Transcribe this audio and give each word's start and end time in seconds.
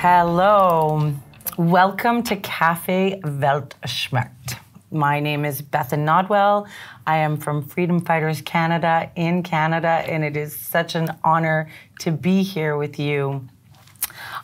Hello. 0.00 1.12
Welcome 1.56 2.22
to 2.22 2.36
Cafe 2.36 3.20
Weltschmerz. 3.24 4.56
My 4.92 5.18
name 5.18 5.44
is 5.44 5.60
Bethan 5.60 6.04
Nodwell. 6.04 6.68
I 7.04 7.16
am 7.16 7.36
from 7.36 7.64
Freedom 7.66 8.00
Fighters 8.04 8.40
Canada 8.40 9.10
in 9.16 9.42
Canada, 9.42 9.88
and 9.88 10.22
it 10.22 10.36
is 10.36 10.56
such 10.56 10.94
an 10.94 11.08
honor 11.24 11.68
to 11.98 12.12
be 12.12 12.44
here 12.44 12.76
with 12.76 13.00
you. 13.00 13.48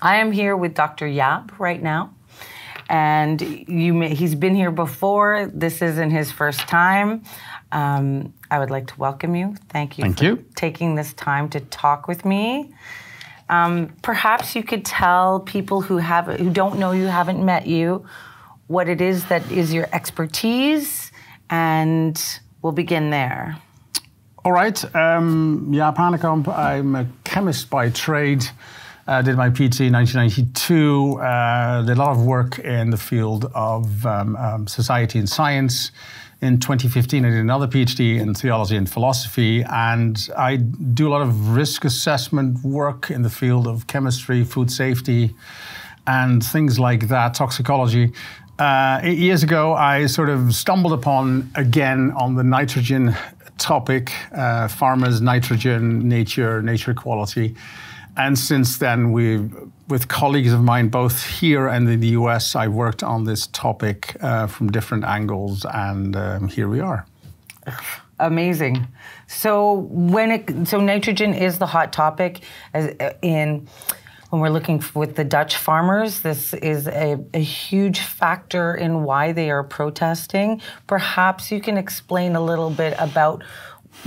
I 0.02 0.16
am 0.16 0.32
here 0.32 0.56
with 0.56 0.74
Dr. 0.74 1.06
Jaap 1.06 1.56
right 1.60 1.80
now, 1.80 2.12
and 2.88 3.40
you 3.40 3.94
may, 3.94 4.12
he's 4.12 4.34
been 4.34 4.56
here 4.56 4.72
before. 4.72 5.52
This 5.54 5.82
isn't 5.82 6.10
his 6.10 6.32
first 6.32 6.58
time. 6.62 7.22
Um, 7.70 8.34
I 8.50 8.58
would 8.58 8.72
like 8.72 8.88
to 8.88 8.98
welcome 8.98 9.36
you. 9.36 9.54
Thank 9.68 9.98
you 9.98 10.02
Thank 10.02 10.18
for 10.18 10.24
you. 10.24 10.44
taking 10.56 10.96
this 10.96 11.12
time 11.12 11.48
to 11.50 11.60
talk 11.60 12.08
with 12.08 12.24
me. 12.24 12.74
Um, 13.48 13.94
perhaps 14.02 14.56
you 14.56 14.62
could 14.62 14.84
tell 14.84 15.40
people 15.40 15.82
who 15.82 15.98
have 15.98 16.26
who 16.26 16.50
don't 16.50 16.78
know 16.78 16.92
you, 16.92 17.06
haven't 17.06 17.44
met 17.44 17.66
you, 17.66 18.06
what 18.66 18.88
it 18.88 19.00
is 19.00 19.26
that 19.26 19.50
is 19.52 19.72
your 19.72 19.88
expertise, 19.92 21.12
and 21.50 22.40
we'll 22.62 22.72
begin 22.72 23.10
there. 23.10 23.58
All 24.44 24.52
right, 24.52 24.82
um, 24.94 25.68
Jaap 25.70 25.96
Hanekamp. 25.96 26.48
I'm 26.48 26.94
a 26.94 27.06
chemist 27.24 27.70
by 27.70 27.90
trade. 27.90 28.44
Uh, 29.06 29.20
did 29.20 29.36
my 29.36 29.50
PhD 29.50 29.88
in 29.88 29.92
1992. 29.92 31.20
Uh, 31.20 31.82
did 31.82 31.96
a 31.96 32.00
lot 32.00 32.10
of 32.10 32.24
work 32.24 32.58
in 32.58 32.90
the 32.90 32.96
field 32.96 33.50
of 33.54 34.06
um, 34.06 34.36
um, 34.36 34.66
society 34.66 35.18
and 35.18 35.28
science. 35.28 35.92
In 36.44 36.60
2015, 36.60 37.24
I 37.24 37.30
did 37.30 37.38
another 37.38 37.66
PhD 37.66 38.20
in 38.20 38.34
theology 38.34 38.76
and 38.76 38.86
philosophy, 38.86 39.62
and 39.62 40.28
I 40.36 40.56
do 40.56 41.08
a 41.08 41.10
lot 41.10 41.22
of 41.22 41.56
risk 41.56 41.86
assessment 41.86 42.62
work 42.62 43.10
in 43.10 43.22
the 43.22 43.30
field 43.30 43.66
of 43.66 43.86
chemistry, 43.86 44.44
food 44.44 44.70
safety, 44.70 45.34
and 46.06 46.44
things 46.44 46.78
like 46.78 47.08
that, 47.08 47.32
toxicology. 47.32 48.12
Uh, 48.58 49.00
eight 49.02 49.16
years 49.16 49.42
ago, 49.42 49.72
I 49.72 50.04
sort 50.04 50.28
of 50.28 50.54
stumbled 50.54 50.92
upon 50.92 51.50
again 51.54 52.12
on 52.14 52.34
the 52.34 52.44
nitrogen 52.44 53.16
topic, 53.56 54.12
uh, 54.32 54.68
farmers' 54.68 55.22
nitrogen, 55.22 56.06
nature, 56.10 56.60
nature 56.60 56.92
quality. 56.92 57.54
And 58.16 58.38
since 58.38 58.78
then, 58.78 59.12
we, 59.12 59.38
with 59.88 60.08
colleagues 60.08 60.52
of 60.52 60.62
mine, 60.62 60.88
both 60.88 61.24
here 61.24 61.66
and 61.66 61.88
in 61.88 62.00
the 62.00 62.08
US, 62.08 62.54
I've 62.54 62.72
worked 62.72 63.02
on 63.02 63.24
this 63.24 63.48
topic 63.48 64.16
uh, 64.20 64.46
from 64.46 64.70
different 64.70 65.04
angles, 65.04 65.66
and 65.72 66.14
um, 66.16 66.48
here 66.48 66.68
we 66.68 66.80
are. 66.80 67.06
Amazing. 68.20 68.86
So 69.26 69.72
when 69.90 70.30
it 70.30 70.68
so 70.68 70.80
nitrogen 70.80 71.34
is 71.34 71.58
the 71.58 71.66
hot 71.66 71.92
topic 71.92 72.40
as 72.72 72.94
in 73.22 73.66
when 74.30 74.40
we're 74.40 74.50
looking 74.50 74.82
with 74.94 75.16
the 75.16 75.24
Dutch 75.24 75.56
farmers, 75.56 76.20
this 76.20 76.54
is 76.54 76.86
a, 76.88 77.18
a 77.34 77.38
huge 77.38 78.00
factor 78.00 78.74
in 78.74 79.04
why 79.04 79.32
they 79.32 79.50
are 79.50 79.62
protesting. 79.62 80.60
Perhaps 80.86 81.52
you 81.52 81.60
can 81.60 81.76
explain 81.76 82.34
a 82.34 82.40
little 82.40 82.70
bit 82.70 82.94
about 82.98 83.44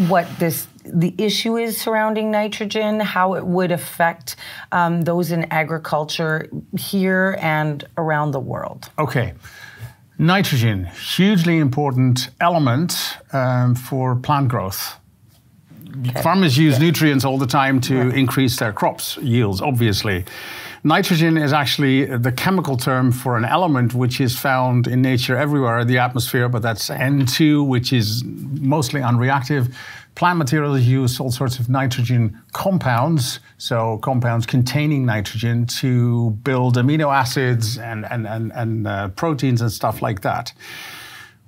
what 0.08 0.28
this 0.40 0.68
the 0.84 1.14
issue 1.18 1.58
is 1.58 1.80
surrounding 1.80 2.32
nitrogen, 2.32 3.00
how 3.00 3.34
it 3.34 3.46
would 3.46 3.72
affect 3.72 4.36
um, 4.72 5.02
those 5.02 5.32
in 5.32 5.44
agriculture 5.52 6.50
here 6.78 7.38
and 7.42 7.86
around 7.98 8.32
the 8.32 8.40
world. 8.40 8.90
Okay. 8.98 9.34
Nitrogen, 10.20 10.86
hugely 10.86 11.58
important 11.58 12.30
element 12.42 13.18
um, 13.34 13.76
for 13.76 14.16
plant 14.16 14.48
growth. 14.48 14.98
Farmers 16.22 16.58
use 16.58 16.80
nutrients 16.80 17.26
all 17.26 17.38
the 17.38 17.48
time 17.48 17.80
to 17.82 18.10
increase 18.10 18.58
their 18.58 18.74
crops 18.74 19.18
yields, 19.18 19.62
obviously. 19.62 20.26
Nitrogen 20.88 21.36
is 21.38 21.52
actually 21.52 22.06
the 22.06 22.32
chemical 22.32 22.78
term 22.78 23.12
for 23.12 23.36
an 23.36 23.44
element 23.44 23.94
which 23.94 24.22
is 24.22 24.40
found 24.40 24.88
in 24.88 25.02
nature 25.02 25.36
everywhere 25.36 25.80
in 25.80 25.88
the 25.88 25.98
atmosphere, 25.98 26.48
but 26.48 26.62
that's 26.62 26.90
N2, 26.90 27.68
which 27.68 27.92
is 27.92 28.24
mostly 28.24 29.02
unreactive. 29.02 29.74
Plant 30.16 30.40
materials 30.40 30.84
use 30.84 31.20
all 31.20 31.30
sorts 31.30 31.60
of 31.60 31.68
nitrogen 31.68 32.42
compounds, 32.54 33.42
so 33.58 33.98
compounds 33.98 34.46
containing 34.46 35.06
nitrogen 35.06 35.66
to 35.82 36.30
build 36.44 36.78
amino 36.78 37.14
acids 37.14 37.78
and, 37.78 38.06
and, 38.06 38.26
and, 38.26 38.54
and 38.54 38.88
uh, 38.88 39.10
proteins 39.10 39.60
and 39.60 39.74
stuff 39.74 40.02
like 40.02 40.22
that. 40.22 40.54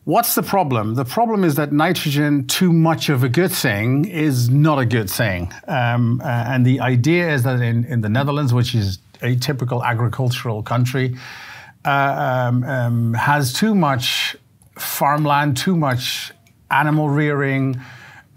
What's 0.04 0.36
the 0.36 0.44
problem? 0.44 0.96
The 0.96 1.06
problem 1.06 1.46
is 1.46 1.56
that 1.56 1.72
nitrogen, 1.72 2.46
too 2.48 2.74
much 2.74 3.08
of 3.08 3.24
a 3.24 3.30
good 3.30 3.54
thing, 3.54 4.04
is 4.04 4.50
not 4.50 4.80
a 4.80 4.86
good 4.86 5.10
thing. 5.10 5.54
Um, 5.66 6.20
uh, 6.22 6.28
and 6.28 6.66
the 6.66 6.82
idea 6.82 7.34
is 7.34 7.44
that 7.44 7.62
in, 7.62 7.86
in 7.86 8.02
the 8.02 8.10
Netherlands, 8.10 8.54
which 8.54 8.76
is 8.76 9.00
a 9.22 9.36
typical 9.36 9.84
agricultural 9.84 10.64
country, 10.64 11.16
uh, 11.86 11.90
um, 12.50 12.64
um, 12.64 13.14
has 13.14 13.54
too 13.54 13.76
much 13.76 14.36
farmland, 14.78 15.58
too 15.58 15.76
much 15.76 16.32
animal 16.72 17.10
rearing. 17.10 17.80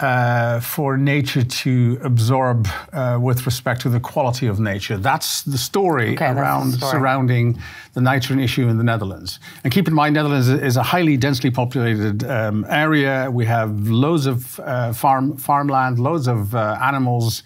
Uh, 0.00 0.58
for 0.58 0.96
nature 0.96 1.44
to 1.44 1.96
absorb 2.02 2.66
uh, 2.92 3.16
with 3.22 3.46
respect 3.46 3.80
to 3.82 3.88
the 3.88 4.00
quality 4.00 4.48
of 4.48 4.58
nature. 4.58 4.96
That's 4.96 5.42
the 5.42 5.56
story 5.56 6.14
Okay, 6.14 6.16
that's 6.16 6.34
the 6.34 6.40
around 6.40 6.72
story. 6.72 6.90
surrounding 6.90 7.58
the 7.92 8.00
nitrogen 8.00 8.40
issue 8.40 8.66
in 8.66 8.78
the 8.78 8.82
Netherlands. 8.82 9.38
And 9.62 9.72
keep 9.72 9.86
in 9.86 9.94
mind, 9.94 10.14
Netherlands 10.16 10.48
is 10.48 10.76
a 10.76 10.82
highly 10.82 11.16
densely 11.16 11.52
populated 11.52 12.24
um, 12.24 12.66
area. 12.68 13.30
We 13.30 13.46
have 13.46 13.90
loads 13.90 14.26
of 14.26 14.58
uh, 14.58 14.92
farm 14.92 15.36
farmland, 15.36 16.00
loads 16.00 16.26
of 16.26 16.52
uh, 16.52 16.78
animals. 16.82 17.44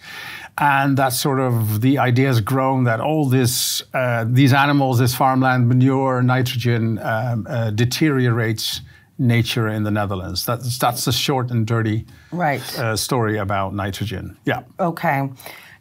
And 0.59 0.97
that's 0.97 1.21
sort 1.21 1.39
of 1.41 1.83
the 1.83 1.99
idea 1.99 2.28
has 2.28 2.41
grown 2.41 2.84
that 2.84 2.99
all 3.00 3.28
this, 3.28 3.83
uh, 3.93 4.25
these 4.27 4.55
animals, 4.55 4.99
this 4.99 5.15
farmland, 5.15 5.69
manure, 5.69 6.22
nitrogen 6.22 6.99
um, 7.03 7.47
uh, 7.49 7.71
deteriorates 7.71 8.81
nature 9.19 9.69
in 9.69 9.83
the 9.83 9.91
Netherlands. 9.91 10.47
That's 10.47 10.78
that's 10.78 11.05
the 11.05 11.12
short 11.12 11.50
and 11.50 11.67
dirty 11.67 12.06
Right. 12.33 12.62
uh, 12.78 12.97
story 12.97 13.39
about 13.39 13.75
nitrogen. 13.75 14.37
Yeah. 14.47 14.62
Okay. 14.81 15.28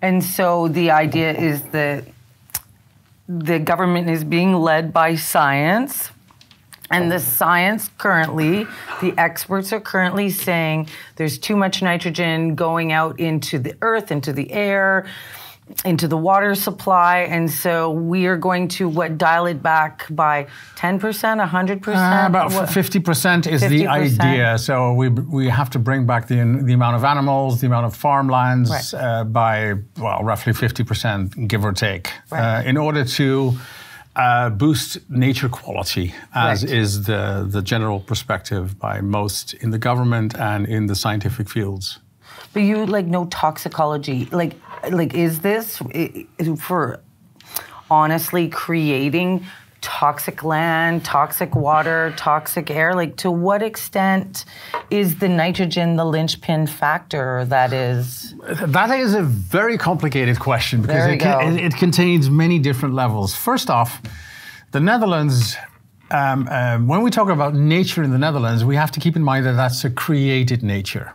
And 0.01 0.23
so 0.23 0.67
the 0.67 0.91
idea 0.91 1.33
is 1.33 1.61
that 1.71 2.03
the 3.27 3.59
government 3.59 4.09
is 4.09 4.23
being 4.23 4.53
led 4.53 4.91
by 4.93 5.15
science. 5.15 6.11
And 6.95 7.11
the 7.11 7.19
science 7.19 7.89
currently, 7.97 8.65
the 9.01 9.13
experts 9.17 9.73
are 9.73 9.81
currently 9.81 10.29
saying 10.29 10.87
there's 11.17 11.37
too 11.37 11.55
much 11.57 11.81
nitrogen 11.81 12.55
going 12.55 12.91
out 12.91 13.19
into 13.19 13.59
the 13.59 13.75
earth, 13.81 14.11
into 14.11 14.31
the 14.33 14.51
air, 14.51 15.05
into 15.83 16.07
the 16.07 16.15
water 16.17 16.53
supply. 16.55 17.19
And 17.21 17.49
so 17.49 17.89
we 17.89 18.27
are 18.27 18.37
going 18.37 18.67
to 18.77 18.87
what 18.87 19.17
dial 19.17 19.47
it 19.47 19.63
back 19.63 20.05
by 20.11 20.45
10%, 20.75 20.99
100%? 20.99 21.87
Uh, 21.87 22.27
about 22.27 22.53
What- 22.53 22.69
fifty 22.69 22.99
percent 22.99 23.47
is 23.47 23.61
the 23.61 23.85
50%? 23.85 24.19
idea. 24.21 24.57
So 24.59 24.93
we 24.93 25.09
we 25.09 25.49
have 25.49 25.69
to 25.71 25.79
bring 25.79 26.05
back 26.05 26.27
the 26.27 26.35
the 26.63 26.73
amount 26.73 26.95
of 26.95 27.03
animals, 27.03 27.59
the 27.61 27.67
amount 27.67 27.87
of 27.87 27.95
farmlands 27.95 28.69
Right. 28.69 28.93
uh, 28.93 29.23
by 29.23 29.73
well 29.99 30.23
roughly 30.23 30.53
fifty 30.53 30.83
percent, 30.83 31.47
give 31.47 31.65
or 31.65 31.73
take, 31.73 32.11
Right. 32.31 32.59
uh, 32.59 32.69
in 32.69 32.77
order 32.77 33.03
to. 33.17 33.55
Uh, 34.15 34.49
boost 34.49 34.97
nature 35.09 35.49
quality, 35.49 36.13
as 36.33 36.63
Right. 36.63 36.71
is 36.73 37.03
the, 37.03 37.45
the 37.49 37.61
general 37.61 37.99
perspective 37.99 38.79
by 38.79 39.01
most 39.01 39.53
in 39.55 39.71
the 39.71 39.77
government 39.77 40.33
and 40.39 40.65
in 40.67 40.85
the 40.85 40.95
scientific 40.95 41.49
fields. 41.49 41.99
But 42.53 42.61
you 42.61 42.85
like 42.85 43.07
know 43.07 43.25
toxicology. 43.25 44.29
Like, 44.31 44.53
like 44.89 45.13
is 45.13 45.39
this 45.39 45.81
for 46.59 47.01
honestly 47.89 48.47
creating 48.47 49.45
toxic 49.85 50.43
land, 50.43 51.05
toxic 51.05 51.55
water, 51.55 52.13
toxic 52.17 52.71
air? 52.71 52.95
Like, 52.95 53.17
to 53.17 53.29
what 53.29 53.61
extent 53.61 54.43
is 54.89 55.19
the 55.19 55.29
nitrogen 55.29 55.95
the 55.95 56.03
linchpin 56.03 56.65
factor 56.65 57.45
that 57.45 57.71
is? 57.71 58.33
That 58.49 58.89
is 58.99 59.13
a 59.13 59.21
very 59.21 59.77
complicated 59.77 60.39
question 60.39 60.81
because 60.81 61.07
it, 61.07 61.17
go. 61.17 61.39
it, 61.39 61.57
it 61.57 61.75
contains 61.77 62.29
many 62.29 62.57
different 62.57 62.95
levels. 62.95 63.35
First 63.35 63.69
off, 63.69 64.01
the 64.71 64.79
Netherlands, 64.79 65.55
um, 66.09 66.47
um, 66.49 66.87
when 66.87 67.03
we 67.03 67.11
talk 67.11 67.29
about 67.29 67.53
nature 67.53 68.01
in 68.01 68.11
the 68.11 68.17
Netherlands, 68.17 68.65
we 68.65 68.75
have 68.75 68.91
to 68.91 68.99
keep 68.99 69.15
in 69.15 69.21
mind 69.21 69.45
that 69.45 69.53
that's 69.53 69.85
a 69.85 69.91
created 69.91 70.63
nature. 70.63 71.13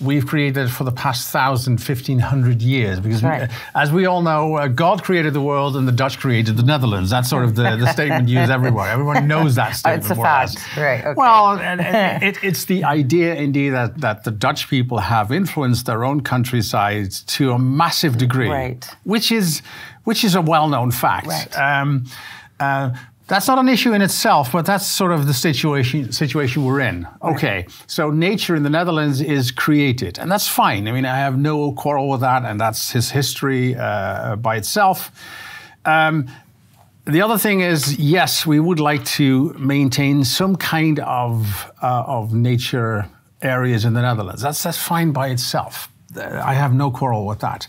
We've 0.00 0.26
created 0.26 0.70
for 0.70 0.82
the 0.84 0.90
past 0.92 1.30
thousand, 1.30 1.78
fifteen 1.78 2.18
hundred 2.18 2.60
years 2.62 2.98
because, 2.98 3.22
right. 3.22 3.42
uh, 3.48 3.54
as 3.74 3.92
we 3.92 4.06
all 4.06 4.22
know, 4.22 4.56
uh, 4.56 4.66
God 4.68 5.04
created 5.04 5.32
the 5.34 5.40
world 5.40 5.76
and 5.76 5.86
the 5.86 5.92
Dutch 5.92 6.18
created 6.18 6.56
the 6.56 6.64
Netherlands. 6.64 7.10
That's 7.10 7.30
sort 7.30 7.44
of 7.44 7.54
the, 7.54 7.76
the 7.76 7.86
statement 7.92 8.28
used 8.28 8.50
everywhere. 8.50 8.88
Everyone 8.90 9.28
knows 9.28 9.54
that 9.54 9.76
statement. 9.76 10.02
It's 10.02 10.10
a 10.10 10.16
more 10.16 10.26
or 10.26 10.30
less. 10.30 10.54
fact, 10.54 10.76
right? 10.76 11.00
Okay. 11.00 11.14
Well, 11.16 11.58
and, 11.58 11.80
and 11.80 12.22
it, 12.36 12.42
it's 12.42 12.64
the 12.64 12.82
idea, 12.84 13.36
indeed, 13.36 13.70
that, 13.70 14.00
that 14.00 14.24
the 14.24 14.30
Dutch 14.32 14.68
people 14.68 14.98
have 14.98 15.30
influenced 15.30 15.86
their 15.86 16.04
own 16.04 16.22
countryside 16.22 17.12
to 17.12 17.52
a 17.52 17.58
massive 17.58 18.18
degree, 18.18 18.48
Right. 18.48 18.84
which 19.04 19.30
is 19.30 19.62
which 20.02 20.22
is 20.24 20.34
a 20.34 20.42
well-known 20.42 20.90
fact. 20.90 21.28
Right. 21.28 21.58
Um, 21.58 22.04
uh, 22.60 22.90
that's 23.26 23.48
not 23.48 23.58
an 23.58 23.68
issue 23.68 23.92
in 23.94 24.02
itself, 24.02 24.52
but 24.52 24.66
that's 24.66 24.86
sort 24.86 25.12
of 25.12 25.26
the 25.26 25.32
situation 25.32 26.12
situation 26.12 26.64
we're 26.64 26.80
in. 26.80 27.08
Okay, 27.22 27.66
so 27.86 28.10
nature 28.10 28.54
in 28.54 28.62
the 28.62 28.70
Netherlands 28.70 29.20
is 29.20 29.50
created, 29.50 30.18
and 30.18 30.30
that's 30.30 30.46
fine. 30.48 30.86
I 30.88 30.92
mean, 30.92 31.06
I 31.06 31.16
have 31.16 31.38
no 31.38 31.72
quarrel 31.72 32.08
with 32.10 32.20
that, 32.20 32.44
and 32.44 32.60
that's 32.60 32.90
his 32.92 33.10
history 33.10 33.74
uh, 33.76 34.36
by 34.36 34.56
itself. 34.56 35.10
Um, 35.86 36.28
the 37.06 37.22
other 37.22 37.38
thing 37.38 37.60
is, 37.60 37.98
yes, 37.98 38.46
we 38.46 38.60
would 38.60 38.80
like 38.80 39.04
to 39.04 39.54
maintain 39.58 40.24
some 40.24 40.56
kind 40.56 41.00
of 41.00 41.70
uh, 41.82 42.04
of 42.06 42.34
nature 42.34 43.06
areas 43.42 43.84
in 43.84 43.94
the 43.94 44.02
Netherlands. 44.02 44.42
That's 44.42 44.62
that's 44.62 44.78
fine 44.78 45.12
by 45.12 45.28
itself. 45.28 45.88
I 46.16 46.54
have 46.54 46.74
no 46.74 46.90
quarrel 46.90 47.26
with 47.26 47.40
that. 47.40 47.66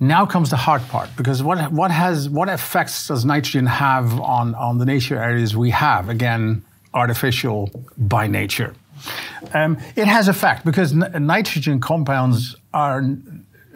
Now 0.00 0.24
comes 0.24 0.48
the 0.48 0.56
hard 0.56 0.82
part, 0.88 1.10
because 1.16 1.42
what 1.42 1.70
what 1.70 1.90
has 1.90 2.28
what 2.28 2.48
effects 2.48 3.08
does 3.08 3.24
nitrogen 3.24 3.66
have 3.66 4.18
on 4.20 4.54
on 4.54 4.78
the 4.78 4.86
nature 4.86 5.22
areas 5.22 5.54
we 5.54 5.70
have? 5.70 6.08
Again, 6.08 6.64
artificial 6.94 7.70
by 7.98 8.26
nature. 8.26 8.74
Um, 9.54 9.78
it 9.96 10.06
has 10.06 10.28
effect 10.28 10.64
because 10.64 10.92
n- 10.92 11.26
nitrogen 11.26 11.80
compounds 11.80 12.56
are 12.72 13.02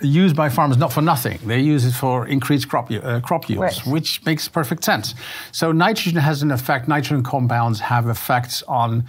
used 0.02 0.36
by 0.36 0.48
farmers 0.48 0.76
not 0.76 0.92
for 0.92 1.02
nothing. 1.02 1.38
They 1.44 1.60
use 1.60 1.84
it 1.84 1.92
for 1.92 2.26
increased 2.26 2.68
crop, 2.68 2.90
uh, 2.90 3.20
crop 3.20 3.48
yields, 3.48 3.86
right. 3.86 3.92
which 3.92 4.24
makes 4.24 4.48
perfect 4.48 4.84
sense. 4.84 5.14
So 5.52 5.72
nitrogen 5.72 6.20
has 6.20 6.42
an 6.42 6.50
effect. 6.50 6.88
Nitrogen 6.88 7.22
compounds 7.22 7.80
have 7.80 8.08
effects 8.08 8.62
on 8.62 9.04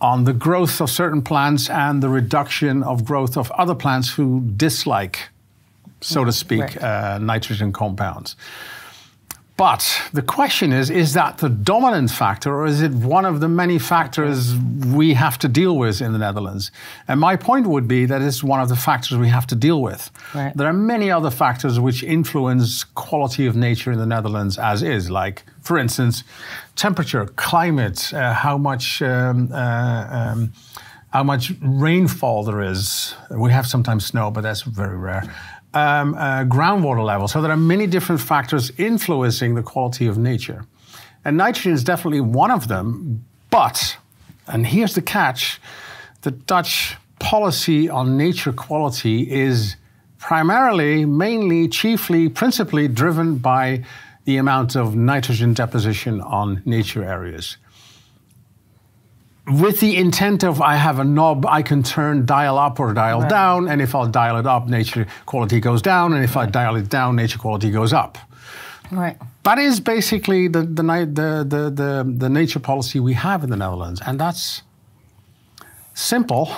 on 0.00 0.24
the 0.24 0.32
growth 0.32 0.80
of 0.80 0.90
certain 0.90 1.22
plants 1.22 1.70
and 1.70 2.02
the 2.02 2.08
reduction 2.08 2.82
of 2.82 3.04
growth 3.04 3.36
of 3.36 3.50
other 3.52 3.74
plants 3.74 4.10
who 4.10 4.42
dislike, 4.56 5.30
so 6.06 6.24
to 6.24 6.32
speak, 6.32 6.60
right. 6.60 6.82
uh, 6.82 7.18
nitrogen 7.18 7.72
compounds. 7.72 8.36
But 9.56 10.02
the 10.12 10.20
question 10.20 10.70
is 10.70 10.90
is 10.90 11.14
that 11.14 11.38
the 11.38 11.48
dominant 11.48 12.10
factor, 12.10 12.54
or 12.54 12.66
is 12.66 12.82
it 12.82 12.92
one 12.92 13.24
of 13.24 13.40
the 13.40 13.48
many 13.48 13.78
factors 13.78 14.54
we 14.54 15.14
have 15.14 15.38
to 15.38 15.48
deal 15.48 15.78
with 15.78 16.02
in 16.02 16.12
the 16.12 16.18
Netherlands? 16.18 16.70
And 17.08 17.18
my 17.18 17.36
point 17.36 17.66
would 17.66 17.88
be 17.88 18.04
that 18.04 18.20
it's 18.20 18.44
one 18.44 18.60
of 18.60 18.68
the 18.68 18.76
factors 18.76 19.16
we 19.16 19.28
have 19.28 19.46
to 19.46 19.54
deal 19.54 19.80
with. 19.80 20.10
Right. 20.34 20.54
There 20.54 20.68
are 20.68 20.74
many 20.74 21.10
other 21.10 21.30
factors 21.30 21.80
which 21.80 22.02
influence 22.02 22.84
quality 22.84 23.46
of 23.46 23.56
nature 23.56 23.92
in 23.92 23.98
the 23.98 24.06
Netherlands 24.06 24.58
as 24.58 24.82
is, 24.82 25.10
like, 25.10 25.42
for 25.62 25.78
instance, 25.78 26.22
temperature, 26.74 27.24
climate, 27.36 28.12
uh, 28.12 28.34
how 28.34 28.58
much. 28.58 29.00
Um, 29.00 29.50
uh, 29.52 30.06
um, 30.10 30.52
how 31.10 31.22
much 31.22 31.52
rainfall 31.62 32.42
there 32.42 32.60
is. 32.60 33.14
We 33.30 33.50
have 33.50 33.66
sometimes 33.66 34.04
snow, 34.04 34.30
but 34.30 34.42
that's 34.42 34.62
very 34.62 34.98
rare 34.98 35.22
um, 35.76 36.14
uh, 36.14 36.44
groundwater 36.44 37.04
level. 37.04 37.28
So 37.28 37.42
there 37.42 37.50
are 37.50 37.56
many 37.56 37.86
different 37.86 38.22
factors 38.22 38.72
influencing 38.78 39.54
the 39.54 39.62
quality 39.62 40.06
of 40.06 40.16
nature. 40.16 40.64
And 41.22 41.36
nitrogen 41.36 41.72
is 41.72 41.84
definitely 41.84 42.22
one 42.22 42.50
of 42.50 42.68
them, 42.68 43.24
but, 43.50 43.98
and 44.46 44.66
here's 44.66 44.94
the 44.94 45.02
catch 45.02 45.60
the 46.22 46.30
Dutch 46.30 46.96
policy 47.18 47.88
on 47.88 48.16
nature 48.16 48.52
quality 48.52 49.30
is 49.30 49.76
primarily, 50.18 51.04
mainly, 51.04 51.68
chiefly, 51.68 52.28
principally 52.28 52.88
driven 52.88 53.36
by 53.36 53.84
the 54.24 54.38
amount 54.38 54.76
of 54.76 54.96
nitrogen 54.96 55.52
deposition 55.52 56.20
on 56.20 56.62
nature 56.64 57.04
areas 57.04 57.58
with 59.46 59.80
the 59.80 59.96
intent 59.96 60.42
of 60.42 60.60
I 60.60 60.76
have 60.76 60.98
a 60.98 61.04
knob 61.04 61.46
I 61.46 61.62
can 61.62 61.82
turn 61.82 62.26
dial 62.26 62.58
up 62.58 62.80
or 62.80 62.92
dial 62.92 63.20
right. 63.20 63.30
down, 63.30 63.68
and 63.68 63.80
if 63.80 63.94
I'll 63.94 64.08
dial 64.08 64.38
it 64.38 64.46
up, 64.46 64.68
nature 64.68 65.06
quality 65.24 65.60
goes 65.60 65.82
down, 65.82 66.12
and 66.12 66.24
if 66.24 66.36
I 66.36 66.46
dial 66.46 66.76
it 66.76 66.88
down, 66.88 67.16
nature 67.16 67.38
quality 67.38 67.70
goes 67.70 67.92
up. 67.92 68.18
Right. 68.90 69.16
That 69.44 69.58
is 69.58 69.80
basically 69.80 70.48
the 70.48 70.62
the, 70.62 70.82
the, 70.82 71.46
the, 71.48 71.70
the, 71.70 72.14
the 72.16 72.28
nature 72.28 72.60
policy 72.60 73.00
we 73.00 73.14
have 73.14 73.44
in 73.44 73.50
the 73.50 73.56
Netherlands, 73.56 74.00
and 74.04 74.18
that's 74.18 74.62
simple 75.94 76.50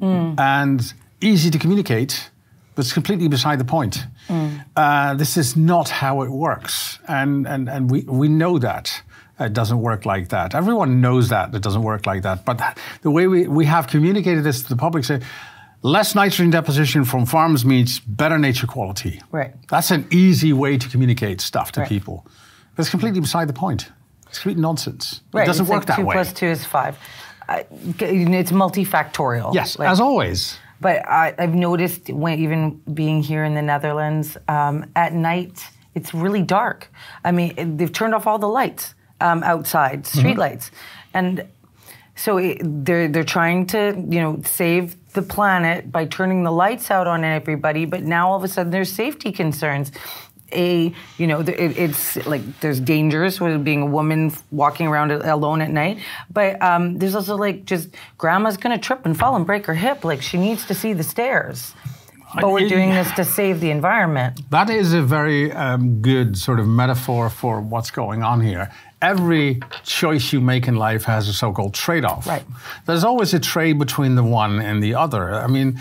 mm. 0.00 0.38
and 0.38 0.92
easy 1.20 1.50
to 1.50 1.58
communicate, 1.58 2.30
but 2.74 2.84
it's 2.84 2.92
completely 2.92 3.28
beside 3.28 3.58
the 3.58 3.64
point. 3.64 4.04
Mm. 4.28 4.64
Uh, 4.76 5.14
this 5.14 5.36
is 5.36 5.56
not 5.56 5.88
how 5.88 6.22
it 6.22 6.30
works, 6.30 6.98
and 7.06 7.46
and 7.46 7.68
and 7.68 7.90
we 7.90 8.02
we 8.02 8.28
know 8.28 8.58
that. 8.58 9.02
It 9.40 9.54
doesn't 9.54 9.80
work 9.80 10.04
like 10.04 10.28
that. 10.28 10.54
Everyone 10.54 11.00
knows 11.00 11.30
that 11.30 11.54
it 11.54 11.62
doesn't 11.62 11.82
work 11.82 12.06
like 12.06 12.22
that. 12.22 12.44
But 12.44 12.78
the 13.02 13.10
way 13.10 13.26
we, 13.26 13.48
we 13.48 13.64
have 13.64 13.86
communicated 13.86 14.44
this 14.44 14.62
to 14.62 14.68
the 14.68 14.76
public, 14.76 15.04
say, 15.04 15.20
less 15.82 16.14
nitrogen 16.14 16.50
deposition 16.50 17.04
from 17.04 17.24
farms 17.24 17.64
means 17.64 18.00
better 18.00 18.38
nature 18.38 18.66
quality. 18.66 19.20
Right. 19.32 19.54
That's 19.68 19.90
an 19.90 20.06
easy 20.10 20.52
way 20.52 20.76
to 20.76 20.88
communicate 20.88 21.40
stuff 21.40 21.72
to 21.72 21.80
right. 21.80 21.88
people. 21.88 22.26
It's 22.76 22.90
completely 22.90 23.20
beside 23.20 23.48
the 23.48 23.54
point. 23.54 23.90
It's 24.28 24.38
complete 24.38 24.58
nonsense. 24.58 25.22
Right. 25.32 25.42
It 25.42 25.46
doesn't 25.46 25.64
it's 25.64 25.70
work 25.70 25.80
like 25.80 25.86
that 25.88 25.96
two 25.96 26.04
way. 26.04 26.14
Two 26.14 26.18
plus 26.18 26.32
two 26.32 26.46
is 26.46 26.64
five. 26.64 26.98
it's 27.48 28.52
multifactorial. 28.52 29.54
Yes, 29.54 29.78
like, 29.78 29.88
as 29.88 30.00
always. 30.00 30.58
But 30.80 31.06
I, 31.06 31.34
have 31.38 31.54
noticed 31.54 32.08
when 32.08 32.38
even 32.38 32.80
being 32.94 33.22
here 33.22 33.44
in 33.44 33.54
the 33.54 33.62
Netherlands, 33.62 34.36
um, 34.48 34.90
at 34.96 35.12
night 35.12 35.62
it's 35.94 36.14
really 36.14 36.42
dark. 36.42 36.90
I 37.24 37.32
mean, 37.32 37.76
they've 37.76 37.92
turned 37.92 38.14
off 38.14 38.26
all 38.26 38.38
the 38.38 38.48
lights 38.48 38.94
um, 39.20 39.42
outside, 39.42 40.04
streetlights, 40.04 40.70
mm-hmm. 40.70 41.14
and 41.14 41.48
so 42.20 42.36
it, 42.36 42.58
they're 42.62 43.08
they're 43.08 43.24
trying 43.24 43.66
to 43.68 43.94
you 44.08 44.20
know 44.20 44.40
save 44.44 44.96
the 45.14 45.22
planet 45.22 45.90
by 45.90 46.04
turning 46.04 46.44
the 46.44 46.52
lights 46.52 46.90
out 46.90 47.06
on 47.06 47.24
everybody, 47.24 47.84
but 47.86 48.02
now 48.02 48.30
all 48.30 48.36
of 48.36 48.44
a 48.44 48.48
sudden 48.48 48.70
there's 48.70 48.92
safety 48.92 49.32
concerns. 49.32 49.90
A, 50.52 50.92
you 51.16 51.28
know, 51.28 51.40
it, 51.42 51.78
it's 51.78 52.26
like 52.26 52.42
there's 52.58 52.80
dangers 52.80 53.40
with 53.40 53.62
being 53.62 53.82
a 53.82 53.86
woman 53.86 54.32
walking 54.50 54.88
around 54.88 55.12
alone 55.12 55.60
at 55.60 55.70
night, 55.70 55.98
but 56.28 56.60
um, 56.60 56.98
there's 56.98 57.14
also 57.14 57.36
like 57.36 57.64
just 57.64 57.88
grandma's 58.18 58.56
gonna 58.56 58.76
trip 58.76 59.06
and 59.06 59.16
fall 59.16 59.36
and 59.36 59.46
break 59.46 59.66
her 59.66 59.74
hip. 59.74 60.04
Like 60.04 60.22
she 60.22 60.38
needs 60.38 60.66
to 60.66 60.74
see 60.74 60.92
the 60.92 61.04
stairs. 61.04 61.72
But 62.34 62.52
we're 62.52 62.68
doing 62.68 62.90
this 62.90 63.10
to 63.12 63.24
save 63.24 63.58
the 63.58 63.72
environment. 63.72 64.40
That 64.50 64.70
is 64.70 64.92
a 64.92 65.02
very 65.02 65.50
um, 65.50 66.00
good 66.00 66.38
sort 66.38 66.60
of 66.60 66.66
metaphor 66.68 67.28
for 67.28 67.60
what's 67.60 67.90
going 67.90 68.22
on 68.22 68.40
here 68.40 68.70
every 69.02 69.60
choice 69.84 70.32
you 70.32 70.40
make 70.40 70.68
in 70.68 70.76
life 70.76 71.04
has 71.04 71.28
a 71.28 71.32
so-called 71.32 71.74
trade-off. 71.74 72.26
Right. 72.26 72.44
There's 72.86 73.04
always 73.04 73.34
a 73.34 73.40
trade 73.40 73.78
between 73.78 74.14
the 74.14 74.22
one 74.22 74.60
and 74.60 74.82
the 74.82 74.94
other. 74.94 75.34
I 75.34 75.46
mean, 75.46 75.80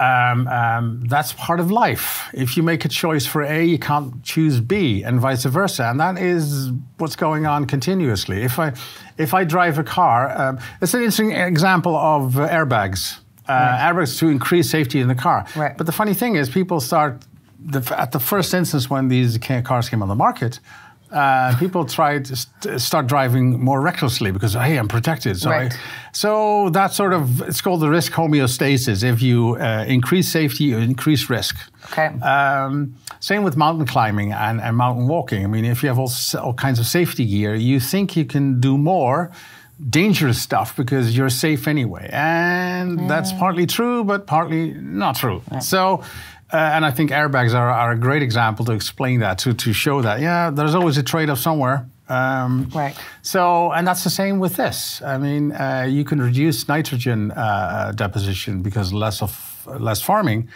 um, 0.00 0.48
um, 0.48 1.04
that's 1.06 1.32
part 1.32 1.60
of 1.60 1.70
life. 1.70 2.28
If 2.32 2.56
you 2.56 2.62
make 2.62 2.84
a 2.84 2.88
choice 2.88 3.26
for 3.26 3.42
A, 3.42 3.64
you 3.64 3.78
can't 3.78 4.22
choose 4.22 4.60
B, 4.60 5.02
and 5.02 5.20
vice 5.20 5.44
versa. 5.44 5.84
And 5.84 6.00
that 6.00 6.18
is 6.18 6.70
what's 6.98 7.16
going 7.16 7.46
on 7.46 7.66
continuously. 7.66 8.42
If 8.42 8.58
I, 8.58 8.72
if 9.18 9.34
I 9.34 9.44
drive 9.44 9.78
a 9.78 9.84
car, 9.84 10.30
um, 10.36 10.58
it's 10.80 10.94
an 10.94 11.00
interesting 11.00 11.32
example 11.32 11.96
of 11.96 12.38
uh, 12.38 12.48
airbags. 12.48 13.18
Uh, 13.48 13.52
right. 13.52 13.92
Airbags 13.92 14.18
to 14.18 14.28
increase 14.28 14.70
safety 14.70 15.00
in 15.00 15.08
the 15.08 15.14
car. 15.14 15.46
Right. 15.54 15.76
But 15.76 15.86
the 15.86 15.92
funny 15.92 16.14
thing 16.14 16.36
is, 16.36 16.48
people 16.48 16.80
start 16.80 17.24
the, 17.58 17.82
at 17.98 18.12
the 18.12 18.20
first 18.20 18.54
instance 18.54 18.90
when 18.90 19.08
these 19.08 19.38
cars 19.64 19.88
came 19.88 20.02
on 20.02 20.08
the 20.08 20.14
market 20.14 20.60
uh, 21.14 21.56
people 21.58 21.84
try 21.84 22.18
to 22.18 22.36
st- 22.36 22.80
start 22.80 23.06
driving 23.06 23.62
more 23.62 23.80
recklessly 23.80 24.32
because 24.32 24.54
hey, 24.54 24.76
I'm 24.76 24.88
protected. 24.88 25.38
So, 25.38 25.50
right. 25.50 25.72
I, 25.72 25.76
so 26.12 26.70
that 26.70 26.92
sort 26.92 27.12
of 27.12 27.40
it's 27.42 27.60
called 27.60 27.80
the 27.80 27.88
risk 27.88 28.12
homeostasis. 28.12 29.02
If 29.04 29.22
you 29.22 29.56
uh, 29.56 29.84
increase 29.86 30.28
safety, 30.28 30.64
you 30.64 30.78
increase 30.78 31.30
risk. 31.30 31.56
Okay. 31.92 32.06
Um, 32.20 32.96
same 33.20 33.44
with 33.44 33.56
mountain 33.56 33.86
climbing 33.86 34.32
and, 34.32 34.60
and 34.60 34.76
mountain 34.76 35.06
walking. 35.06 35.44
I 35.44 35.46
mean, 35.46 35.64
if 35.64 35.82
you 35.82 35.88
have 35.88 35.98
all, 35.98 36.10
all 36.42 36.54
kinds 36.54 36.78
of 36.78 36.86
safety 36.86 37.24
gear, 37.24 37.54
you 37.54 37.78
think 37.80 38.16
you 38.16 38.24
can 38.24 38.60
do 38.60 38.76
more 38.76 39.30
dangerous 39.90 40.40
stuff 40.40 40.76
because 40.76 41.16
you're 41.16 41.30
safe 41.30 41.66
anyway. 41.66 42.08
And 42.12 43.00
yeah. 43.00 43.08
that's 43.08 43.32
partly 43.32 43.66
true, 43.66 44.04
but 44.04 44.26
partly 44.26 44.72
not 44.72 45.16
true. 45.16 45.42
Yeah. 45.50 45.58
So 45.60 46.02
uh, 46.54 46.70
and 46.74 46.84
I 46.84 46.92
think 46.92 47.10
airbags 47.10 47.52
are, 47.52 47.68
are, 47.68 47.90
a 47.90 47.98
great 47.98 48.22
example 48.22 48.64
to 48.66 48.72
explain 48.72 49.18
that, 49.20 49.38
to, 49.38 49.54
to 49.54 49.72
show 49.72 50.00
that, 50.02 50.20
yeah, 50.20 50.50
there's 50.50 50.76
always 50.76 50.96
a 50.96 51.02
trade 51.02 51.28
off 51.28 51.40
somewhere. 51.40 51.84
Um, 52.08 52.70
right. 52.72 52.96
So, 53.22 53.72
and 53.72 53.84
that's 53.84 54.04
the 54.04 54.10
same 54.10 54.38
with 54.38 54.54
this. 54.54 55.02
I 55.02 55.18
mean, 55.18 55.50
uh, 55.50 55.86
you 55.90 56.04
can 56.04 56.20
reduce 56.20 56.68
nitrogen 56.68 57.32
uh, 57.32 57.34
uh 57.34 57.92
deposition 57.92 58.62
because 58.62 58.92
less 58.92 59.20
of 59.20 59.66
less 59.80 60.00
farming. 60.00 60.48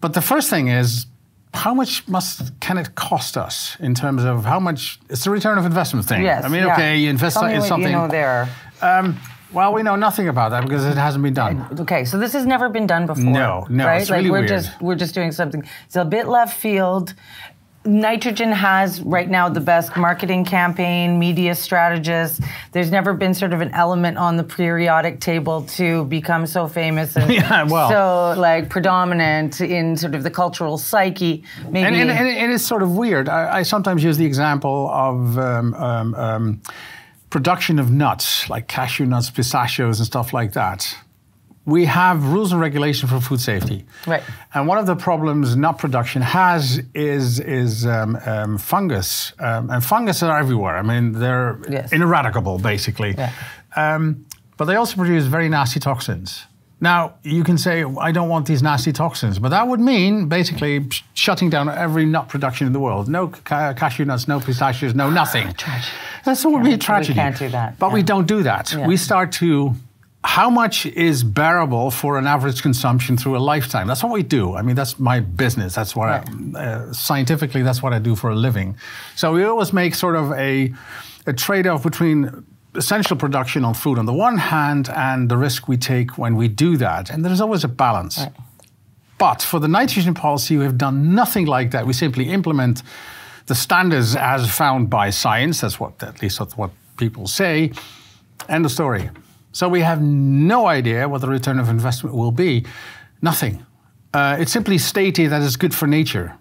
But 0.00 0.12
the 0.12 0.20
first 0.20 0.50
thing 0.50 0.68
is, 0.68 1.06
how 1.52 1.74
much 1.74 2.06
must 2.06 2.60
can 2.60 2.78
it 2.78 2.94
cost 2.94 3.36
us 3.36 3.76
in 3.80 3.94
terms 3.94 4.22
of 4.22 4.44
how 4.44 4.60
much? 4.60 5.00
It's 5.08 5.24
the 5.24 5.30
return 5.30 5.58
of 5.58 5.64
investment 5.64 6.06
thing. 6.06 6.22
Yes. 6.22 6.44
I 6.44 6.48
mean, 6.48 6.64
yeah. 6.64 6.74
okay, 6.74 6.98
you 6.98 7.10
invest 7.10 7.42
in 7.42 7.62
something. 7.62 7.90
You 7.90 7.96
know 7.96 8.08
there. 8.08 8.48
Um, 8.82 9.18
well, 9.54 9.72
we 9.72 9.82
know 9.82 9.96
nothing 9.96 10.28
about 10.28 10.50
that 10.50 10.62
because 10.62 10.84
it 10.84 10.96
hasn't 10.96 11.22
been 11.22 11.34
done. 11.34 11.66
Okay, 11.80 12.04
so 12.04 12.18
this 12.18 12.32
has 12.32 12.44
never 12.44 12.68
been 12.68 12.86
done 12.86 13.06
before. 13.06 13.24
No, 13.24 13.66
no, 13.70 13.86
right? 13.86 14.00
it's 14.00 14.10
really 14.10 14.24
like 14.24 14.32
we're 14.32 14.38
weird. 14.40 14.48
just 14.48 14.82
we're 14.82 14.94
just 14.96 15.14
doing 15.14 15.32
something. 15.32 15.64
It's 15.86 15.96
a 15.96 16.04
bit 16.04 16.28
left 16.28 16.58
field. 16.58 17.14
Nitrogen 17.86 18.50
has 18.50 19.02
right 19.02 19.28
now 19.28 19.50
the 19.50 19.60
best 19.60 19.94
marketing 19.94 20.46
campaign, 20.46 21.18
media 21.18 21.54
strategist. 21.54 22.40
There's 22.72 22.90
never 22.90 23.12
been 23.12 23.34
sort 23.34 23.52
of 23.52 23.60
an 23.60 23.72
element 23.72 24.16
on 24.16 24.38
the 24.38 24.44
periodic 24.44 25.20
table 25.20 25.64
to 25.76 26.06
become 26.06 26.46
so 26.46 26.66
famous 26.66 27.14
and 27.14 27.30
yeah, 27.32 27.64
well. 27.64 27.90
so 27.90 28.40
like 28.40 28.70
predominant 28.70 29.60
in 29.60 29.98
sort 29.98 30.14
of 30.14 30.22
the 30.22 30.30
cultural 30.30 30.78
psyche. 30.78 31.44
Maybe 31.68 31.86
and, 31.86 31.94
and, 31.94 32.10
and, 32.10 32.26
and 32.26 32.52
it's 32.52 32.64
sort 32.64 32.82
of 32.82 32.96
weird. 32.96 33.28
I, 33.28 33.58
I, 33.58 33.62
sometimes 33.62 34.02
use 34.02 34.16
the 34.16 34.26
example 34.26 34.88
of. 34.90 35.38
Um, 35.38 35.74
um, 35.74 36.14
um, 36.14 36.62
production 37.34 37.80
of 37.80 37.90
nuts, 37.90 38.48
like 38.48 38.68
cashew 38.68 39.04
nuts, 39.04 39.28
pistachios, 39.28 39.98
and 39.98 40.06
stuff 40.06 40.32
like 40.32 40.52
that, 40.52 40.96
we 41.64 41.84
have 41.86 42.24
rules 42.32 42.52
and 42.52 42.60
regulation 42.60 43.08
for 43.08 43.20
food 43.20 43.40
safety. 43.40 43.84
Right. 44.06 44.22
And 44.54 44.68
one 44.68 44.78
of 44.78 44.86
the 44.86 44.94
problems 44.94 45.56
nut 45.56 45.76
production 45.78 46.22
has 46.22 46.80
is 46.94 47.40
is 47.40 47.86
um, 47.86 48.14
um, 48.24 48.56
fungus, 48.56 49.32
um, 49.40 49.68
and 49.68 49.82
fungus 49.82 50.22
are 50.22 50.38
everywhere. 50.38 50.76
I 50.76 50.82
mean, 50.82 51.10
they're 51.22 51.58
Yes. 51.68 51.92
ineradicable, 51.92 52.58
basically. 52.58 53.14
Yeah. 53.18 53.32
Um, 53.74 54.26
but 54.56 54.66
they 54.66 54.76
also 54.76 54.94
produce 54.96 55.24
very 55.26 55.48
nasty 55.48 55.80
toxins. 55.80 56.46
Now, 56.84 57.14
you 57.22 57.44
can 57.44 57.56
say, 57.56 57.82
I 58.08 58.12
don't 58.12 58.28
want 58.28 58.46
these 58.46 58.62
nasty 58.62 58.92
toxins, 58.92 59.38
but 59.38 59.48
that 59.56 59.66
would 59.66 59.80
mean 59.80 60.28
basically 60.28 60.86
sh- 60.90 61.02
shutting 61.14 61.48
down 61.48 61.70
every 61.70 62.04
nut 62.04 62.28
production 62.28 62.66
in 62.66 62.74
the 62.74 62.78
world. 62.86 63.08
No 63.08 63.28
ca- 63.28 63.72
cashew 63.72 64.04
nuts, 64.04 64.28
no 64.28 64.38
pistachios, 64.38 64.94
no 64.94 65.08
nothing. 65.08 65.46
That's 66.26 66.44
what 66.44 66.52
would 66.52 66.64
be 66.64 66.74
a 66.74 66.78
tragedy. 66.78 67.14
we 67.14 67.22
can't 67.24 67.38
do 67.38 67.48
that, 67.48 67.78
But 67.78 67.90
we 67.92 68.02
don't 68.02 68.26
do 68.26 68.42
that. 68.42 68.70
Yeah. 68.70 68.86
We 68.86 68.98
start 68.98 69.32
to, 69.40 69.72
how 70.24 70.50
much 70.50 70.84
is 70.84 71.24
bearable 71.24 71.90
for 71.90 72.18
an 72.18 72.26
average 72.26 72.60
consumption 72.60 73.16
through 73.16 73.36
a 73.38 73.44
lifetime? 73.52 73.86
That's 73.86 74.02
what 74.02 74.12
we 74.12 74.22
do. 74.22 74.54
I 74.54 74.60
mean, 74.60 74.76
that's 74.76 74.98
my 74.98 75.20
business. 75.20 75.74
That's 75.74 75.96
what 75.96 76.08
I, 76.10 76.18
uh, 76.58 76.92
scientifically, 76.92 77.62
that's 77.62 77.82
what 77.82 77.94
I 77.94 77.98
do 77.98 78.14
for 78.14 78.28
a 78.30 78.34
living. 78.34 78.76
So 79.16 79.32
we 79.32 79.42
always 79.44 79.72
make 79.72 79.94
sort 79.94 80.16
of 80.16 80.32
a, 80.32 80.72
a 81.26 81.32
trade 81.32 81.66
off 81.66 81.82
between 81.82 82.44
essential 82.76 83.16
production 83.16 83.64
on 83.64 83.74
food 83.74 83.98
on 83.98 84.06
the 84.06 84.12
one 84.12 84.38
hand 84.38 84.88
and 84.90 85.28
the 85.28 85.36
risk 85.36 85.68
we 85.68 85.76
take 85.76 86.18
when 86.18 86.36
we 86.36 86.48
do 86.48 86.76
that. 86.76 87.10
And 87.10 87.24
there's 87.24 87.40
always 87.40 87.64
a 87.64 87.68
balance. 87.68 88.20
But 89.18 89.42
for 89.42 89.60
the 89.60 89.68
nitrogen 89.68 90.14
policy, 90.14 90.56
we 90.56 90.64
have 90.64 90.76
done 90.76 91.14
nothing 91.14 91.46
like 91.46 91.70
that. 91.70 91.86
We 91.86 91.92
simply 91.92 92.30
implement 92.30 92.82
the 93.46 93.54
standards 93.54 94.16
as 94.16 94.50
found 94.50 94.90
by 94.90 95.10
science. 95.10 95.60
That's 95.60 95.78
what, 95.78 96.02
at 96.02 96.20
least 96.20 96.38
that's 96.38 96.56
what 96.56 96.70
people 96.96 97.26
say. 97.26 97.72
End 98.48 98.64
of 98.64 98.72
story. 98.72 99.10
So 99.52 99.68
we 99.68 99.80
have 99.82 100.02
no 100.02 100.66
idea 100.66 101.08
what 101.08 101.20
the 101.20 101.28
return 101.28 101.58
of 101.58 101.68
investment 101.68 102.16
will 102.16 102.32
be. 102.32 102.66
Nothing. 103.22 103.64
Uh, 104.12 104.36
it's 104.38 104.52
simply 104.52 104.78
stated 104.78 105.30
that 105.30 105.42
it's 105.42 105.56
good 105.56 105.74
for 105.74 105.86
nature. 105.86 106.36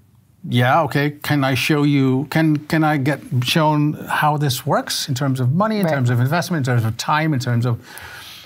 Yeah, 0.47 0.81
okay. 0.83 1.11
Can 1.11 1.43
I 1.43 1.53
show 1.55 1.83
you? 1.83 2.27
Can 2.29 2.57
can 2.57 2.83
I 2.83 2.97
get 2.97 3.21
shown 3.43 3.93
how 4.09 4.37
this 4.37 4.65
works 4.65 5.07
in 5.07 5.15
terms 5.15 5.39
of 5.39 5.53
money, 5.53 5.79
in 5.79 5.85
Right. 5.85 5.93
terms 5.93 6.09
of 6.09 6.19
investment, 6.19 6.67
in 6.67 6.73
terms 6.73 6.85
of 6.85 6.97
time, 6.97 7.33
in 7.33 7.39
terms 7.39 7.65
of 7.65 7.79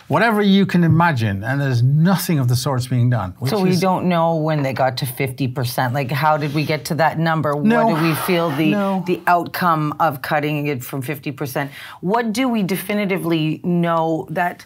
whatever 0.07 0.41
you 0.43 0.67
can 0.67 0.83
imagine? 0.83 1.43
And 1.43 1.59
there's 1.59 1.81
nothing 1.81 2.37
of 2.37 2.49
the 2.49 2.55
sorts 2.55 2.85
being 2.85 3.09
done. 3.09 3.33
So 3.47 3.61
we 3.61 3.71
is- 3.71 3.79
don't 3.81 4.05
know 4.07 4.35
when 4.35 4.61
they 4.61 4.73
got 4.73 4.95
to 4.97 5.05
50%. 5.07 5.93
Like 5.95 6.11
how 6.11 6.37
did 6.37 6.53
we 6.53 6.63
get 6.65 6.85
to 6.85 6.95
that 6.95 7.17
number? 7.17 7.55
No. 7.55 7.87
What 7.87 7.97
do 7.99 8.03
we 8.07 8.13
feel 8.13 8.51
the 8.51 8.71
No. 8.71 9.03
the 9.07 9.19
outcome 9.25 9.95
of 9.99 10.21
cutting 10.21 10.67
it 10.67 10.83
from 10.83 11.01
50%? 11.01 11.71
What 12.01 12.31
do 12.31 12.47
we 12.47 12.61
definitively 12.61 13.59
know 13.63 14.27
that 14.29 14.65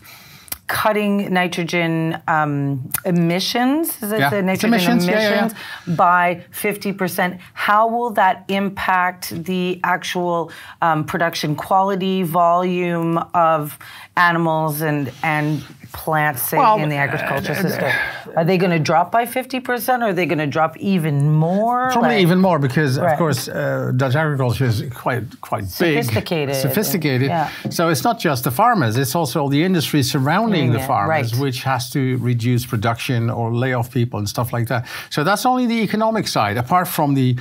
cutting 0.71 1.33
nitrogen 1.33 2.17
um, 2.29 2.89
emissions, 3.03 4.01
is 4.01 4.13
it 4.13 4.19
Yeah, 4.19 4.29
the 4.29 4.37
it's 4.37 4.45
nitrogen 4.45 4.69
emissions, 4.73 5.05
yeah, 5.05 5.51
yeah. 5.85 5.95
by 5.95 6.45
50%, 6.53 7.39
how 7.53 7.89
will 7.89 8.11
that 8.11 8.45
impact 8.47 9.43
the 9.43 9.81
actual 9.83 10.49
um, 10.81 11.03
production 11.03 11.57
quality, 11.57 12.23
volume 12.23 13.17
of 13.33 13.77
animals 14.15 14.81
and 14.81 15.11
and 15.23 15.61
plants 15.93 16.41
say, 16.43 16.57
Well, 16.57 16.79
in 16.79 16.89
the 16.89 16.95
agriculture 16.95 17.53
uh, 17.53 17.61
system? 17.61 17.91
Are 18.35 18.43
they 18.45 18.57
going 18.57 18.71
to 18.71 18.79
drop 18.79 19.11
by 19.11 19.25
50% 19.25 20.01
or 20.01 20.05
are 20.05 20.13
they 20.13 20.25
going 20.25 20.37
to 20.39 20.47
drop 20.47 20.77
even 20.77 21.31
more? 21.31 21.89
Probably 21.91 22.09
Like- 22.09 22.21
even 22.21 22.39
more 22.39 22.59
because, 22.59 22.99
Right. 22.99 23.13
of 23.13 23.17
course, 23.17 23.47
uh, 23.47 23.91
Dutch 23.95 24.15
agriculture 24.15 24.65
is 24.65 24.83
quite 24.93 25.23
quite 25.41 25.63
big, 25.63 26.03
Sophisticated. 26.03 26.55
sophisticated. 26.55 27.27
Yeah. 27.29 27.49
So 27.69 27.89
it's 27.89 28.03
not 28.03 28.19
just 28.19 28.43
the 28.43 28.51
farmers; 28.51 28.97
it's 28.97 29.15
also 29.15 29.41
all 29.41 29.49
the 29.49 29.63
industry 29.63 30.03
surrounding 30.03 30.71
the 30.71 30.79
farmers, 30.79 31.33
right. 31.33 31.41
which 31.41 31.63
has 31.63 31.89
to 31.91 32.17
reduce 32.17 32.65
production 32.65 33.29
or 33.29 33.53
lay 33.53 33.73
off 33.73 33.91
people 33.91 34.19
and 34.19 34.27
stuff 34.29 34.53
like 34.53 34.67
that. 34.67 34.85
So 35.09 35.23
that's 35.23 35.45
only 35.45 35.65
the 35.67 35.81
economic 35.83 36.27
side, 36.27 36.57
apart 36.57 36.87
from 36.87 37.13
the 37.15 37.35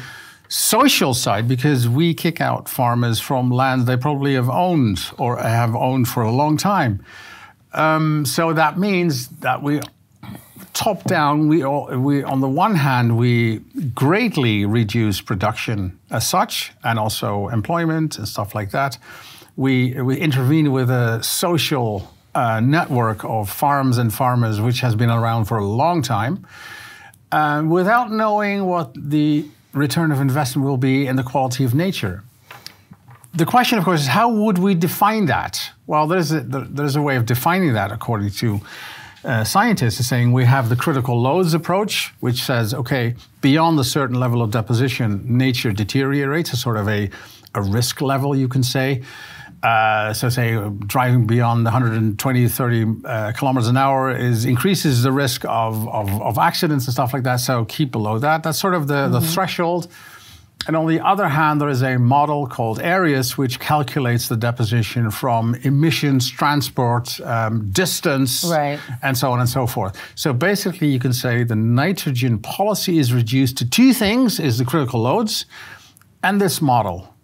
social 0.49 1.15
side, 1.15 1.47
because 1.47 1.89
we 1.89 2.13
kick 2.13 2.41
out 2.41 2.69
farmers 2.69 3.21
from 3.21 3.51
land 3.51 3.87
they 3.87 3.97
probably 3.97 4.35
have 4.35 4.51
owned 4.51 4.99
or 5.17 5.37
have 5.37 5.75
owned 5.77 6.09
for 6.09 6.23
a 6.23 6.33
long 6.33 6.57
time. 6.57 7.01
Um, 7.73 8.25
so 8.25 8.53
that 8.53 8.79
means 8.79 9.29
that 9.41 9.63
we 9.63 9.81
top 10.73 11.05
down, 11.05 11.49
we, 11.49 11.65
we 11.65 12.23
on 12.23 12.41
the 12.41 12.49
one 12.49 12.75
hand 12.75 13.17
we 13.17 13.59
greatly 13.95 14.65
reduce 14.65 15.21
production 15.21 15.99
as 16.11 16.29
such, 16.29 16.73
and 16.83 16.99
also 16.99 17.49
employment 17.49 18.19
and 18.19 18.27
stuff 18.27 18.55
like 18.55 18.71
that. 18.71 18.99
We 19.57 20.01
we 20.01 20.17
intervene 20.17 20.73
with 20.73 20.91
a 20.91 21.23
social 21.23 22.13
uh, 22.35 22.61
network 22.61 23.25
of 23.25 23.51
farms 23.51 23.99
and 23.99 24.13
farmers, 24.13 24.61
which 24.61 24.81
has 24.81 24.95
been 24.95 25.11
around 25.11 25.47
for 25.47 25.59
a 25.59 25.65
long 25.65 26.03
time, 26.03 26.47
uh, 27.33 27.63
without 27.67 28.11
knowing 28.11 28.67
what 28.67 28.95
the 28.95 29.47
return 29.73 30.13
of 30.13 30.21
investment 30.21 30.67
will 30.67 30.77
be 30.77 31.07
in 31.07 31.17
the 31.17 31.23
quality 31.23 31.65
of 31.65 31.75
nature. 31.75 32.23
The 33.33 33.47
question, 33.47 33.79
of 33.79 33.85
course, 33.85 34.01
is 34.03 34.07
how 34.09 34.29
would 34.29 34.59
we 34.59 34.75
define 34.75 35.27
that? 35.27 35.71
Well, 35.87 36.07
there's 36.07 36.33
a, 36.33 36.41
there- 36.41 36.63
there's 36.69 36.97
a 36.97 37.03
way 37.03 37.17
of 37.17 37.27
defining 37.27 37.73
that 37.75 37.93
according 37.93 38.31
to 38.31 38.61
uh, 39.25 39.45
scientists, 39.45 40.01
is 40.01 40.09
saying 40.09 40.33
we 40.33 40.47
have 40.47 40.69
the 40.69 40.77
critical 40.77 41.21
loads 41.21 41.53
approach, 41.55 42.13
which 42.21 42.43
says, 42.43 42.73
okay, 42.73 43.15
beyond 43.43 43.79
a 43.79 43.85
certain 43.85 44.19
level 44.19 44.41
of 44.43 44.51
deposition, 44.51 45.23
nature 45.27 45.73
deteriorates, 45.73 46.53
a 46.55 46.57
sort 46.57 46.77
of 46.79 46.89
a, 46.89 47.11
a 47.55 47.63
risk 47.63 48.01
level, 48.01 48.35
you 48.35 48.49
can 48.49 48.63
say. 48.63 49.03
Uh, 49.63 50.11
so, 50.15 50.31
say 50.31 50.57
driving 50.87 51.27
beyond 51.27 51.65
120, 51.65 52.49
30 52.49 52.87
uh, 53.05 53.33
kilometers 53.33 53.69
an 53.69 53.77
hour 53.77 54.11
is 54.11 54.47
increases 54.47 55.03
the 55.03 55.13
risk 55.13 55.45
of, 55.45 55.87
of, 55.89 56.09
of 56.23 56.39
accidents 56.39 56.87
and 56.87 56.95
stuff 56.95 57.13
like 57.13 57.25
that. 57.25 57.37
So, 57.41 57.67
keep 57.67 57.93
below 57.93 58.19
that. 58.19 58.43
That's 58.43 58.59
sort 58.59 58.73
of 58.73 58.89
the, 58.89 59.09
the 59.09 59.21
threshold. 59.21 59.89
And 60.67 60.77
on 60.77 60.87
the 60.87 61.01
other 61.01 61.29
hand, 61.29 61.61
there 61.61 61.71
is 61.71 61.83
a 61.83 61.99
model 61.99 62.47
called 62.47 62.79
AERIUS, 62.81 63.39
which 63.39 63.59
calculates 63.59 64.29
the 64.29 64.37
deposition 64.37 65.11
from 65.11 65.55
emissions, 65.63 66.31
transport, 66.31 67.19
um, 67.23 67.71
distance, 67.71 68.45
Right. 68.45 68.79
and 69.03 69.17
so 69.17 69.33
on 69.33 69.41
and 69.41 69.49
so 69.49 69.67
forth. 69.67 69.97
So 70.15 70.33
basically, 70.33 70.89
you 70.89 70.99
can 70.99 71.13
say 71.15 71.45
the 71.45 71.57
nitrogen 71.57 72.39
policy 72.39 72.99
is 72.99 73.13
reduced 73.13 73.57
to 73.59 73.65
two 73.69 73.95
things: 73.95 74.39
is 74.39 74.59
the 74.59 74.65
critical 74.65 75.01
loads, 75.01 75.47
and 76.23 76.41
this 76.41 76.61
model. 76.61 77.15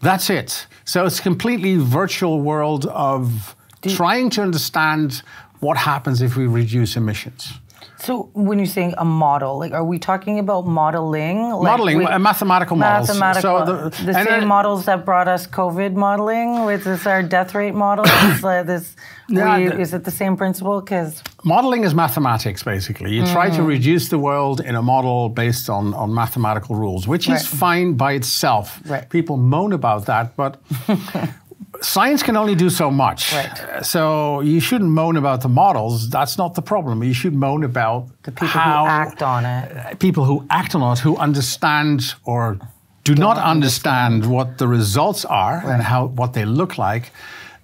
That's 0.00 0.30
it. 0.30 0.66
So 0.84 1.04
it's 1.04 1.18
a 1.18 1.22
completely 1.22 1.76
virtual 1.76 2.40
world 2.40 2.86
of 2.86 3.54
trying 3.82 4.30
to 4.30 4.42
understand 4.42 5.22
what 5.60 5.76
happens 5.76 6.22
if 6.22 6.36
we 6.36 6.46
reduce 6.46 6.96
emissions. 6.96 7.52
So 8.00 8.30
when 8.32 8.58
you're 8.58 8.66
saying 8.66 8.94
a 8.96 9.04
model, 9.04 9.58
like 9.58 9.72
are 9.72 9.84
we 9.84 9.98
talking 9.98 10.38
about 10.38 10.66
modeling? 10.66 11.50
Like 11.50 11.62
Modeling, 11.72 11.98
we- 11.98 12.04
uh, 12.06 12.18
mathematical 12.18 12.76
models. 12.76 13.08
Mathematical. 13.08 13.66
So 13.66 13.88
the, 13.90 14.04
the- 14.12 14.24
same 14.24 14.46
models 14.46 14.84
that 14.84 15.04
brought 15.04 15.26
us 15.28 15.46
COVID 15.46 15.94
modeling, 15.94 16.64
which 16.64 16.86
is 16.86 17.06
our 17.06 17.22
death 17.22 17.54
rate 17.54 17.74
model. 17.74 18.04
is, 18.04 18.44
uh, 18.44 18.62
this, 18.62 18.94
Yeah, 19.28 19.58
we- 19.58 19.68
the- 19.68 19.80
is 19.80 19.94
it 19.94 20.04
the 20.04 20.10
same 20.12 20.36
principle? 20.36 20.80
Because 20.80 21.22
Modeling 21.44 21.84
is 21.84 21.94
mathematics, 21.94 22.62
basically. 22.62 23.12
You 23.14 23.24
try 23.26 23.48
Mm. 23.50 23.56
to 23.56 23.62
reduce 23.62 24.08
the 24.08 24.18
world 24.18 24.60
in 24.60 24.74
a 24.76 24.82
model 24.82 25.28
based 25.28 25.68
on, 25.70 25.94
on 25.94 26.12
mathematical 26.14 26.76
rules, 26.76 27.06
which 27.08 27.26
is 27.28 27.32
Right. 27.32 27.42
fine 27.60 27.92
by 27.94 28.12
itself. 28.12 28.80
Right. 28.86 29.08
People 29.08 29.36
moan 29.36 29.72
about 29.72 30.06
that, 30.06 30.36
but 30.36 30.60
science 31.80 32.22
can 32.22 32.36
only 32.36 32.54
do 32.54 32.70
so 32.70 32.90
much. 32.90 33.32
Right. 33.32 33.84
So 33.84 34.40
you 34.40 34.60
shouldn't 34.60 34.90
moan 34.90 35.16
about 35.16 35.42
the 35.42 35.48
models. 35.48 36.10
That's 36.10 36.38
not 36.38 36.54
the 36.54 36.62
problem. 36.62 37.02
You 37.02 37.14
should 37.14 37.34
moan 37.34 37.64
about 37.64 38.08
the 38.22 38.32
people 38.32 38.60
who 38.60 38.86
act 38.86 39.22
on 39.22 39.44
it. 39.44 39.98
people 39.98 40.24
who 40.24 40.46
act 40.50 40.74
on 40.74 40.92
it, 40.92 40.98
who 40.98 41.16
understand 41.16 42.14
or 42.24 42.58
do 43.04 43.14
not 43.14 43.38
understand 43.38 44.26
what 44.26 44.58
the 44.58 44.68
results 44.68 45.24
are 45.24 45.62
and 45.64 45.82
how 45.82 46.06
what 46.06 46.32
they 46.34 46.44
look 46.44 46.78
like. 46.78 47.10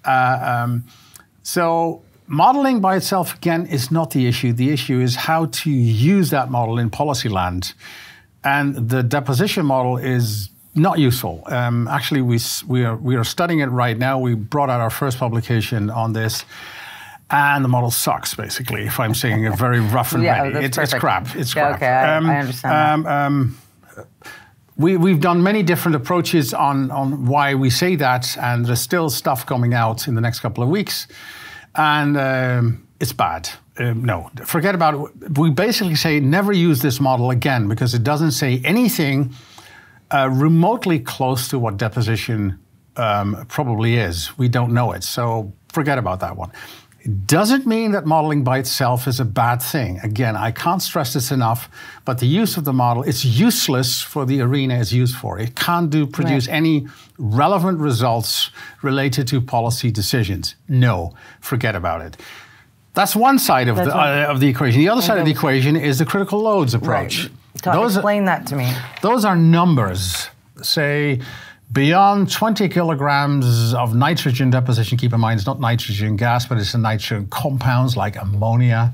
Uh, 0.05 0.63
um, 0.65 0.85
so 1.43 2.03
modeling 2.27 2.81
by 2.81 2.97
itself 2.97 3.35
again 3.37 3.67
is 3.67 3.91
not 3.91 4.11
the 4.13 4.27
issue. 4.27 4.53
The 4.53 4.71
issue 4.71 5.01
is 5.01 5.17
how 5.17 5.47
to 5.47 5.71
use 5.71 6.31
that 6.31 6.51
model 6.51 6.79
in 6.79 6.89
policy 6.91 7.29
land, 7.29 7.75
and 8.43 8.89
the 8.89 9.03
deposition 9.03 9.67
model 9.67 9.97
is 9.99 10.49
not 10.75 10.99
useful. 10.99 11.43
Um, 11.47 11.89
actually, 11.89 12.21
we 12.23 12.39
we 12.67 12.85
are 12.85 12.97
we 12.97 13.17
are 13.17 13.25
studying 13.25 13.61
it 13.61 13.67
right 13.67 13.97
now. 13.99 14.19
We 14.19 14.35
brought 14.35 14.71
out 14.71 14.81
our 14.81 14.91
first 14.91 15.19
publication 15.19 15.91
on 15.91 16.13
this. 16.13 16.45
And 17.31 17.65
the 17.65 17.69
model 17.69 17.91
sucks, 17.91 18.35
basically. 18.35 18.83
If 18.87 19.01
I'm 19.01 19.15
saying 19.15 19.45
it 19.45 19.57
very 19.59 19.81
rough 19.81 20.13
and 20.13 20.23
Yeah, 20.29 20.43
ready, 20.43 20.67
it's, 20.67 20.77
it's 20.77 20.93
crap. 20.95 21.35
It's 21.35 21.55
Yeah, 21.55 21.69
crap. 21.69 21.77
okay, 21.77 21.89
I- 21.89 22.19
I 22.19 22.39
understand. 22.41 23.07
Um, 23.07 23.07
um, 23.07 23.59
we, 24.77 24.97
we've 24.99 25.21
done 25.21 25.43
many 25.43 25.63
different 25.63 25.97
approaches 25.97 26.53
on, 26.53 26.91
on 26.91 27.27
why 27.27 27.55
we 27.55 27.71
say 27.71 27.97
that, 27.97 28.37
and 28.39 28.67
there's 28.67 28.81
still 28.81 29.09
stuff 29.09 29.47
coming 29.47 29.73
out 29.73 30.07
in 30.07 30.15
the 30.15 30.21
next 30.21 30.41
couple 30.41 30.63
of 30.63 30.69
weeks. 30.69 31.07
And 31.75 32.17
um, 32.19 32.87
it's 33.01 33.13
bad. 33.13 33.49
Um, 33.79 34.05
no, 34.05 34.31
forget 34.45 34.75
about 34.75 34.95
it. 35.23 35.39
We 35.39 35.51
basically 35.51 35.95
say 35.95 36.21
never 36.21 36.53
use 36.53 36.83
this 36.83 37.01
model 37.01 37.31
again 37.31 37.69
because 37.69 37.95
it 37.95 38.05
doesn't 38.05 38.33
say 38.33 38.61
anything 38.65 39.33
uh, 40.15 40.29
remotely 40.31 40.99
close 41.01 41.49
to 41.49 41.59
what 41.59 41.77
deposition 41.77 42.59
um, 42.97 43.45
probably 43.49 43.93
is. 44.09 44.17
We 44.39 44.49
don't 44.49 44.73
know 44.73 44.93
it. 44.97 45.03
So 45.05 45.53
forget 45.73 45.99
about 45.99 46.21
that 46.21 46.37
one. 46.37 46.51
It 47.07 47.27
doesn't 47.27 47.67
mean 47.67 47.93
that 47.93 48.07
modeling 48.07 48.45
by 48.45 48.57
itself 48.59 49.07
is 49.07 49.21
a 49.21 49.27
bad 49.27 49.61
thing. 49.61 49.99
Again, 50.03 50.37
I 50.37 50.51
can't 50.53 50.81
stress 50.81 51.13
this 51.13 51.31
enough, 51.31 51.69
but 52.07 52.19
the 52.19 52.27
use 52.27 52.57
of 52.57 52.65
the 52.65 52.73
model 52.73 53.03
is 53.03 53.25
useless 53.41 54.01
for 54.01 54.25
the 54.25 54.41
arena 54.41 54.75
it's 54.81 54.91
used 54.93 55.15
for. 55.17 55.39
It 55.39 55.55
can't 55.55 55.91
do 55.91 56.07
produce 56.07 56.47
Right. 56.49 56.57
any 56.57 56.87
relevant 57.19 57.79
results 57.79 58.51
related 58.83 59.29
to 59.29 59.41
policy 59.43 59.91
decisions. 59.91 60.57
No, 60.67 61.13
forget 61.41 61.75
about 61.75 62.01
it. 62.01 62.17
That's 62.95 63.15
one 63.15 63.39
side 63.39 63.69
of 63.69 63.77
That's 63.77 63.89
the 63.89 63.99
uh, 63.99 64.33
of 64.33 64.39
the 64.41 64.49
equation. 64.49 64.79
The 64.81 64.89
other 64.89 65.03
side 65.03 65.19
of 65.19 65.27
the 65.27 65.33
equation 65.33 65.77
is 65.77 65.99
the 65.99 66.07
critical 66.07 66.41
loads 66.41 66.73
approach. 66.75 67.15
Ta- 67.27 67.33
Those, 67.63 67.97
explain 67.97 68.25
that 68.27 68.47
to 68.49 68.57
me. 68.57 68.71
those 69.01 69.25
are 69.25 69.37
numbers. 69.37 70.29
Say 70.63 71.21
beyond 71.73 72.31
20 72.31 72.69
kilograms 72.69 73.75
of 73.75 73.95
nitrogen 73.95 74.51
deposition. 74.51 74.99
Keep 74.99 75.13
in 75.13 75.21
mind, 75.21 75.39
it's 75.39 75.47
not 75.47 75.61
nitrogen 75.61 76.17
gas, 76.17 76.47
but 76.47 76.59
it's 76.59 76.73
the 76.73 76.79
nitrogen 76.79 77.27
compounds 77.29 77.97
like 77.97 78.17
ammonia. 78.17 78.93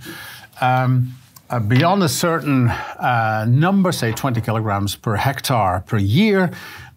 Um, 0.61 1.14
uh, 1.49 1.59
beyond 1.59 2.02
a 2.02 2.09
certain 2.09 2.69
uh, 2.69 3.45
number, 3.49 3.93
say 3.93 4.12
20 4.12 4.40
kilograms 4.40 4.95
per 4.95 5.17
hectare 5.17 5.83
per 5.87 5.99
year, 5.99 6.52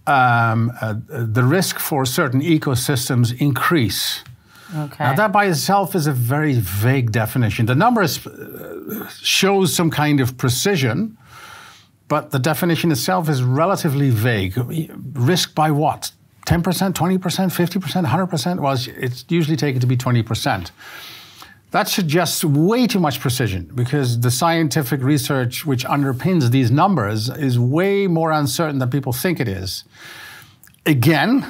um, 0.06 0.72
uh, 0.80 0.96
the 1.10 1.44
risk 1.44 1.80
for 1.80 2.06
certain 2.06 2.42
ecosystems 2.42 3.40
increase. 3.42 4.24
Okay. 4.76 5.04
Now, 5.04 5.16
that 5.16 5.32
by 5.32 5.46
itself 5.46 5.96
is 5.96 6.08
a 6.08 6.12
very 6.12 6.54
vague 6.54 7.12
definition. 7.12 7.66
The 7.66 7.76
number 7.76 8.02
is, 8.02 8.26
uh, 8.26 9.08
shows 9.10 9.76
some 9.76 9.90
kind 9.90 10.20
of 10.20 10.38
precision, 10.38 11.18
but 12.14 12.30
the 12.30 12.38
definition 12.38 12.92
itself 12.92 13.28
is 13.28 13.42
relatively 13.42 14.12
vague. 14.12 14.54
Risk 15.14 15.56
by 15.56 15.72
what? 15.72 16.12
10%, 16.46 16.94
20%, 16.94 17.52
50%, 17.52 18.06
100%? 18.06 18.60
Well, 18.62 18.74
it's- 18.74 18.96
it's 19.06 19.26
usually 19.30 19.58
taken 19.58 19.82
to 19.82 19.88
be 19.88 19.98
20%. 19.98 20.70
That 21.72 21.88
suggests 21.88 22.44
way 22.46 22.86
too 22.86 23.00
much 23.00 23.20
precision 23.20 23.68
because 23.74 24.20
the 24.20 24.30
scientific 24.30 25.02
research 25.02 25.66
which 25.66 25.84
underpins 25.86 26.52
these 26.52 26.70
numbers 26.70 27.30
is 27.30 27.58
way 27.58 28.06
more 28.06 28.30
uncertain 28.32 28.78
than 28.78 28.90
people 28.92 29.12
think 29.12 29.40
it 29.40 29.48
is. 29.48 29.84
Again, 30.86 31.48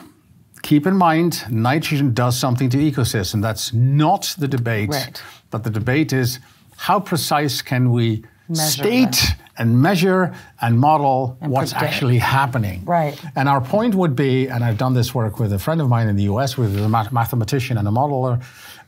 keep 0.62 0.88
in 0.88 0.96
mind 0.96 1.44
nitrogen 1.50 2.14
does 2.14 2.38
something 2.40 2.70
to 2.70 2.78
ecosystem. 2.78 3.42
That's 3.42 3.74
not 3.74 4.34
the 4.38 4.48
debate. 4.48 4.92
Right. 4.92 5.22
But 5.52 5.66
the 5.66 5.70
debate 5.70 6.14
is 6.14 6.40
how 6.88 7.02
precise 7.02 7.62
can 7.62 7.92
we 7.92 8.24
Measure 8.48 8.84
state 8.84 9.36
and 9.58 9.82
measure 9.82 10.34
and 10.62 10.80
model 10.80 11.38
what's 11.40 11.74
predict. 11.74 11.94
actually 11.94 12.18
happening. 12.20 12.84
Right. 12.86 13.20
And 13.36 13.48
our 13.48 13.62
point 13.62 13.94
would 13.96 14.16
be, 14.16 14.48
and 14.48 14.64
I've 14.64 14.78
done 14.78 14.94
this 14.94 15.14
work 15.14 15.40
with 15.40 15.54
a 15.54 15.60
friend 15.60 15.80
of 15.82 15.90
mine 15.90 16.08
in 16.08 16.16
the 16.16 16.24
US, 16.24 16.58
with 16.58 16.76
a 16.78 16.90
mathematician 17.12 17.78
and 17.78 17.88
a 17.88 17.92
modeler. 17.92 18.42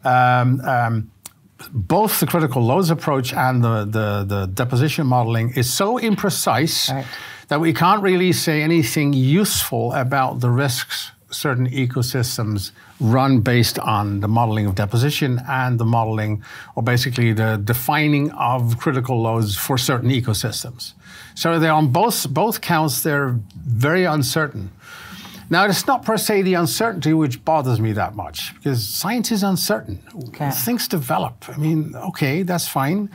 Um, 0.03 0.62
um, 0.62 1.12
both 1.72 2.19
the 2.19 2.25
critical 2.27 2.62
loads 2.63 2.89
approach 2.89 3.34
and 3.34 3.63
the, 3.63 3.86
the, 3.86 4.25
the 4.27 4.45
deposition 4.48 5.07
modeling 5.07 5.51
is 5.55 5.72
so 5.74 5.98
imprecise 5.98 6.91
Right. 6.91 7.05
that 7.48 7.60
we 7.62 7.74
can't 7.74 8.01
really 8.01 8.34
say 8.34 8.62
anything 8.62 9.13
useful 9.13 9.93
about 9.93 10.41
the 10.41 10.50
risks 10.50 11.12
certain 11.36 11.70
ecosystems 11.70 12.72
run 13.00 13.42
based 13.42 13.77
on 13.80 14.22
the 14.22 14.27
modeling 14.27 14.65
of 14.65 14.75
deposition 14.75 15.42
and 15.48 15.80
the 15.80 15.86
modeling, 15.86 16.44
or 16.75 16.84
basically 16.84 17.34
the 17.34 17.58
defining 17.63 18.32
of 18.32 18.77
critical 18.77 19.22
loads 19.22 19.56
for 19.56 19.77
certain 19.77 20.10
ecosystems. 20.10 20.94
So 21.36 21.60
they're 21.60 21.72
on 21.72 21.92
both 21.92 22.30
both 22.34 22.62
counts. 22.62 23.04
They're 23.04 23.38
very 23.56 24.06
uncertain. 24.06 24.72
Now, 25.50 25.65
it's 25.65 25.86
not 25.86 26.04
per 26.04 26.18
se 26.18 26.42
the 26.42 26.56
uncertainty 26.56 27.13
which 27.13 27.44
bothers 27.46 27.80
me 27.80 27.94
that 27.94 28.15
much 28.15 28.56
because 28.56 28.88
science 28.88 29.32
is 29.32 29.44
uncertain. 29.44 30.00
Okay. 30.30 30.50
Things 30.50 30.88
develop. 30.88 31.46
I 31.50 31.58
mean, 31.58 31.96
okay, 31.96 32.42
that's 32.42 32.68
fine. 32.68 33.10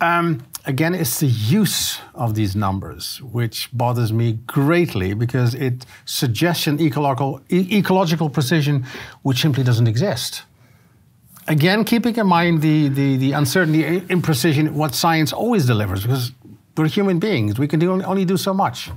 Um, 0.00 0.44
again, 0.66 0.94
it's 0.94 1.20
the 1.20 1.26
use 1.26 2.00
of 2.14 2.34
these 2.34 2.56
numbers 2.56 3.20
which 3.22 3.68
bothers 3.72 4.12
me 4.12 4.38
greatly 4.46 5.14
because 5.14 5.54
it 5.54 5.84
suggests 6.04 6.66
an 6.66 6.80
ecological, 6.80 7.40
e- 7.50 7.78
ecological 7.78 8.30
precision 8.30 8.84
which 9.22 9.40
simply 9.40 9.62
doesn't 9.62 9.86
exist. 9.86 10.42
Again, 11.46 11.84
keeping 11.84 12.16
in 12.16 12.26
mind 12.26 12.62
the, 12.62 12.88
the, 12.88 13.16
the 13.18 13.32
uncertainty, 13.32 14.00
imprecision, 14.08 14.70
what 14.70 14.94
science 14.94 15.32
always 15.32 15.66
delivers 15.66 16.02
because 16.02 16.32
we're 16.76 16.88
human 16.88 17.18
beings. 17.18 17.58
We 17.58 17.68
can 17.68 17.78
do, 17.78 18.02
only 18.02 18.24
do 18.24 18.36
so 18.36 18.54
much. 18.54 18.90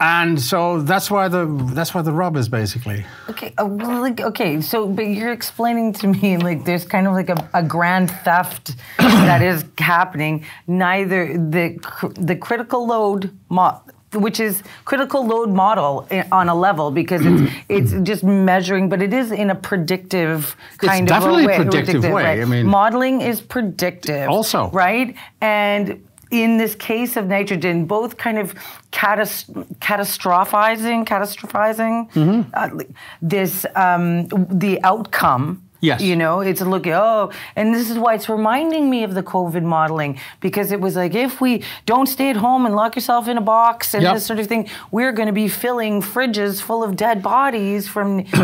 And 0.00 0.40
so 0.40 0.80
that's 0.80 1.10
why 1.10 1.28
the 1.28 1.44
that's 1.74 1.92
why 1.94 2.00
the 2.00 2.12
rub 2.12 2.36
is 2.36 2.48
basically. 2.48 3.04
Okay, 3.28 3.52
uh, 3.58 3.66
well, 3.66 4.00
like 4.00 4.20
okay, 4.20 4.62
so 4.62 4.86
but 4.88 5.02
you're 5.06 5.32
explaining 5.32 5.92
to 5.94 6.06
me 6.08 6.36
like 6.48 6.64
there's 6.64 6.86
kind 6.86 7.06
of 7.06 7.12
like 7.12 7.28
a, 7.28 7.48
a 7.52 7.62
grand 7.62 8.10
theft 8.10 8.76
that 8.98 9.42
is 9.42 9.64
happening. 9.78 10.46
Neither 10.66 11.34
the 11.36 11.78
the 12.18 12.34
critical 12.34 12.86
load 12.86 13.30
mo- 13.50 13.82
which 14.14 14.40
is 14.40 14.62
critical 14.86 15.24
load 15.24 15.50
model 15.50 16.08
on 16.32 16.48
a 16.48 16.54
level 16.54 16.90
because 16.90 17.20
it's 17.24 17.52
it's 17.68 17.92
just 18.08 18.24
measuring, 18.24 18.88
but 18.88 19.02
it 19.02 19.12
is 19.12 19.30
in 19.32 19.50
a 19.50 19.54
predictive 19.54 20.56
kind 20.78 21.02
of 21.10 21.16
a 21.16 21.20
definitely 21.20 21.46
way. 21.46 21.56
predictive 21.56 22.02
way, 22.04 22.10
right? 22.24 22.40
I 22.40 22.44
mean- 22.46 22.66
modeling 22.66 23.20
is 23.20 23.42
predictive. 23.42 24.30
Also. 24.30 24.70
right 24.70 25.14
and. 25.42 26.06
In 26.30 26.58
this 26.58 26.74
case 26.76 27.16
of 27.16 27.26
nitrogen, 27.26 27.86
both 27.86 28.16
kind 28.16 28.38
of 28.38 28.54
catas- 28.92 29.46
catastrophizing, 29.80 31.04
catastrophizing 31.06 32.10
Mm-hmm. 32.12 32.50
uh, 32.54 32.84
this 33.20 33.66
um, 33.74 34.26
the 34.28 34.80
outcome. 34.84 35.62
Yes. 35.80 36.02
You 36.02 36.16
know, 36.16 36.40
it's 36.40 36.60
looking, 36.60 36.92
oh, 36.92 37.30
and 37.56 37.74
this 37.74 37.90
is 37.90 37.98
why 37.98 38.14
it's 38.14 38.28
reminding 38.28 38.90
me 38.90 39.02
of 39.02 39.14
the 39.14 39.22
COVID 39.22 39.62
modeling 39.62 40.18
because 40.40 40.72
it 40.72 40.80
was 40.80 40.96
like, 40.96 41.14
if 41.14 41.40
we 41.40 41.62
don't 41.86 42.06
stay 42.06 42.30
at 42.30 42.36
home 42.36 42.66
and 42.66 42.74
lock 42.76 42.96
yourself 42.96 43.28
in 43.28 43.38
a 43.38 43.40
box 43.40 43.94
and 43.94 44.02
Yep. 44.02 44.14
this 44.14 44.26
sort 44.26 44.38
of 44.38 44.46
thing, 44.46 44.68
we're 44.90 45.12
going 45.12 45.26
to 45.26 45.32
be 45.32 45.48
filling 45.48 46.02
fridges 46.02 46.60
full 46.60 46.82
of 46.82 46.96
dead 46.96 47.22
bodies 47.22 47.88
from. 47.88 48.20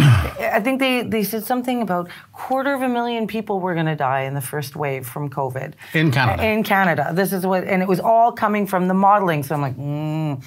I 0.57 0.61
think 0.63 0.81
they, 0.81 1.03
they 1.03 1.23
said 1.23 1.45
something 1.45 1.83
about 1.83 2.09
quarter 2.33 2.73
of 2.73 2.83
a 2.83 2.89
million 2.89 3.27
people 3.27 3.61
were 3.61 3.75
going 3.75 3.87
to 3.87 3.97
die 3.97 4.23
in 4.23 4.35
the 4.35 4.41
first 4.41 4.77
wave 4.77 5.07
from 5.07 5.29
COVID. 5.29 5.75
In 5.95 6.11
Canada. 6.11 6.45
In 6.45 6.63
Canada. 6.63 7.11
This 7.13 7.33
is 7.33 7.47
what, 7.47 7.65
and 7.65 7.83
it 7.83 7.89
was 7.89 8.01
all 8.01 8.33
coming 8.33 8.67
from 8.67 8.89
the 8.89 8.95
modeling. 8.95 9.43
So 9.43 9.55
I'm 9.55 9.61
like, 9.61 9.77
mm. 9.77 10.43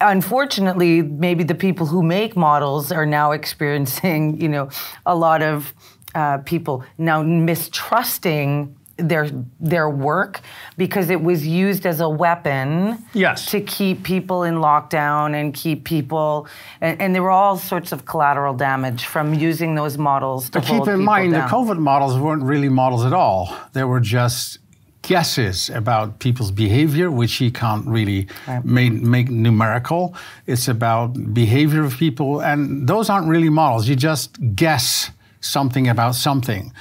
Unfortunately, 0.00 1.02
maybe 1.02 1.44
the 1.44 1.54
people 1.54 1.86
who 1.86 2.02
make 2.02 2.36
models 2.36 2.90
are 2.92 3.06
now 3.06 3.30
experiencing, 3.40 4.40
you 4.40 4.48
know, 4.48 4.68
a 5.06 5.14
lot 5.14 5.40
of 5.42 5.72
uh, 6.14 6.38
people 6.38 6.84
now 6.98 7.22
mistrusting 7.22 8.74
their 8.96 9.28
their 9.58 9.90
work 9.90 10.40
because 10.76 11.10
it 11.10 11.20
was 11.20 11.44
used 11.44 11.84
as 11.84 11.98
a 12.00 12.08
weapon 12.08 12.96
Yes. 13.12 13.46
to 13.50 13.60
keep 13.60 14.04
people 14.04 14.44
in 14.44 14.54
lockdown 14.54 15.34
and 15.34 15.52
keep 15.52 15.82
people 15.84 16.46
and, 16.80 17.00
and 17.02 17.12
there 17.12 17.22
were 17.22 17.32
all 17.32 17.56
sorts 17.58 17.90
of 17.90 18.04
collateral 18.06 18.54
damage 18.54 19.06
from 19.06 19.34
using 19.34 19.74
those 19.74 19.98
models 19.98 20.48
to 20.50 20.60
But 20.60 20.68
keep 20.68 20.86
in 20.86 21.02
mind, 21.04 21.32
down. 21.32 21.48
the 21.48 21.54
COVID 21.56 21.78
models 21.78 22.16
weren't 22.20 22.44
really 22.44 22.68
models 22.68 23.04
at 23.04 23.12
all. 23.12 23.52
They 23.72 23.82
were 23.82 23.98
just 24.00 24.58
guesses 25.02 25.70
about 25.70 26.18
people's 26.20 26.52
behavior, 26.52 27.10
which 27.10 27.34
he 27.34 27.50
can't 27.50 27.84
really 27.86 28.28
Right. 28.46 28.64
make, 28.64 28.92
make 28.92 29.28
numerical. 29.28 30.14
It's 30.46 30.68
about 30.68 31.34
behavior 31.34 31.82
of 31.84 31.96
people, 31.98 32.40
and 32.40 32.86
those 32.88 33.10
aren't 33.10 33.26
really 33.26 33.50
models. 33.50 33.88
You 33.88 33.96
just 33.96 34.38
guess 34.54 35.10
something 35.44 35.88
about 35.88 36.14
something. 36.14 36.72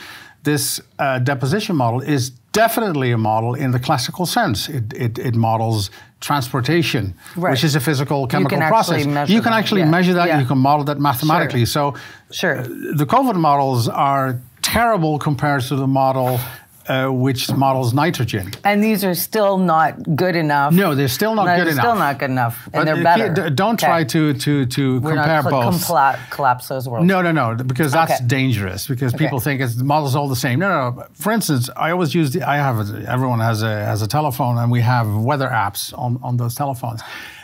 This 0.44 0.82
uh, 1.00 1.20
deposition 1.20 1.76
model 1.76 2.02
is 2.02 2.30
definitely 2.52 3.12
a 3.12 3.18
model 3.18 3.54
in 3.56 3.72
the 3.72 3.80
classical 3.80 4.26
sense. 4.26 4.70
It, 4.70 4.94
it, 4.94 5.18
it 5.18 5.36
models 5.36 5.90
transportation, 6.20 7.14
Right. 7.36 7.52
which 7.52 7.64
is 7.64 7.76
a 7.76 7.80
physical 7.80 8.28
chemical 8.28 8.58
can 8.58 8.68
process. 8.68 8.96
actually 8.98 9.14
measure 9.14 9.34
you 9.34 9.42
can 9.42 9.52
that, 9.52 9.60
actually 9.60 9.82
yeah, 9.82 9.90
measure 9.90 10.14
that. 10.14 10.28
yeah. 10.28 10.40
You 10.40 10.46
can 10.46 10.58
model 10.58 10.86
that 10.86 11.00
mathematically. 11.00 11.66
So 11.66 11.96
Sure. 12.32 12.60
uh, 12.60 12.64
the 12.96 13.06
COVID 13.06 13.36
models 13.36 13.88
are 13.90 14.40
terrible 14.62 15.20
compared 15.20 15.62
to 15.64 15.76
the 15.76 15.88
model 15.88 16.40
uh, 16.88 17.08
which 17.10 17.50
models 17.52 17.94
nitrogen. 17.94 18.52
and 18.64 18.84
these 18.84 19.04
are 19.04 19.16
still 19.16 19.58
not 19.58 20.16
good 20.16 20.36
enough. 20.36 20.74
No, 20.74 20.96
they're 20.96 21.08
still 21.08 21.36
not 21.36 21.46
No, 21.46 21.56
good 21.56 21.66
they're 21.68 21.72
enough. 21.74 21.84
still 21.86 21.96
not 21.96 22.20
good 22.20 22.30
enough, 22.30 22.66
and 22.66 22.74
But, 22.74 22.86
they're 22.86 23.04
better. 23.04 23.50
Don't 23.50 23.80
try 23.80 24.00
Okay. 24.02 24.10
to 24.10 24.34
to 24.34 24.66
to 24.66 25.00
We're 25.00 25.16
compare 25.16 25.44
not 25.44 25.50
cl- 25.50 25.62
both. 25.72 25.88
compla- 25.88 26.18
collapse 26.30 26.68
those 26.68 26.88
worlds. 26.90 27.08
No, 27.08 27.22
no, 27.22 27.32
no, 27.32 27.56
because 27.56 27.92
that's 27.92 28.14
Okay. 28.14 28.26
dangerous. 28.28 28.88
Because 28.88 29.14
people 29.14 29.40
think 29.40 29.62
it's 29.62 29.76
the 29.76 29.84
models 29.84 30.16
all 30.16 30.28
the 30.28 30.36
same. 30.36 30.60
No, 30.60 30.70
no. 30.70 30.90
no. 30.92 31.04
For 31.14 31.32
instance, 31.32 31.70
I 31.76 31.92
always 31.92 32.14
use 32.16 32.32
the. 32.32 32.44
I 32.48 32.58
have 32.58 32.78
a, 32.80 33.06
everyone 33.10 33.40
has 33.40 33.62
a 33.64 33.86
has 33.86 34.02
a 34.02 34.08
telephone, 34.08 34.58
and 34.58 34.72
we 34.72 34.82
have 34.82 35.08
weather 35.16 35.48
apps 35.50 35.98
on 35.98 36.20
on 36.22 36.38
those 36.38 36.56
telephones. 36.56 37.02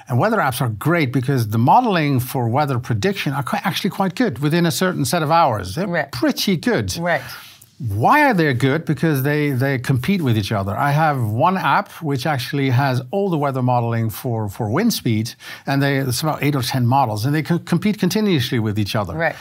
And 0.09 0.17
weather 0.17 0.37
apps 0.37 0.59
are 0.59 0.69
great 0.69 1.13
because 1.13 1.49
the 1.49 1.59
modeling 1.59 2.19
for 2.19 2.49
weather 2.49 2.79
prediction 2.79 3.31
are 3.33 3.43
quite, 3.43 3.63
actually 3.63 3.91
quite 3.91 4.15
good 4.15 4.39
within 4.39 4.65
a 4.65 4.71
certain 4.71 5.05
set 5.05 5.21
of 5.21 5.29
hours. 5.29 5.75
They're 5.75 5.87
Right. 5.87 6.11
pretty 6.11 6.57
good. 6.57 6.97
Right. 6.97 7.21
Why 7.79 8.25
are 8.25 8.33
they 8.33 8.53
good? 8.53 8.83
Because 8.83 9.23
they, 9.23 9.51
they 9.51 9.79
compete 9.79 10.21
with 10.21 10.37
each 10.37 10.51
other. 10.51 10.75
I 10.75 10.91
have 10.91 11.23
one 11.23 11.57
app 11.57 11.89
which 12.01 12.25
actually 12.25 12.71
has 12.71 13.01
all 13.11 13.29
the 13.29 13.37
weather 13.37 13.61
modeling 13.61 14.09
for, 14.09 14.49
for 14.49 14.69
wind 14.69 14.93
speed, 14.93 15.33
and 15.65 15.81
they, 15.81 15.97
it's 15.97 16.21
about 16.21 16.43
eight 16.43 16.55
or 16.55 16.61
10 16.61 16.85
models, 16.85 17.25
and 17.25 17.33
they 17.33 17.41
co- 17.41 17.59
compete 17.59 17.97
continuously 17.97 18.59
with 18.59 18.77
each 18.77 18.97
other. 18.97 19.13
Right. 19.13 19.35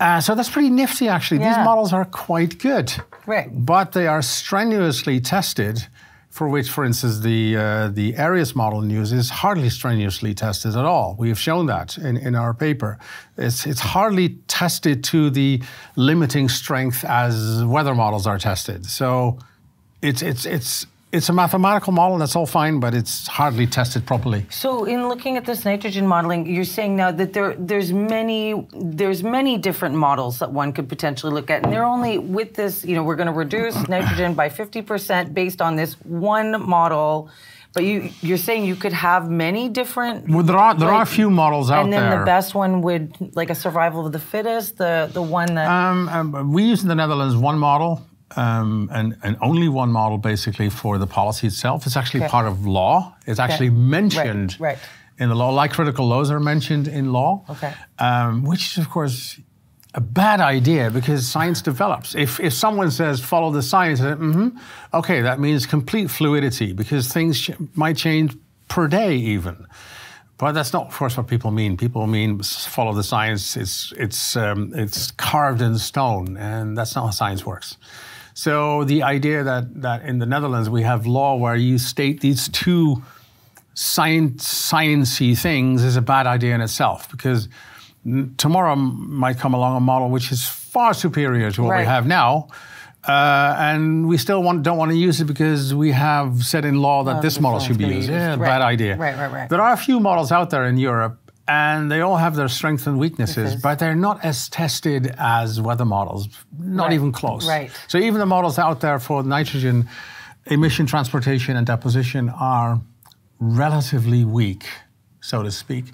Uh, 0.00 0.20
so 0.20 0.34
that's 0.34 0.50
pretty 0.50 0.70
nifty, 0.70 1.08
actually. 1.08 1.40
Yeah. 1.40 1.56
These 1.56 1.64
models 1.64 1.92
are 1.92 2.04
quite 2.04 2.58
good. 2.58 2.92
Right. 3.26 3.48
But 3.52 3.92
they 3.92 4.08
are 4.08 4.22
strenuously 4.22 5.20
tested, 5.20 5.86
for 6.36 6.50
which, 6.50 6.68
for 6.68 6.84
instance, 6.84 7.20
the, 7.20 7.56
uh, 7.56 7.88
the 7.88 8.12
AERIUS 8.12 8.54
model 8.54 8.84
use 8.86 9.10
is 9.10 9.30
hardly 9.30 9.70
strenuously 9.70 10.34
tested 10.34 10.76
at 10.76 10.84
all. 10.84 11.16
We 11.18 11.30
have 11.30 11.38
shown 11.38 11.64
that 11.66 11.96
in, 11.96 12.18
in 12.18 12.34
our 12.34 12.52
paper. 12.52 12.98
It's, 13.38 13.66
it's 13.66 13.80
hardly 13.80 14.28
tested 14.46 15.02
to 15.04 15.30
the 15.30 15.62
limiting 15.96 16.50
strength 16.50 17.06
as 17.06 17.64
weather 17.64 17.94
models 17.94 18.26
are 18.26 18.38
tested. 18.38 18.84
So 18.84 19.38
it's, 20.02 20.20
it's, 20.20 20.44
it's, 20.44 20.86
it's 21.12 21.28
a 21.28 21.32
mathematical 21.32 21.92
model, 21.92 22.18
that's 22.18 22.34
all 22.36 22.46
fine, 22.46 22.80
but 22.80 22.94
it's 22.94 23.26
hardly 23.28 23.66
tested 23.66 24.04
properly. 24.06 24.44
So, 24.50 24.84
in 24.84 25.08
looking 25.08 25.36
at 25.36 25.44
this 25.44 25.64
nitrogen 25.64 26.06
modeling, 26.06 26.46
you're 26.46 26.64
saying 26.64 26.96
now 26.96 27.10
that 27.12 27.32
there 27.32 27.54
there's 27.54 27.92
many 27.92 28.66
there's 28.74 29.22
many 29.22 29.56
different 29.56 29.94
models 29.94 30.40
that 30.40 30.52
one 30.52 30.72
could 30.72 30.88
potentially 30.88 31.32
look 31.32 31.50
at, 31.50 31.62
and 31.62 31.72
they're 31.72 31.84
only 31.84 32.18
with 32.18 32.54
this. 32.54 32.84
You 32.84 32.96
know, 32.96 33.04
we're 33.04 33.16
going 33.16 33.28
to 33.28 33.32
reduce 33.32 33.76
nitrogen 33.96 34.34
by 34.34 34.48
50% 34.48 35.32
based 35.32 35.62
on 35.62 35.76
this 35.76 35.94
one 36.02 36.66
model. 36.66 37.30
But 37.72 37.84
you 37.84 38.10
you're 38.22 38.38
saying 38.38 38.64
you 38.64 38.74
could 38.74 38.94
have 38.94 39.30
many 39.30 39.68
different. 39.68 40.28
Well, 40.28 40.42
there 40.42 40.56
are 40.56 40.74
there 40.74 40.88
are 40.88 41.02
a 41.02 41.06
few 41.06 41.28
models 41.30 41.70
out 41.70 41.74
there. 41.74 41.84
And 41.84 41.92
then 41.92 42.10
there. 42.10 42.20
the 42.20 42.24
best 42.24 42.54
one 42.54 42.80
would 42.82 43.36
like 43.36 43.50
a 43.50 43.54
survival 43.54 44.06
of 44.06 44.12
the 44.12 44.18
fittest, 44.18 44.78
the 44.78 45.10
the 45.12 45.22
one 45.22 45.54
that 45.54 45.68
Um, 45.68 46.08
um, 46.08 46.52
we 46.52 46.62
use 46.64 46.82
in 46.82 46.88
the 46.88 46.94
Netherlands 46.94 47.36
one 47.36 47.58
model, 47.58 48.00
um, 48.34 48.90
and, 48.92 49.16
and 49.22 49.36
only 49.40 49.68
one 49.68 49.90
model 49.92 50.18
basically 50.18 50.68
for 50.70 50.98
the 50.98 51.06
policy 51.06 51.46
itself. 51.46 51.86
It's 51.86 51.96
actually 51.96 52.24
Okay. 52.24 52.30
part 52.30 52.46
of 52.46 52.66
law. 52.66 53.14
It's 53.26 53.38
actually 53.38 53.70
mentioned 53.70 54.56
right. 54.58 54.78
in 55.18 55.28
the 55.28 55.34
law, 55.34 55.50
like 55.50 55.72
critical 55.72 56.06
loads 56.08 56.30
are 56.30 56.40
mentioned 56.40 56.88
in 56.88 57.12
law. 57.12 57.44
Okay. 57.48 57.72
Um, 57.98 58.44
which 58.44 58.72
is, 58.72 58.78
of 58.78 58.90
course, 58.90 59.38
a 59.94 60.00
bad 60.00 60.40
idea 60.40 60.90
because 60.90 61.26
science 61.26 61.62
develops. 61.62 62.14
If, 62.14 62.40
if 62.40 62.52
someone 62.52 62.90
says 62.90 63.20
follow 63.20 63.50
the 63.50 63.62
science, 63.62 64.00
mm-hmm, 64.00 64.48
okay, 64.92 65.22
that 65.22 65.38
means 65.40 65.64
complete 65.64 66.10
fluidity 66.10 66.72
because 66.72 67.08
things 67.12 67.40
ch- 67.40 67.52
might 67.74 67.96
change 67.96 68.36
per 68.68 68.88
day 68.88 69.14
even. 69.16 69.66
But 70.38 70.52
that's 70.52 70.72
not, 70.74 70.88
of 70.88 70.94
course, 70.94 71.16
what 71.16 71.28
people 71.28 71.50
mean. 71.50 71.78
People 71.78 72.06
mean 72.06 72.42
follow 72.42 72.92
the 72.92 73.02
science. 73.02 73.56
It's 73.56 73.94
it's 73.96 74.36
um, 74.36 74.70
it's 74.74 75.10
carved 75.12 75.62
in 75.62 75.78
stone, 75.78 76.36
and 76.36 76.76
that's 76.76 76.94
not 76.94 77.06
how 77.06 77.10
science 77.10 77.46
works. 77.46 77.78
So 78.38 78.84
the 78.84 79.02
idea 79.02 79.42
that 79.44 79.80
that 79.80 80.02
in 80.02 80.18
the 80.18 80.26
Netherlands 80.26 80.68
we 80.68 80.82
have 80.82 81.06
law 81.06 81.36
where 81.36 81.56
you 81.56 81.78
state 81.78 82.20
these 82.20 82.50
two 82.50 83.02
science 83.72 84.44
sciencey 84.70 85.36
things 85.38 85.82
is 85.82 85.96
a 85.96 86.02
bad 86.02 86.26
idea 86.26 86.54
in 86.54 86.60
itself 86.60 87.10
because 87.10 87.48
tomorrow 88.36 88.76
might 88.76 89.38
come 89.38 89.54
along 89.54 89.76
a 89.78 89.80
model 89.80 90.10
which 90.10 90.30
is 90.32 90.46
far 90.46 90.92
superior 90.92 91.50
to 91.50 91.62
what 91.62 91.78
we 91.78 91.84
have 91.84 92.06
now. 92.06 92.48
Uh, 93.08 93.54
and 93.58 94.06
we 94.06 94.18
still 94.18 94.42
want, 94.42 94.62
don't 94.64 94.76
want 94.76 94.90
to 94.90 94.96
use 94.98 95.20
it 95.20 95.26
because 95.26 95.72
we 95.74 95.92
have 95.92 96.42
said 96.44 96.64
in 96.64 96.76
law 96.82 97.04
that 97.04 97.16
Oh, 97.18 97.22
this 97.22 97.40
model 97.40 97.60
should 97.60 97.78
be 97.78 97.84
be 97.84 97.94
used. 97.94 98.08
used. 98.08 98.10
Yeah, 98.10 98.30
Right. 98.30 98.40
bad 98.40 98.62
idea. 98.62 98.96
Right, 98.96 99.16
right, 99.16 99.32
right. 99.32 99.48
There 99.48 99.60
are 99.62 99.72
a 99.72 99.76
few 99.76 100.00
models 100.00 100.30
out 100.32 100.50
there 100.50 100.64
in 100.64 100.76
Europe, 100.76 101.25
and 101.48 101.90
they 101.90 102.00
all 102.00 102.16
have 102.16 102.34
their 102.36 102.48
strengths 102.48 102.86
and 102.86 102.98
weaknesses, 102.98 103.54
but 103.56 103.78
they're 103.78 103.94
not 103.94 104.24
as 104.24 104.48
tested 104.48 105.14
as 105.18 105.60
weather 105.60 105.84
models. 105.84 106.28
Not 106.58 106.84
Right, 106.86 106.92
even 106.94 107.12
close. 107.12 107.46
right. 107.48 107.70
So 107.88 107.98
even 107.98 108.18
the 108.18 108.26
models 108.26 108.58
out 108.58 108.80
there 108.80 108.98
for 108.98 109.22
nitrogen 109.22 109.88
emission 110.46 110.86
transportation 110.86 111.56
and 111.56 111.66
deposition 111.66 112.28
are 112.30 112.80
relatively 113.40 114.24
weak, 114.24 114.64
so 115.20 115.42
to 115.42 115.50
speak. 115.50 115.86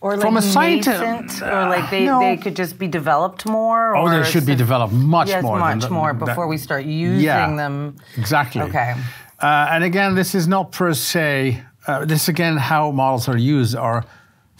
or 0.00 0.12
like 0.16 0.20
from 0.20 0.36
a 0.36 0.40
scienti- 0.40 0.86
nascent, 0.86 1.42
or 1.42 1.68
like 1.68 1.88
they, 1.90 2.04
no. 2.04 2.20
they 2.20 2.36
could 2.36 2.54
just 2.54 2.78
be 2.78 2.86
developed 2.86 3.46
more. 3.46 3.96
Oh, 3.96 4.02
or 4.02 4.10
they 4.10 4.22
should 4.30 4.44
be 4.44 4.54
developed 4.54 4.92
much 4.92 5.28
yes, 5.28 5.42
more. 5.42 5.58
much 5.58 5.88
more 5.88 6.12
that- 6.12 6.24
before 6.26 6.46
we 6.46 6.58
start 6.58 6.84
using 6.84 7.24
Yeah, 7.24 7.54
them. 7.56 7.96
Exactly. 8.18 8.60
Okay. 8.62 8.94
Uh, 9.40 9.68
and 9.70 9.82
again, 9.84 10.14
this 10.14 10.34
is 10.34 10.46
not 10.46 10.72
per 10.72 10.92
se. 10.94 11.62
Uh, 11.86 12.04
this 12.04 12.28
again, 12.28 12.56
how 12.58 12.90
models 12.90 13.28
are 13.28 13.36
used 13.38 13.74
are 13.76 14.04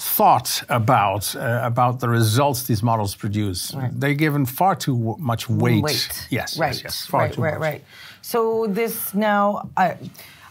thought 0.04 0.62
about 0.68 1.34
uh, 1.34 1.60
about 1.62 1.98
the 2.00 2.08
results 2.08 2.64
these 2.64 2.82
models 2.82 3.14
produce. 3.14 3.74
They're 3.92 4.14
given 4.26 4.44
far 4.46 4.74
too 4.76 5.16
much 5.18 5.48
weight. 5.48 5.82
Weight. 5.82 6.28
Yes. 6.30 6.58
Right. 6.58 6.74
Yes. 6.74 6.82
Yes. 6.84 7.06
Far 7.06 7.20
right. 7.22 7.32
too 7.32 7.42
right. 7.42 7.54
much. 7.54 7.60
Right. 7.68 7.84
So 8.20 8.66
this 8.68 9.14
now, 9.14 9.70
I, 9.76 9.96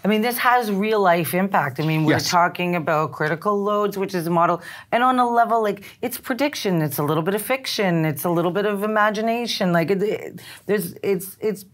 I 0.03 0.07
mean, 0.07 0.21
this 0.21 0.37
has 0.39 0.71
real 0.71 1.01
life 1.01 1.33
impact. 1.33 1.79
I 1.79 1.85
mean, 1.85 2.03
we're 2.03 2.13
Yes. 2.13 2.29
talking 2.29 2.75
about 2.75 3.11
critical 3.11 3.55
loads, 3.61 3.95
which 3.97 4.13
is 4.15 4.25
a 4.27 4.31
model, 4.31 4.61
and 4.91 5.03
on 5.03 5.19
a 5.19 5.29
level 5.29 5.61
like 5.61 5.83
it's 6.01 6.17
prediction. 6.17 6.81
It's 6.81 6.97
a 6.97 7.03
little 7.03 7.23
bit 7.23 7.35
of 7.35 7.41
fiction. 7.41 8.05
It's 8.05 8.23
a 8.25 8.29
little 8.29 8.51
bit 8.51 8.65
of 8.65 8.83
imagination. 8.83 9.71
Like 9.71 9.91
it, 9.91 10.01
it- 10.01 10.39
there's, 10.65 10.93
it's, 11.03 11.37
it's, 11.39 11.65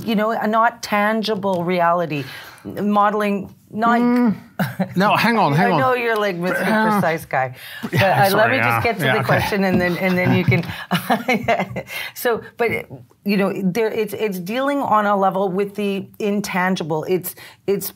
you 0.00 0.14
know, 0.14 0.30
a 0.30 0.46
not 0.46 0.82
tangible 0.82 1.64
reality. 1.64 2.24
Modeling, 2.64 3.54
not. 3.70 4.36
No, 4.96 5.16
hang 5.16 5.36
on, 5.36 5.52
hang 5.52 5.72
on. 5.72 5.80
I 5.80 5.82
know 5.82 5.94
you're 5.94 6.16
like 6.16 6.36
Mr. 6.36 6.54
Precise 6.92 7.24
guy, 7.26 7.56
but 7.82 7.94
uh, 7.94 7.98
let 7.98 8.30
sorry, 8.30 8.52
me 8.52 8.56
yeah. 8.58 8.70
just 8.70 8.84
get 8.84 8.98
to 8.98 9.04
Yeah, 9.04 9.12
the 9.14 9.18
okay. 9.18 9.26
question, 9.26 9.64
and 9.64 9.80
then 9.80 9.96
and 9.98 10.16
then 10.16 10.32
you 10.36 10.44
can. 10.44 10.64
so, 12.14 12.40
but 12.56 12.70
you 13.24 13.36
know, 13.36 13.52
there 13.62 13.90
it's 13.90 14.14
it's 14.14 14.38
dealing 14.38 14.78
on 14.78 15.06
a 15.06 15.16
level 15.16 15.48
with 15.50 15.74
the 15.74 16.08
intangible. 16.20 17.04
It's 17.08 17.34
it's 17.66 17.92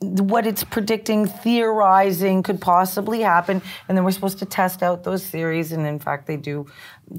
what 0.00 0.46
it's 0.46 0.64
predicting, 0.64 1.26
theorizing 1.26 2.42
could 2.42 2.60
possibly 2.60 3.20
happen, 3.20 3.60
and 3.88 3.96
then 3.96 4.04
we're 4.04 4.12
supposed 4.12 4.38
to 4.38 4.46
test 4.46 4.82
out 4.82 5.04
those 5.04 5.26
theories, 5.26 5.72
and 5.72 5.86
in 5.86 5.98
fact, 5.98 6.26
they 6.26 6.36
do 6.36 6.66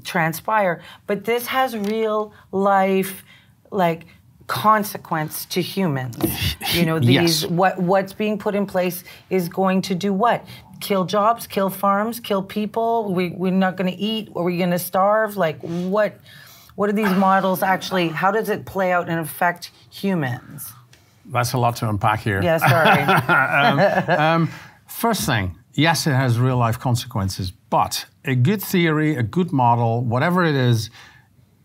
transpire. 0.04 0.82
But 1.06 1.24
this 1.24 1.46
has 1.46 1.76
real 1.76 2.32
life, 2.52 3.22
like 3.70 4.06
consequence 4.46 5.44
to 5.46 5.62
humans. 5.62 6.16
You 6.74 6.86
know, 6.86 6.98
these 7.00 7.42
Yes. 7.42 7.46
what 7.46 7.78
what's 7.80 8.12
being 8.12 8.38
put 8.38 8.54
in 8.54 8.64
place 8.66 9.02
is 9.28 9.48
going 9.48 9.82
to 9.82 9.94
do 9.94 10.12
what? 10.12 10.44
Kill 10.80 11.04
jobs, 11.04 11.46
kill 11.46 11.68
farms, 11.70 12.20
kill 12.20 12.42
people. 12.42 13.12
We 13.12 13.30
we're 13.30 13.50
not 13.52 13.76
going 13.76 13.90
to 13.90 13.98
eat. 13.98 14.28
Are 14.36 14.44
we 14.44 14.56
going 14.58 14.70
to 14.70 14.78
starve? 14.78 15.36
Like 15.36 15.58
what? 15.60 16.20
What 16.76 16.88
are 16.88 16.92
these 16.92 17.12
models 17.16 17.62
actually? 17.62 18.08
How 18.08 18.30
does 18.30 18.48
it 18.48 18.64
play 18.66 18.92
out 18.92 19.08
and 19.08 19.18
affect 19.20 19.70
humans? 19.90 20.72
That's 21.26 21.52
a 21.54 21.58
lot 21.58 21.76
to 21.76 21.88
unpack 21.88 22.20
here. 22.20 22.40
Yeah, 22.42 22.58
sorry. 22.58 23.02
Um, 24.10 24.20
um, 24.42 24.50
first 24.86 25.22
thing, 25.26 25.56
yes, 25.74 26.06
it 26.06 26.12
has 26.14 26.38
real 26.38 26.56
life 26.56 26.78
consequences, 26.78 27.50
but 27.70 28.06
a 28.24 28.34
good 28.34 28.62
theory, 28.62 29.16
a 29.16 29.22
good 29.22 29.52
model, 29.52 30.02
whatever 30.04 30.44
it 30.44 30.54
is, 30.54 30.90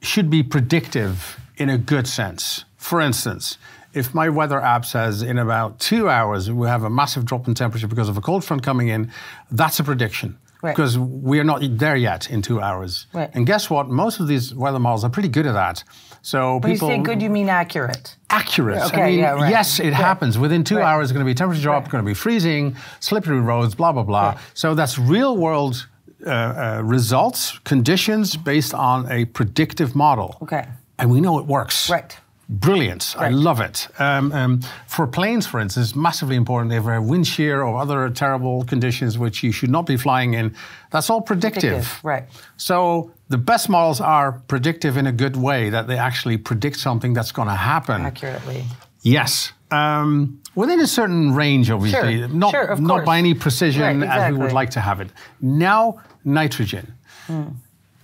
should 0.02 0.30
be 0.30 0.44
predictive 0.44 1.40
in 1.58 1.70
a 1.70 1.78
good 1.78 2.08
sense. 2.08 2.66
For 2.78 3.02
instance, 3.02 3.58
if 3.94 4.14
my 4.14 4.30
weather 4.30 4.60
app 4.62 4.86
says 4.86 5.22
in 5.22 5.38
about 5.38 5.80
two 5.80 6.10
hours 6.10 6.52
we 6.52 6.68
have 6.68 6.84
a 6.84 6.90
massive 6.90 7.26
drop 7.26 7.48
in 7.48 7.54
temperature 7.56 7.88
because 7.88 8.10
of 8.10 8.18
a 8.18 8.22
cold 8.22 8.44
front 8.44 8.62
coming 8.64 8.90
in, 8.90 9.12
that's 9.52 9.80
a 9.80 9.84
prediction. 9.84 10.38
Right. 10.62 10.76
Because 10.76 10.98
we're 10.98 11.44
not 11.44 11.62
there 11.78 11.96
yet 11.96 12.30
in 12.32 12.42
two 12.42 12.60
hours. 12.60 13.06
Right. 13.14 13.30
And 13.34 13.46
guess 13.46 13.70
what? 13.70 13.88
Most 13.88 14.20
of 14.20 14.28
these 14.28 14.54
weather 14.54 14.80
models 14.80 15.04
are 15.04 15.10
pretty 15.12 15.30
good 15.30 15.46
at 15.46 15.54
that. 15.54 15.84
So 16.24 16.58
when 16.58 16.72
you 16.72 16.78
say 16.78 16.98
good, 16.98 17.22
you 17.22 17.30
mean 17.30 17.50
accurate. 17.50 18.16
accurate. 18.32 18.82
I 18.94 19.06
mean, 19.12 19.20
yeah, 19.20 19.34
right. 19.34 19.52
yes, 19.52 19.80
it 19.80 19.94
happens. 19.94 20.40
Within 20.40 20.64
two 20.64 20.78
Right. 20.78 20.86
hours, 20.86 21.06
it's 21.06 21.12
going 21.14 21.24
to 21.24 21.30
be 21.30 21.36
temperature 21.36 21.62
drop, 21.62 21.84
Right. 21.84 21.92
going 21.92 22.04
to 22.04 22.10
be 22.10 22.16
freezing, 22.16 22.76
slippery 23.00 23.40
roads, 23.40 23.76
blah, 23.76 23.92
blah, 23.92 24.02
blah. 24.02 24.40
So 24.56 24.74
that's 24.74 24.98
real 24.98 25.38
world 25.38 25.86
uh, 26.26 26.30
uh, 26.32 26.82
results, 26.84 27.60
conditions 27.60 28.36
based 28.36 28.74
on 28.74 29.10
a 29.12 29.26
predictive 29.26 29.96
model. 29.96 30.36
Okay. 30.42 30.66
And 30.98 31.12
we 31.12 31.22
know 31.22 31.40
it 31.40 31.46
works. 31.46 31.90
Right. 31.90 32.18
Brilliant. 32.48 33.16
I 33.18 33.30
love 33.30 33.60
it. 33.60 33.88
Um, 33.98 34.32
um, 34.32 34.62
for 34.88 35.08
planes, 35.08 35.48
for 35.48 35.60
instance, 35.60 35.96
massively 35.96 36.36
important. 36.36 36.72
If 36.74 36.84
there 36.84 36.94
have 36.94 37.04
wind 37.04 37.26
shear 37.26 37.64
or 37.64 37.82
other 37.82 38.08
terrible 38.12 38.64
conditions 38.66 39.18
which 39.18 39.42
you 39.42 39.52
should 39.52 39.72
not 39.72 39.88
be 39.88 39.98
flying 39.98 40.36
in, 40.36 40.56
that's 40.92 41.10
all 41.10 41.22
predictive. 41.22 41.62
Predictive, 41.64 42.00
right. 42.04 42.24
So 42.58 43.12
the 43.30 43.40
best 43.40 43.68
models 43.68 44.00
are 44.00 44.34
predictive 44.48 44.96
in 44.96 45.08
a 45.08 45.12
good 45.12 45.36
way, 45.36 45.72
that 45.72 45.88
they 45.88 45.98
actually 45.98 46.38
predict 46.38 46.78
something 46.78 47.14
that's 47.14 47.32
going 47.32 47.48
to 47.48 47.56
happen. 47.56 48.04
Accurately. 48.04 48.64
Yes. 49.02 49.52
Um, 49.72 50.40
within 50.54 50.80
a 50.80 50.88
certain 50.88 51.34
range, 51.34 51.72
obviously. 51.72 52.20
Sure, 52.20 52.28
Not, 52.28 52.52
sure, 52.52 52.66
of 52.66 52.80
not 52.80 53.06
by 53.06 53.18
any 53.18 53.34
precision 53.34 54.02
Right, 54.02 54.08
as 54.08 54.32
we 54.32 54.38
would 54.38 54.54
like 54.54 54.70
to 54.72 54.80
have 54.82 55.02
it. 55.02 55.10
Now, 55.42 56.00
nitrogen. 56.24 56.94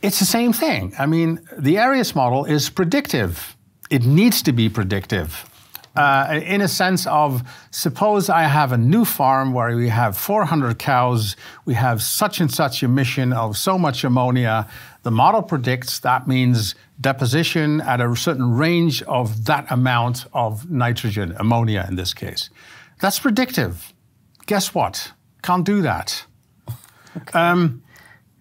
It's 0.01 0.19
the 0.19 0.25
same 0.25 0.51
thing. 0.53 0.93
I 0.97 1.05
mean, 1.05 1.39
the 1.57 1.75
AERIUS 1.75 2.15
model 2.15 2.45
is 2.45 2.69
predictive. 2.69 3.55
It 3.89 4.03
needs 4.03 4.41
to 4.43 4.51
be 4.51 4.67
predictive. 4.69 5.45
Uh, 5.95 6.39
in 6.45 6.61
a 6.61 6.67
sense 6.69 7.05
of, 7.05 7.43
suppose 7.69 8.29
I 8.29 8.43
have 8.43 8.71
a 8.71 8.77
new 8.77 9.03
farm 9.03 9.53
where 9.53 9.75
we 9.75 9.89
have 9.89 10.17
400 10.17 10.79
cows, 10.79 11.35
we 11.65 11.73
have 11.73 12.01
such 12.01 12.39
and 12.39 12.49
such 12.49 12.81
emission 12.81 13.33
of 13.33 13.57
so 13.57 13.77
much 13.77 14.03
ammonia. 14.05 14.69
The 15.03 15.11
model 15.11 15.41
predicts 15.41 15.99
that 15.99 16.27
means 16.27 16.75
deposition 16.99 17.81
at 17.81 17.99
a 17.99 18.15
certain 18.15 18.55
range 18.55 19.03
of 19.03 19.45
that 19.45 19.69
amount 19.69 20.25
of 20.33 20.71
nitrogen, 20.71 21.35
ammonia 21.37 21.85
in 21.89 21.95
this 21.95 22.13
case. 22.13 22.49
That's 23.01 23.19
predictive. 23.19 23.93
Guess 24.45 24.73
what? 24.73 25.11
Can't 25.43 25.65
do 25.65 25.81
that. 25.81 26.25
Um, 27.33 27.83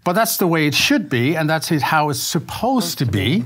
but 0.04 0.14
that's 0.14 0.36
the 0.38 0.46
way 0.46 0.66
it 0.66 0.74
should 0.74 1.08
be, 1.08 1.36
and 1.36 1.48
that's 1.48 1.68
how 1.68 2.10
it's 2.10 2.20
supposed 2.20 2.98
to 2.98 3.06
be. 3.06 3.44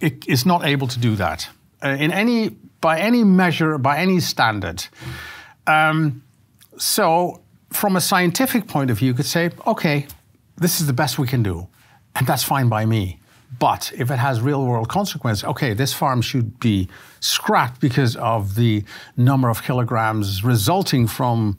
It 0.00 0.26
is 0.28 0.46
not 0.46 0.64
able 0.64 0.86
to 0.88 0.98
do 0.98 1.16
that 1.16 1.48
uh, 1.82 1.88
in 1.88 2.12
any 2.12 2.56
by 2.80 2.98
any 2.98 3.24
measure, 3.24 3.78
by 3.78 3.98
any 3.98 4.20
standard. 4.20 4.86
Um, 5.66 6.22
so, 6.76 7.40
from 7.70 7.96
a 7.96 8.00
scientific 8.00 8.66
point 8.66 8.90
of 8.90 8.98
view, 8.98 9.08
you 9.08 9.14
could 9.14 9.26
say, 9.26 9.50
okay, 9.66 10.06
this 10.56 10.80
is 10.80 10.86
the 10.86 10.92
best 10.92 11.18
we 11.18 11.26
can 11.26 11.42
do, 11.42 11.66
and 12.14 12.26
that's 12.26 12.44
fine 12.44 12.68
by 12.68 12.84
me. 12.84 13.20
But 13.58 13.92
if 13.96 14.10
it 14.10 14.16
has 14.16 14.40
real 14.40 14.66
world 14.66 14.88
consequences, 14.88 15.44
okay, 15.44 15.74
this 15.74 15.92
farm 15.92 16.20
should 16.20 16.58
be 16.60 16.88
scrapped 17.20 17.80
because 17.80 18.16
of 18.16 18.54
the 18.54 18.84
number 19.16 19.48
of 19.48 19.62
kilograms 19.62 20.44
resulting 20.44 21.06
from 21.06 21.58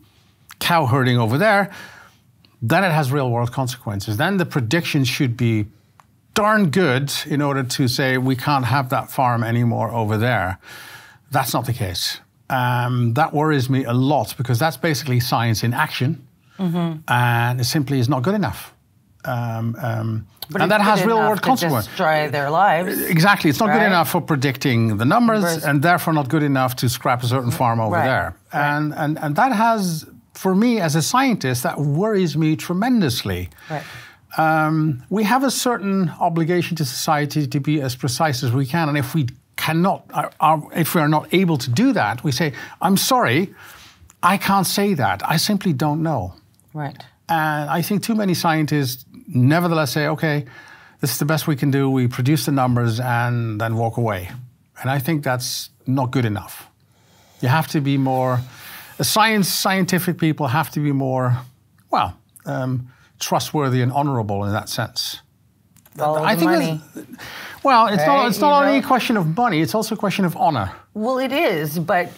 cow 0.59 0.85
herding 0.85 1.17
over 1.17 1.37
there, 1.37 1.71
then 2.69 2.83
it 2.83 2.91
has 2.91 3.11
real 3.11 3.29
world 3.29 3.51
consequences. 3.51 4.17
Then 4.17 4.37
the 4.37 4.45
prediction 4.45 5.03
should 5.05 5.35
be 5.37 5.65
darn 6.33 6.69
good 6.69 7.11
in 7.25 7.41
order 7.41 7.63
to 7.63 7.87
say 7.87 8.17
we 8.17 8.35
can't 8.35 8.65
have 8.65 8.89
that 8.89 9.09
farm 9.09 9.43
anymore 9.43 9.89
over 9.91 10.17
there. 10.17 10.57
That's 11.31 11.53
not 11.53 11.65
the 11.65 11.73
case. 11.73 12.19
Um, 12.49 13.13
that 13.13 13.33
worries 13.33 13.69
me 13.69 13.85
a 13.85 13.93
lot 13.93 14.35
because 14.37 14.59
that's 14.59 14.77
basically 14.77 15.19
science 15.19 15.63
in 15.63 15.73
action, 15.73 16.27
mm-hmm. 16.59 16.99
and 17.07 17.59
it 17.59 17.65
simply 17.65 17.99
is 17.99 18.07
not 18.07 18.21
good 18.21 18.35
enough. 18.35 18.73
Um, 19.23 19.75
um, 19.81 20.27
and 20.59 20.69
that 20.69 20.81
has 20.81 21.03
real 21.03 21.17
world 21.17 21.41
consequences. 21.41 21.87
Destroy 21.87 22.29
their 22.29 22.51
lives. 22.51 23.01
Exactly, 23.01 23.49
it's 23.49 23.59
not 23.59 23.69
right? 23.69 23.79
good 23.79 23.87
enough 23.87 24.11
for 24.11 24.21
predicting 24.21 24.97
the 24.97 25.05
numbers, 25.05 25.63
and 25.63 25.81
therefore 25.81 26.13
not 26.13 26.29
good 26.29 26.43
enough 26.43 26.75
to 26.75 26.89
scrap 26.89 27.23
a 27.23 27.27
certain 27.27 27.51
farm 27.51 27.79
over 27.79 27.95
right. 27.95 28.05
there. 28.05 28.35
Right. 28.53 28.75
And, 28.75 28.93
and 28.93 29.17
and 29.17 29.35
that 29.37 29.51
has, 29.51 30.05
for 30.35 30.53
me 30.55 30.79
as 30.79 30.95
a 30.95 31.01
scientist, 31.01 31.63
that 31.63 31.79
worries 31.79 32.37
me 32.37 32.55
tremendously. 32.55 33.49
Right. 33.69 33.83
Um, 34.37 35.03
we 35.09 35.23
have 35.23 35.43
a 35.43 35.51
certain 35.51 36.09
obligation 36.19 36.75
to 36.77 36.85
society 36.85 37.47
to 37.47 37.59
be 37.59 37.81
as 37.81 37.95
precise 37.95 38.43
as 38.43 38.51
we 38.51 38.65
can, 38.65 38.89
and 38.89 38.97
if 38.97 39.15
we 39.15 39.27
cannot, 39.55 40.05
are, 40.13 40.31
are, 40.39 40.61
if 40.75 40.93
we 40.93 41.01
are 41.01 41.07
not 41.07 41.33
able 41.33 41.57
to 41.57 41.71
do 41.71 41.93
that, 41.93 42.23
we 42.23 42.31
say, 42.31 42.53
"I'm 42.81 42.97
sorry, 42.97 43.55
I 44.21 44.37
can't 44.37 44.67
say 44.67 44.93
that. 44.95 45.21
I 45.25 45.37
simply 45.37 45.73
don't 45.73 46.03
know." 46.03 46.33
Right. 46.73 47.01
And 47.27 47.69
I 47.69 47.81
think 47.81 48.03
too 48.03 48.15
many 48.15 48.33
scientists 48.33 49.05
nevertheless 49.27 49.91
say, 49.91 50.07
okay, 50.07 50.45
this 51.01 51.11
is 51.11 51.19
the 51.19 51.25
best 51.25 51.47
we 51.47 51.55
can 51.55 51.71
do. 51.71 51.89
We 51.89 52.07
produce 52.07 52.45
the 52.45 52.51
numbers 52.51 52.99
and 52.99 53.59
then 53.59 53.75
walk 53.75 53.97
away. 53.97 54.29
And 54.81 54.91
I 54.91 54.99
think 54.99 55.23
that's 55.23 55.69
not 55.87 56.11
good 56.11 56.25
enough. 56.25 56.67
You 57.41 57.49
have 57.49 57.67
to 57.69 57.81
be 57.81 57.97
more, 57.97 58.41
science, 59.03 59.47
scientific 59.47 60.17
people 60.17 60.47
have 60.47 60.69
to 60.71 60.79
be 60.79 60.91
more, 60.91 61.37
well, 61.91 62.17
um, 62.45 62.91
trustworthy 63.19 63.81
and 63.81 63.91
honorable 63.91 64.45
in 64.45 64.51
that 64.51 64.69
sense. 64.69 65.21
Follow 65.95 66.23
I 66.23 66.35
think 66.35 66.51
money. 66.51 66.81
Well, 67.63 67.87
it's 67.87 67.97
right? 67.99 68.07
not. 68.07 68.27
It's 68.27 68.39
not 68.39 68.65
only 68.65 68.79
a 68.79 68.81
question 68.83 69.17
of 69.17 69.37
money. 69.37 69.61
It's 69.61 69.73
also 69.73 69.95
a 69.95 69.97
question 69.97 70.25
of 70.25 70.35
honor. 70.35 70.71
Well, 70.95 71.19
it 71.19 71.33
is, 71.33 71.77
but 71.77 72.09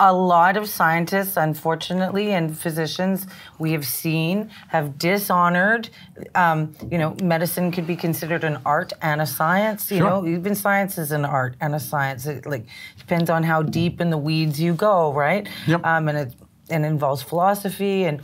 a 0.00 0.12
lot 0.12 0.56
of 0.56 0.68
scientists, 0.68 1.36
unfortunately, 1.36 2.32
and 2.32 2.58
physicians 2.58 3.24
we 3.60 3.70
have 3.70 3.86
seen 3.86 4.50
have 4.66 4.98
dishonored. 4.98 5.90
Um, 6.34 6.74
you 6.90 6.98
know, 6.98 7.14
medicine 7.22 7.70
could 7.70 7.86
be 7.86 7.94
considered 7.94 8.42
an 8.42 8.58
art 8.66 8.92
and 9.00 9.20
a 9.20 9.26
science. 9.26 9.92
You 9.92 9.98
sure. 9.98 10.10
know, 10.10 10.26
even 10.26 10.56
science 10.56 10.98
is 10.98 11.12
an 11.12 11.24
art 11.24 11.54
and 11.60 11.72
a 11.76 11.78
science. 11.78 12.26
It 12.26 12.46
like 12.46 12.66
depends 12.98 13.30
on 13.30 13.44
how 13.44 13.62
deep 13.62 14.00
in 14.00 14.10
the 14.10 14.18
weeds 14.18 14.60
you 14.60 14.74
go, 14.74 15.12
right? 15.12 15.48
Yep. 15.68 15.86
Um, 15.86 16.08
and 16.08 16.18
it 16.18 16.34
and 16.68 16.84
involves 16.84 17.22
philosophy 17.22 18.06
and 18.06 18.22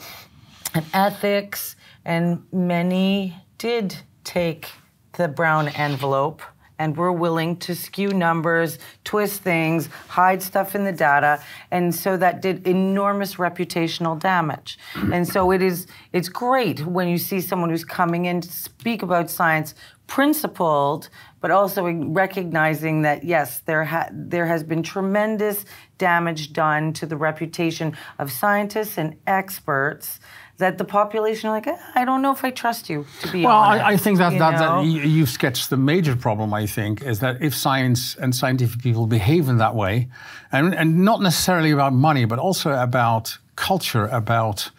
and 0.75 0.85
ethics, 0.93 1.77
and 2.05 2.43
many 2.51 3.37
did 3.57 3.99
take 4.25 4.69
the 5.13 5.29
brown 5.29 5.69
envelope 5.69 6.43
and 6.83 6.97
we're 6.97 7.13
willing 7.13 7.57
to 7.59 7.77
skew 7.77 8.09
numbers, 8.09 8.77
twist 9.05 9.43
things, 9.43 9.89
hide 10.09 10.43
stuff 10.43 10.75
in 10.75 10.83
the 10.83 10.93
data, 10.93 11.41
and 11.71 11.95
so 11.95 12.17
that 12.17 12.43
did 12.43 12.67
enormous 12.67 13.37
reputational 13.37 14.19
damage. 14.19 14.79
And 15.13 15.27
so 15.29 15.53
it 15.53 15.63
is 15.63 15.87
it's 16.13 16.29
great 16.29 16.85
when 16.85 17.07
you 17.07 17.19
see 17.19 17.41
someone 17.41 17.71
who's 17.71 17.85
coming 17.85 18.25
in 18.25 18.41
to 18.41 18.51
speak 18.51 19.03
about 19.03 19.31
science 19.31 19.75
principled, 20.09 21.09
but 21.41 21.53
also 21.53 21.85
recognizing 21.87 23.03
that 23.03 23.23
yes, 23.23 23.61
there 23.61 23.85
ha- 23.85 24.11
there 24.13 24.47
has 24.47 24.65
been 24.65 24.83
tremendous 24.83 25.65
damage 25.99 26.53
done 26.53 26.93
to 26.95 27.07
the 27.07 27.17
reputation 27.17 27.97
of 28.19 28.33
scientists 28.33 28.99
and 28.99 29.17
experts 29.29 30.19
that 30.59 30.79
the 30.79 30.85
population 30.85 31.49
are 31.49 31.53
like, 31.53 31.67
eh, 31.67 31.77
I 31.95 32.05
don't 32.05 32.23
know 32.23 32.33
if 32.33 32.45
I 32.45 32.51
trust 32.51 32.89
you 32.91 33.07
to 33.23 33.33
be 33.33 33.45
well, 33.45 33.57
honest. 33.57 33.85
I, 33.85 33.93
I 33.93 33.97
think 33.97 34.19
that, 34.19 34.39
that, 34.39 34.59
that, 34.59 34.85
you've 34.85 35.29
sketched 35.29 35.71
the 35.71 35.77
major 35.77 36.15
problem, 36.15 36.55
I 36.55 36.67
think, 36.67 37.03
is 37.03 37.21
that 37.21 37.43
if 37.43 37.55
science 37.55 38.15
and 38.17 38.35
scientific 38.35 38.81
people 38.83 39.07
behave 39.07 39.49
in 39.49 39.59
that 39.59 39.75
way, 39.75 40.09
and, 40.51 40.75
and 40.75 41.05
not 41.05 41.21
necessarily 41.21 41.71
about 41.71 41.93
money, 41.93 42.25
but 42.25 42.39
also 42.39 42.73
about 42.73 43.39
culture, 43.57 44.07
about 44.07 44.71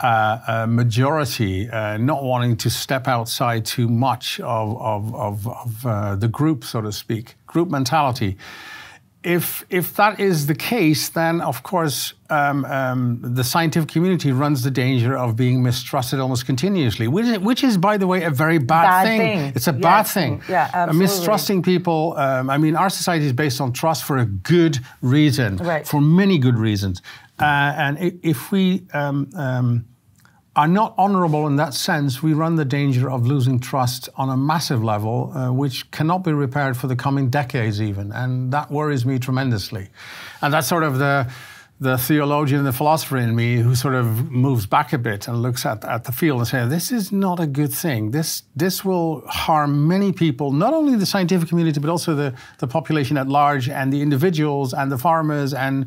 uh, 0.00 0.66
majority 0.68 1.70
uh, 1.70 1.96
not 1.96 2.24
wanting 2.24 2.56
to 2.56 2.68
step 2.68 3.06
outside 3.06 3.64
too 3.64 3.88
much 3.88 4.40
of, 4.40 4.76
of, 4.80 5.14
of, 5.14 5.46
of 5.46 5.86
uh, 5.86 6.16
the 6.16 6.28
group, 6.28 6.64
so 6.64 6.80
to 6.80 6.90
speak, 6.90 7.36
group 7.46 7.70
mentality 7.70 8.36
if 9.24 9.64
if 9.70 9.94
that 9.96 10.18
is 10.18 10.46
the 10.46 10.54
case, 10.54 11.08
then 11.08 11.40
of 11.40 11.62
course 11.62 12.14
um, 12.28 12.64
um, 12.64 13.20
the 13.22 13.44
scientific 13.44 13.88
community 13.88 14.32
runs 14.32 14.62
the 14.62 14.70
danger 14.70 15.16
of 15.16 15.36
being 15.36 15.62
mistrusted 15.62 16.18
almost 16.18 16.46
continuously, 16.46 17.06
which 17.06 17.26
is, 17.26 17.38
which 17.38 17.62
is 17.62 17.76
by 17.76 17.96
the 17.96 18.06
way, 18.06 18.24
a 18.24 18.30
very 18.30 18.58
bad, 18.58 18.82
bad 18.82 19.04
thing. 19.04 19.20
thing. 19.20 19.52
It's 19.54 19.68
a 19.68 19.72
yes. 19.72 19.80
bad 19.80 20.02
thing. 20.04 20.42
Yeah, 20.48 20.70
absolutely. 20.72 20.98
mistrusting 20.98 21.62
people. 21.62 22.14
Um, 22.16 22.50
I 22.50 22.58
mean, 22.58 22.74
our 22.74 22.90
society 22.90 23.26
is 23.26 23.32
based 23.32 23.60
on 23.60 23.72
trust 23.72 24.04
for 24.04 24.18
a 24.18 24.24
good 24.24 24.80
reason, 25.02 25.56
right. 25.58 25.86
for 25.86 26.00
many 26.00 26.38
good 26.38 26.58
reasons. 26.58 27.00
Uh, 27.38 27.74
and 27.76 28.20
if 28.22 28.50
we 28.50 28.86
um, 28.92 29.30
um, 29.34 29.84
are 30.54 30.68
not 30.68 30.94
honorable 30.98 31.46
in 31.46 31.56
that 31.56 31.72
sense, 31.72 32.22
we 32.22 32.34
run 32.34 32.56
the 32.56 32.64
danger 32.64 33.10
of 33.10 33.26
losing 33.26 33.58
trust 33.58 34.10
on 34.16 34.28
a 34.28 34.36
massive 34.36 34.84
level, 34.84 35.32
uh, 35.34 35.50
which 35.50 35.90
cannot 35.90 36.24
be 36.24 36.32
repaired 36.32 36.76
for 36.76 36.88
the 36.88 36.96
coming 36.96 37.30
decades, 37.30 37.80
even. 37.80 38.12
And 38.12 38.52
that 38.52 38.70
worries 38.70 39.06
me 39.06 39.18
tremendously. 39.18 39.88
And 40.42 40.52
that's 40.52 40.68
sort 40.68 40.82
of 40.82 40.98
the, 40.98 41.32
the 41.80 41.96
theologian, 41.96 42.64
the 42.64 42.72
philosopher 42.72 43.16
in 43.16 43.34
me 43.34 43.56
who 43.56 43.74
sort 43.74 43.94
of 43.94 44.30
moves 44.30 44.66
back 44.66 44.92
a 44.92 44.98
bit 44.98 45.26
and 45.26 45.40
looks 45.40 45.64
at, 45.64 45.86
at 45.86 46.04
the 46.04 46.12
field 46.12 46.40
and 46.40 46.48
says, 46.48 46.68
this 46.68 46.92
is 46.92 47.10
not 47.10 47.40
a 47.40 47.46
good 47.46 47.72
thing. 47.72 48.10
This, 48.10 48.42
this 48.54 48.84
will 48.84 49.26
harm 49.26 49.88
many 49.88 50.12
people, 50.12 50.52
not 50.52 50.74
only 50.74 50.96
the 50.96 51.06
scientific 51.06 51.48
community, 51.48 51.80
but 51.80 51.88
also 51.88 52.14
the, 52.14 52.34
the 52.58 52.66
population 52.66 53.16
at 53.16 53.26
large 53.26 53.70
and 53.70 53.90
the 53.90 54.02
individuals 54.02 54.74
and 54.74 54.92
the 54.92 54.98
farmers 54.98 55.54
and 55.54 55.86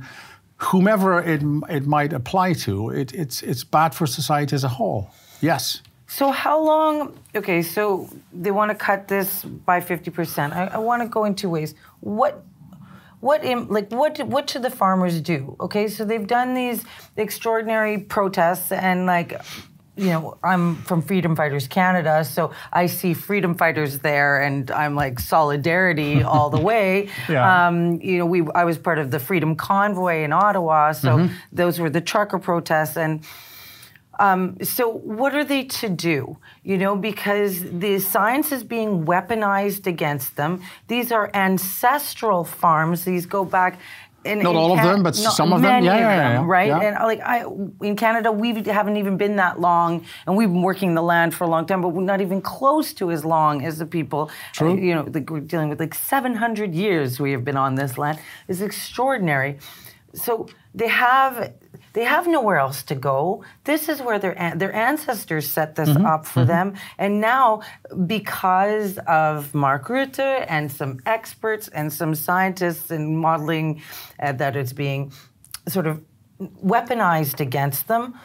whomever 0.57 1.19
it, 1.19 1.41
it 1.69 1.85
might 1.85 2.13
apply 2.13 2.53
to, 2.53 2.89
it, 2.89 3.13
it's, 3.13 3.41
it's 3.43 3.63
bad 3.63 3.93
for 3.93 4.07
society 4.07 4.55
as 4.55 4.63
a 4.63 4.69
whole. 4.69 5.11
Yes. 5.41 5.81
So 6.07 6.31
how 6.31 6.61
long? 6.61 7.17
Okay, 7.35 7.61
so 7.63 8.07
they 8.31 8.51
want 8.51 8.69
to 8.69 8.75
cut 8.75 9.07
this 9.07 9.43
by 9.43 9.81
fifty 9.81 10.11
percent. 10.11 10.53
I, 10.53 10.67
I 10.67 10.77
want 10.77 11.01
to 11.01 11.09
go 11.09 11.25
in 11.25 11.33
two 11.33 11.49
ways. 11.49 11.73
What, 11.99 12.45
what, 13.21 13.43
like 13.43 13.91
what? 13.91 14.19
What 14.19 14.47
should 14.49 14.61
the 14.61 14.69
farmers 14.69 15.19
do? 15.19 15.55
Okay, 15.59 15.87
so 15.87 16.05
they've 16.05 16.27
done 16.27 16.53
these 16.53 16.85
extraordinary 17.17 17.97
protests 17.97 18.71
and 18.71 19.07
like 19.07 19.41
you 19.97 20.07
know, 20.07 20.37
I'm 20.43 20.75
from 20.75 21.01
Freedom 21.01 21.35
Fighters 21.35 21.67
Canada, 21.67 22.25
so 22.25 22.51
I 22.73 22.87
see 22.87 23.13
freedom 23.13 23.55
fighters 23.55 23.99
there, 23.99 24.41
and 24.41 24.69
I'm 24.71 24.95
like 24.95 25.19
solidarity 25.19 26.21
all 26.33 26.49
the 26.49 26.59
way. 26.59 27.09
yeah. 27.29 27.67
Um, 27.67 28.01
you 28.01 28.17
know, 28.17 28.25
we 28.25 28.45
I 28.53 28.65
was 28.65 28.77
part 28.77 28.99
of 28.99 29.11
the 29.11 29.19
Freedom 29.19 29.55
Convoy 29.55 30.23
in 30.23 30.33
Ottawa, 30.33 30.91
so 30.91 31.17
mm-hmm. 31.17 31.35
those 31.51 31.79
were 31.79 31.89
the 31.89 32.01
trucker 32.01 32.39
protests, 32.39 32.97
and 32.97 33.23
um, 34.19 34.57
so 34.63 34.89
what 34.89 35.35
are 35.35 35.43
they 35.43 35.63
to 35.63 35.89
do? 35.89 36.37
You 36.63 36.77
know, 36.77 36.95
because 36.95 37.63
the 37.63 37.99
science 37.99 38.51
is 38.51 38.63
being 38.63 39.05
weaponized 39.05 39.87
against 39.87 40.35
them. 40.35 40.61
These 40.87 41.11
are 41.11 41.29
ancestral 41.33 42.43
farms. 42.43 43.05
These 43.05 43.25
go 43.25 43.45
back 43.45 43.79
in, 44.25 44.39
not 44.39 44.51
in 44.51 44.55
all 44.57 44.75
Can- 44.75 44.85
of 44.85 44.91
them, 44.91 45.03
but 45.03 45.15
some 45.15 45.53
of 45.53 45.61
them, 45.61 45.83
yeah, 45.83 45.97
yeah, 45.97 46.33
them, 46.33 46.43
yeah, 46.43 46.51
right? 46.51 46.67
Yeah. 46.67 46.79
And 46.81 46.95
like 47.03 47.21
I, 47.21 47.45
in 47.81 47.95
Canada, 47.95 48.31
we 48.31 48.53
haven't 48.63 48.97
even 48.97 49.17
been 49.17 49.35
that 49.37 49.59
long, 49.59 50.05
and 50.25 50.35
we've 50.35 50.49
been 50.49 50.61
working 50.61 50.95
the 50.95 51.03
land 51.03 51.33
for 51.33 51.43
a 51.43 51.47
long 51.47 51.65
time, 51.65 51.81
but 51.81 51.89
we're 51.89 52.03
not 52.03 52.21
even 52.21 52.41
close 52.41 52.93
to 52.95 53.11
as 53.11 53.23
long 53.23 53.63
as 53.63 53.77
the 53.77 53.85
people. 53.85 54.31
True. 54.53 54.71
Uh, 54.71 54.75
you 54.75 54.95
know, 54.95 55.07
like 55.11 55.29
we're 55.29 55.39
dealing 55.39 55.69
with 55.69 55.79
like 55.79 55.93
700 55.93 56.73
years 56.73 57.19
we 57.19 57.31
have 57.31 57.45
been 57.45 57.57
on 57.57 57.75
this 57.75 57.97
land. 57.97 58.19
It's 58.47 58.61
extraordinary. 58.61 59.59
So 60.13 60.47
they 60.73 60.87
have 60.87 61.53
they 61.95 62.03
have 62.03 62.27
nowhere 62.27 62.57
else 62.57 62.83
to 62.83 62.93
go. 62.93 63.43
This 63.63 63.87
is 63.87 64.01
where 64.01 64.19
their 64.19 64.35
their 64.55 64.73
ancestors 64.73 65.49
set 65.49 65.75
this 65.75 65.89
mm-hmm. 65.89 66.05
up 66.05 66.25
for 66.25 66.41
mm-hmm. 66.41 66.47
them, 66.49 66.73
and 66.97 67.21
now 67.21 67.61
because 68.05 68.97
of 69.07 69.55
Mark 69.55 69.87
Rutte 69.87 70.45
and 70.49 70.69
some 70.69 70.99
experts 71.05 71.69
and 71.69 71.91
some 71.91 72.13
scientists 72.13 72.91
and 72.91 73.17
modeling 73.17 73.81
uh, 74.19 74.33
that 74.33 74.57
it's 74.57 74.73
being 74.73 75.13
sort 75.69 75.87
of 75.87 76.03
weaponized 76.39 77.39
against 77.39 77.87
them. 77.87 78.19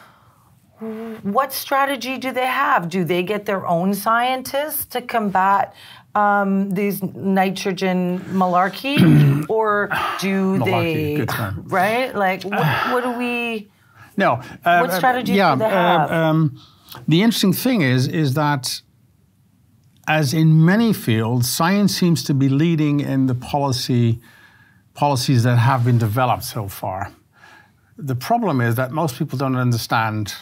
what 1.21 1.53
strategy 1.53 2.17
do 2.17 2.31
they 2.33 2.47
have? 2.47 2.89
Do 2.89 3.05
they 3.05 3.23
get 3.23 3.45
their 3.45 3.65
own 3.67 3.93
scientists 3.93 4.83
to 4.93 5.01
combat 5.01 5.73
um, 6.15 6.71
these 6.71 7.01
nitrogen 7.03 8.19
malarkey, 8.31 9.45
or 9.49 9.87
do 10.19 10.57
Malarkey, 10.59 11.27
they? 11.27 11.61
Right? 11.63 12.15
Like, 12.15 12.43
what, 12.43 12.65
what 12.91 13.03
do 13.03 13.11
we? 13.17 13.69
No. 14.17 14.33
uh, 14.65 14.79
What 14.79 15.03
uh, 15.03 15.23
yeah, 15.25 15.55
do 15.55 15.59
they 15.59 15.65
uh, 15.65 15.69
have? 15.69 16.11
um, 16.11 16.59
the 17.07 17.21
interesting 17.21 17.53
thing 17.53 17.81
is, 17.81 18.07
is 18.07 18.33
that 18.33 18.81
as 20.07 20.33
in 20.33 20.65
many 20.65 20.91
fields, 20.93 21.49
science 21.49 21.95
seems 21.95 22.23
to 22.25 22.33
be 22.33 22.49
leading 22.49 22.99
in 22.99 23.27
the 23.27 23.35
policy 23.35 24.19
policies 24.93 25.43
that 25.43 25.55
have 25.57 25.85
been 25.85 25.97
developed 25.97 26.43
so 26.43 26.67
far. 26.67 27.11
The 27.97 28.15
problem 28.15 28.59
is 28.59 28.75
that 28.75 28.91
most 28.91 29.17
people 29.17 29.37
don't 29.37 29.55
understand 29.55 30.33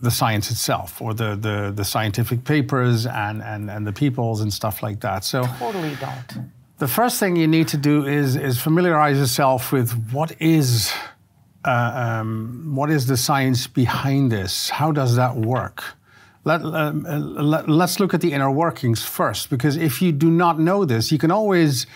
the 0.00 0.10
science 0.10 0.50
itself 0.50 1.00
or 1.02 1.12
the, 1.14 1.36
the, 1.36 1.72
the 1.74 1.84
scientific 1.84 2.44
papers 2.44 3.06
and, 3.06 3.42
and, 3.42 3.70
and 3.70 3.86
the 3.86 3.92
peoples 3.92 4.40
and 4.40 4.52
stuff 4.52 4.82
like 4.82 5.00
that. 5.00 5.24
So 5.24 5.44
Totally 5.58 5.94
don't. 5.96 6.50
the 6.78 6.88
first 6.88 7.20
thing 7.20 7.36
you 7.36 7.46
need 7.46 7.68
to 7.68 7.76
do 7.76 8.06
is, 8.06 8.36
is 8.36 8.60
familiarize 8.60 9.18
yourself 9.18 9.72
with 9.72 9.92
what 10.12 10.32
is, 10.40 10.90
uh, 11.66 12.18
um, 12.20 12.72
what 12.74 12.90
is 12.90 13.06
the 13.06 13.16
science 13.16 13.66
behind 13.66 14.32
this? 14.32 14.70
How 14.70 14.90
does 14.90 15.16
that 15.16 15.36
work? 15.36 15.84
Let, 16.44 16.62
um, 16.62 17.04
uh, 17.04 17.18
let, 17.18 17.68
let's 17.68 18.00
look 18.00 18.14
at 18.14 18.22
the 18.22 18.32
inner 18.32 18.50
workings 18.50 19.04
first, 19.04 19.50
because 19.50 19.76
if 19.76 20.00
you 20.00 20.12
do 20.12 20.30
not 20.30 20.58
know 20.58 20.86
this, 20.86 21.12
you 21.12 21.18
can 21.18 21.30
always 21.30 21.86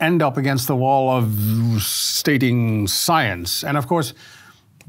end 0.00 0.22
up 0.22 0.38
against 0.38 0.66
the 0.66 0.74
wall 0.74 1.10
of 1.10 1.82
stating 1.82 2.88
science. 2.88 3.62
And 3.62 3.76
of 3.76 3.86
course, 3.86 4.14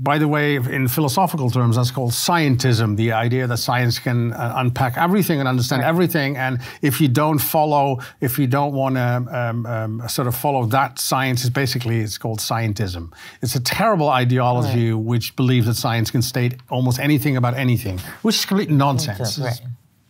by 0.03 0.17
the 0.17 0.27
way, 0.27 0.55
in 0.55 0.87
philosophical 0.87 1.51
terms, 1.51 1.75
that's 1.75 1.91
called 1.91 2.11
scientism, 2.11 2.95
the 2.97 3.11
idea 3.11 3.45
that 3.45 3.57
science 3.57 3.99
can 3.99 4.33
uh, 4.33 4.53
unpack 4.57 4.97
everything 4.97 5.39
and 5.39 5.47
understand 5.47 5.83
everything. 5.83 6.37
And 6.37 6.59
if 6.81 6.99
you 6.99 7.07
don't 7.07 7.37
follow, 7.37 7.99
if 8.19 8.39
you 8.39 8.47
don't 8.47 8.73
want 8.73 8.95
to 8.95 9.25
um, 9.31 9.65
um, 9.67 10.09
sort 10.09 10.27
of 10.27 10.35
follow 10.35 10.65
that 10.67 10.97
science, 10.97 11.43
is 11.43 11.51
basically 11.51 11.99
it's 11.99 12.17
called 12.17 12.39
scientism. 12.39 13.13
It's 13.43 13.55
a 13.55 13.59
terrible 13.59 14.09
ideology 14.09 14.91
which 14.93 15.35
believes 15.35 15.67
that 15.67 15.75
science 15.75 16.09
can 16.09 16.23
state 16.23 16.55
almost 16.71 16.97
anything 16.99 17.37
about 17.37 17.53
anything, 17.53 17.99
which 18.23 18.37
is 18.37 18.45
complete 18.45 18.71
nonsense. 18.71 19.37
Right. 19.39 19.61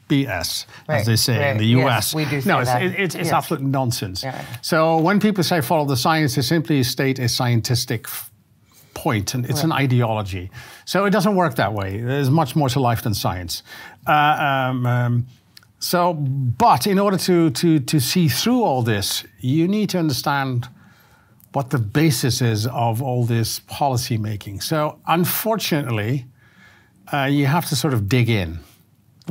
BS, 0.08 0.66
Right, 0.90 1.00
as 1.00 1.06
they 1.06 1.16
say 1.16 1.36
in 1.36 1.42
right. 1.42 1.58
the 1.58 1.66
Yes, 1.66 2.14
US. 2.14 2.16
we 2.16 2.26
do 2.26 2.42
no, 2.46 2.60
it's, 2.60 2.70
it- 2.72 3.00
it's, 3.00 3.16
it's 3.16 3.26
Yes. 3.28 3.32
absolute 3.34 3.64
nonsense. 3.64 4.24
Yeah. 4.24 4.44
So 4.62 4.98
when 4.98 5.20
people 5.22 5.42
say 5.44 5.62
follow 5.62 5.86
the 5.86 5.96
science, 5.96 6.36
they 6.36 6.42
simply 6.42 6.84
state 6.84 7.18
a 7.18 7.30
scientific 7.30 8.08
point, 9.04 9.34
and 9.34 9.46
it's 9.50 9.64
an 9.64 9.72
ideology. 9.72 10.52
So 10.86 11.06
it 11.06 11.12
doesn't 11.12 11.36
work 11.36 11.56
that 11.56 11.74
way. 11.74 11.90
There's 11.98 12.30
much 12.30 12.56
more 12.56 12.70
to 12.70 12.80
life 12.80 13.02
than 13.02 13.14
science. 13.14 13.64
Uh, 14.06 14.12
um, 14.12 14.86
um, 14.86 15.26
so, 15.80 16.14
but 16.14 16.86
in 16.86 17.00
order 17.00 17.18
to, 17.18 17.50
to, 17.50 17.80
to 17.80 18.00
see 18.00 18.30
through 18.30 18.64
all 18.64 18.84
this, 18.84 19.26
you 19.40 19.68
need 19.68 19.90
to 19.90 19.98
understand 19.98 20.70
what 21.54 21.72
the 21.72 21.80
basis 21.80 22.42
is 22.42 22.68
of 22.68 23.02
all 23.02 23.26
this 23.26 23.60
policy 23.62 24.18
making. 24.18 24.62
So, 24.62 25.00
unfortunately, 25.08 26.26
uh, 27.12 27.28
you 27.32 27.48
have 27.48 27.66
to 27.70 27.76
sort 27.76 27.94
of 27.94 28.08
dig 28.08 28.30
in. 28.30 28.60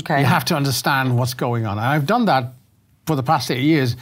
Okay. 0.03 0.21
You 0.21 0.27
have 0.27 0.45
to 0.47 0.57
understand 0.57 1.17
what's 1.17 1.35
going 1.35 1.67
on. 1.67 1.79
And 1.79 1.87
I've 1.87 2.07
done 2.07 2.25
that 2.27 2.55
for 3.07 3.17
the 3.17 3.23
past 3.23 3.51
eight 3.51 3.63
years. 3.63 3.97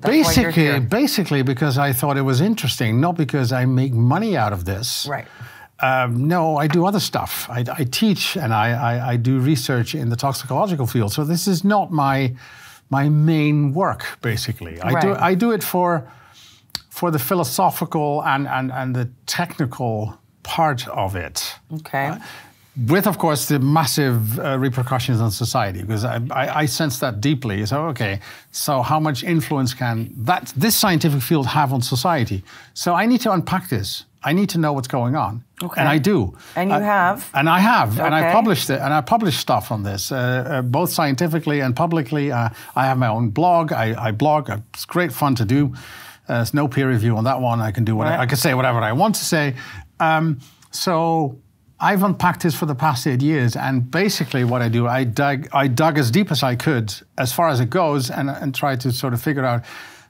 Basically, 0.00 0.80
basically 0.80 1.42
because 1.42 1.78
I 1.78 1.92
thought 1.92 2.16
it 2.16 2.22
was 2.22 2.40
interesting, 2.40 3.00
not 3.00 3.16
because 3.16 3.52
I 3.52 3.64
make 3.64 3.92
money 3.92 4.36
out 4.36 4.52
of 4.52 4.64
this. 4.64 5.06
Right. 5.08 5.26
Um, 5.82 6.28
no, 6.28 6.56
I 6.58 6.66
do 6.66 6.84
other 6.84 7.00
stuff. 7.00 7.48
I, 7.48 7.64
I 7.72 7.84
teach 7.84 8.36
and 8.36 8.52
I, 8.52 8.72
I, 8.72 9.12
I 9.12 9.16
do 9.16 9.40
research 9.40 9.94
in 9.94 10.10
the 10.10 10.16
toxicological 10.16 10.86
field. 10.86 11.12
So 11.12 11.24
this 11.24 11.46
is 11.46 11.64
not 11.64 11.90
my 11.90 12.34
my 12.90 13.08
main 13.08 13.72
work. 13.72 14.18
Basically, 14.20 14.80
I 14.82 15.00
do 15.00 15.14
I 15.14 15.34
do 15.34 15.52
it 15.52 15.62
for 15.62 16.10
for 16.90 17.10
the 17.10 17.18
philosophical 17.18 18.22
and 18.24 18.46
and, 18.46 18.70
and 18.72 18.94
the 18.94 19.08
technical 19.26 20.18
part 20.42 20.88
of 20.88 21.16
it 21.16 21.54
Okay. 21.72 22.18
With 22.76 23.06
of 23.06 23.18
course 23.18 23.46
the 23.46 23.58
massive 23.58 24.38
uh, 24.38 24.56
repercussions 24.58 25.20
on 25.20 25.30
society 25.30 25.80
because 25.82 26.04
I, 26.04 26.20
I, 26.30 26.60
I 26.62 26.66
sense 26.66 26.98
that 27.00 27.20
deeply. 27.20 27.66
So 27.66 27.86
okay 27.86 28.20
so 28.52 28.82
how 28.82 29.00
much 29.00 29.24
influence 29.24 29.74
can 29.74 30.12
that 30.24 30.52
this 30.56 30.76
scientific 30.76 31.22
field 31.22 31.46
have 31.46 31.72
on 31.72 31.82
society? 31.82 32.42
So 32.74 32.94
i 32.94 33.06
need 33.06 33.20
to 33.22 33.32
unpack 33.32 33.68
this. 33.68 34.04
I 34.22 34.34
need 34.34 34.50
to 34.50 34.58
know 34.58 34.72
what's 34.74 34.88
going 34.88 35.16
on. 35.16 35.42
Okay. 35.62 35.80
and 35.80 35.88
i 35.88 35.98
do. 35.98 36.36
And 36.56 36.70
you 36.70 36.78
have? 36.80 37.28
and 37.34 37.48
i 37.48 37.58
have. 37.58 37.98
And 37.98 38.14
i 38.14 38.20
Okay. 38.20 38.32
published 38.32 38.70
it 38.70 38.80
and 38.80 38.94
i 38.94 39.00
published 39.00 39.40
stuff 39.40 39.70
on 39.72 39.82
this 39.82 40.12
uh, 40.12 40.16
uh, 40.16 40.62
both 40.62 40.90
scientifically 40.90 41.60
and 41.60 41.74
publicly. 41.74 42.30
Uh, 42.30 42.50
i 42.76 42.86
have 42.86 42.98
my 42.98 43.08
own 43.08 43.30
blog. 43.30 43.72
I, 43.72 44.08
I 44.08 44.12
blog. 44.12 44.48
It's 44.74 44.84
great 44.84 45.12
fun 45.12 45.34
to 45.34 45.44
do. 45.44 45.74
Uh, 46.28 46.34
there's 46.36 46.54
no 46.54 46.68
peer 46.68 46.88
review 46.88 47.16
on 47.16 47.24
that 47.24 47.40
one. 47.40 47.60
I 47.60 47.72
can 47.72 47.84
do 47.84 47.96
what 47.96 48.06
I, 48.06 48.10
Right. 48.10 48.20
I 48.20 48.26
can 48.26 48.36
say 48.36 48.54
whatever 48.54 48.78
i 48.80 48.92
want 48.92 49.16
to 49.16 49.24
say. 49.24 49.54
Um, 49.98 50.38
so 50.70 51.36
I've 51.80 52.02
unpacked 52.02 52.42
this 52.42 52.54
for 52.54 52.66
the 52.66 52.74
past 52.74 53.06
eight 53.06 53.22
years, 53.22 53.56
and 53.56 53.90
basically 53.90 54.44
what 54.44 54.60
I 54.60 54.68
do, 54.68 54.86
I 54.86 55.04
dug, 55.04 55.48
I 55.52 55.66
dug 55.66 55.98
as 55.98 56.10
deep 56.10 56.30
as 56.30 56.42
I 56.42 56.54
could, 56.54 56.92
as 57.16 57.32
far 57.32 57.48
as 57.48 57.58
it 57.60 57.70
goes, 57.70 58.10
and, 58.10 58.28
and 58.28 58.54
tried 58.54 58.80
to 58.82 58.92
sort 58.92 59.14
of 59.14 59.22
figure 59.22 59.44
out 59.44 59.64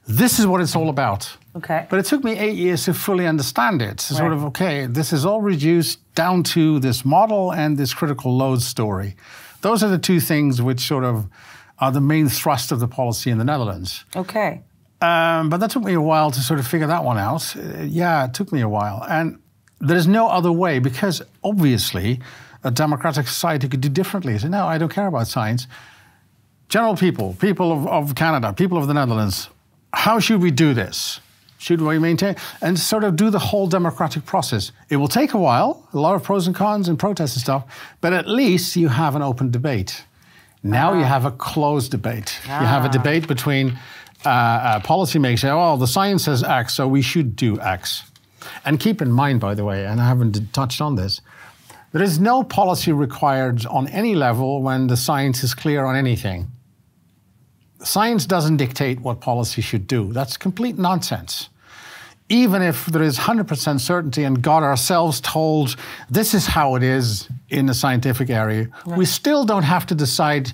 this 0.07 0.39
is 0.39 0.47
what 0.47 0.61
it's 0.61 0.75
all 0.75 0.89
about. 0.89 1.37
Okay. 1.55 1.87
But 1.89 1.99
it 1.99 2.05
took 2.05 2.23
me 2.23 2.37
eight 2.37 2.55
years 2.55 2.85
to 2.85 2.93
fully 2.93 3.27
understand 3.27 3.81
it. 3.81 3.99
To 3.99 4.13
Sort 4.15 4.33
of 4.33 4.43
okay, 4.45 4.85
this 4.85 5.13
is 5.13 5.25
all 5.25 5.41
reduced 5.41 5.99
down 6.15 6.43
to 6.43 6.79
this 6.79 7.05
model 7.05 7.53
and 7.53 7.77
this 7.77 7.93
critical 7.93 8.35
load 8.35 8.61
story. 8.61 9.15
Those 9.61 9.83
are 9.83 9.89
the 9.89 9.99
two 9.99 10.19
things 10.19 10.61
which 10.61 10.81
sort 10.81 11.03
of 11.03 11.27
are 11.79 11.91
the 11.91 12.01
main 12.01 12.29
thrust 12.29 12.71
of 12.71 12.79
the 12.79 12.87
policy 12.87 13.29
in 13.31 13.37
the 13.37 13.43
Netherlands. 13.43 14.05
Okay. 14.15 14.61
Um, 15.01 15.49
but 15.49 15.57
that 15.57 15.71
took 15.71 15.83
me 15.83 15.93
a 15.93 16.01
while 16.01 16.31
to 16.31 16.39
sort 16.41 16.59
of 16.59 16.67
figure 16.67 16.87
that 16.87 17.03
one 17.03 17.17
out. 17.17 17.55
Uh, 17.55 17.81
yeah, 17.81 18.25
it 18.25 18.33
took 18.33 18.51
me 18.51 18.61
a 18.61 18.69
while. 18.69 19.03
And 19.09 19.40
there 19.81 19.97
is 19.97 20.07
no 20.07 20.27
other 20.27 20.51
way 20.51 20.79
because 20.79 21.21
obviously 21.43 22.19
a 22.63 22.71
democratic 22.71 23.27
society 23.27 23.67
could 23.67 23.81
do 23.81 23.89
differently. 23.89 24.37
So, 24.37 24.47
no, 24.47 24.65
I 24.65 24.77
don't 24.77 24.93
care 24.93 25.07
about 25.07 25.27
science. 25.27 25.67
General 26.69 26.95
people, 26.95 27.35
people 27.39 27.71
of, 27.71 27.87
of 27.87 28.15
Canada, 28.15 28.53
people 28.53 28.77
of 28.77 28.87
the 28.87 28.93
Netherlands, 28.93 29.49
how 29.93 30.19
should 30.19 30.41
we 30.41 30.51
do 30.51 30.73
this? 30.73 31.19
Should 31.57 31.81
we 31.81 31.99
maintain 31.99 32.35
and 32.61 32.79
sort 32.79 33.03
of 33.03 33.15
do 33.15 33.29
the 33.29 33.39
whole 33.39 33.67
democratic 33.67 34.25
process? 34.25 34.71
It 34.89 34.97
will 34.97 35.07
take 35.07 35.33
a 35.33 35.37
while, 35.37 35.87
a 35.93 35.99
lot 35.99 36.15
of 36.15 36.23
pros 36.23 36.47
and 36.47 36.55
cons 36.55 36.87
and 36.87 36.97
protests 36.97 37.35
and 37.35 37.41
stuff, 37.43 37.65
but 38.01 38.13
at 38.13 38.27
least 38.27 38.75
you 38.75 38.87
have 38.87 39.15
an 39.15 39.21
open 39.21 39.51
debate. 39.51 40.03
Now 40.63 40.93
you 40.93 41.03
have 41.03 41.25
a 41.25 41.31
closed 41.31 41.91
debate. 41.91 42.39
You 42.45 42.51
have 42.51 42.85
a 42.85 42.89
debate 42.89 43.27
between 43.27 43.77
uh, 44.25 44.29
uh, 44.29 44.79
policymakers. 44.79 45.43
Oh, 45.51 45.77
the 45.77 45.87
science 45.87 46.23
says 46.23 46.43
X, 46.43 46.75
so 46.75 46.87
we 46.87 47.01
should 47.01 47.35
do 47.35 47.59
X. 47.59 48.10
And 48.65 48.79
keep 48.79 49.01
in 49.01 49.11
mind, 49.11 49.39
by 49.39 49.55
the 49.55 49.65
way, 49.65 49.85
and 49.85 50.01
I 50.01 50.07
haven't 50.07 50.53
touched 50.53 50.81
on 50.81 50.95
this, 50.95 51.21
there 51.91 52.01
is 52.01 52.19
no 52.19 52.43
policy 52.43 52.91
required 52.91 53.65
on 53.65 53.87
any 53.89 54.15
level 54.15 54.61
when 54.61 54.87
the 54.87 54.97
science 54.97 55.43
is 55.43 55.53
clear 55.53 55.85
on 55.85 55.95
anything. 55.95 56.47
Science 57.83 58.25
doesn't 58.25 58.57
dictate 58.57 59.01
what 59.01 59.19
policy 59.19 59.61
should 59.61 59.87
do. 59.87 60.13
That's 60.13 60.37
complete 60.37 60.77
nonsense. 60.77 61.49
Even 62.29 62.61
if 62.61 62.85
there 62.85 63.01
is 63.01 63.17
100% 63.17 63.81
certainty 63.81 64.23
and 64.23 64.41
God 64.41 64.63
ourselves 64.63 65.19
told 65.19 65.75
this 66.09 66.33
is 66.33 66.45
how 66.45 66.75
it 66.75 66.83
is 66.83 67.27
in 67.49 67.65
the 67.65 67.73
scientific 67.73 68.29
area, 68.29 68.69
we 68.85 69.05
still 69.05 69.43
don't 69.43 69.63
have 69.63 69.85
to 69.87 69.95
decide 69.95 70.53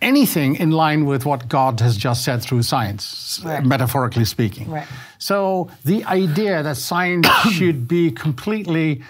anything 0.00 0.54
in 0.56 0.70
line 0.70 1.04
with 1.04 1.26
what 1.26 1.48
God 1.48 1.80
has 1.80 1.96
just 1.96 2.24
said 2.24 2.42
through 2.42 2.62
science, 2.62 3.40
Right. 3.44 3.64
metaphorically 3.64 4.24
speaking. 4.24 4.70
Right. 4.70 4.86
So 5.18 5.70
the 5.84 6.04
idea 6.04 6.62
that 6.62 6.76
science 6.76 7.26
should 7.52 7.88
be 7.88 8.10
completely 8.10 9.02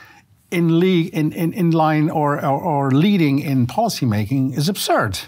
in, 0.51 0.81
league, 0.81 1.13
in, 1.13 1.33
in, 1.33 1.53
in 1.53 1.71
line 1.73 2.09
or, 2.09 2.43
or, 2.45 2.61
or 2.61 2.91
leading 2.91 3.39
in 3.39 3.67
policymaking 3.67 4.57
is 4.57 4.69
absurd, 4.69 5.19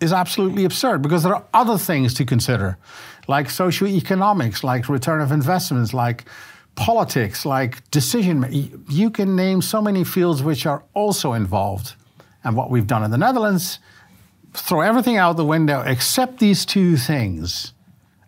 is 0.00 0.12
absolutely 0.12 0.64
absurd 0.64 1.00
because 1.00 1.22
there 1.22 1.34
are 1.34 1.44
other 1.54 1.78
things 1.78 2.12
to 2.14 2.24
consider, 2.26 2.76
like 3.28 3.48
socioeconomics, 3.48 4.62
like 4.62 4.88
return 4.88 5.20
of 5.22 5.32
investments, 5.32 5.94
like 5.94 6.24
politics, 6.74 7.46
like 7.46 7.90
decision 7.90 8.40
making. 8.40 8.84
You 8.88 9.10
can 9.10 9.34
name 9.34 9.62
so 9.62 9.80
many 9.80 10.04
fields 10.04 10.42
which 10.42 10.66
are 10.66 10.84
also 10.94 11.32
involved. 11.32 11.94
And 12.44 12.54
what 12.56 12.70
we've 12.70 12.86
done 12.86 13.02
in 13.02 13.10
the 13.10 13.18
Netherlands, 13.18 13.80
throw 14.60 14.80
everything 14.80 15.16
out 15.16 15.36
the 15.36 15.44
window 15.44 15.82
except 15.86 16.38
these 16.38 16.64
two 16.64 16.96
things. 16.96 17.72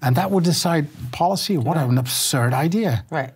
And 0.02 0.16
that 0.16 0.30
would 0.30 0.44
decide 0.44 0.86
policy. 1.12 1.58
What 1.58 1.76
an 1.76 1.98
absurd 1.98 2.54
idea. 2.54 3.04
Right. 3.10 3.32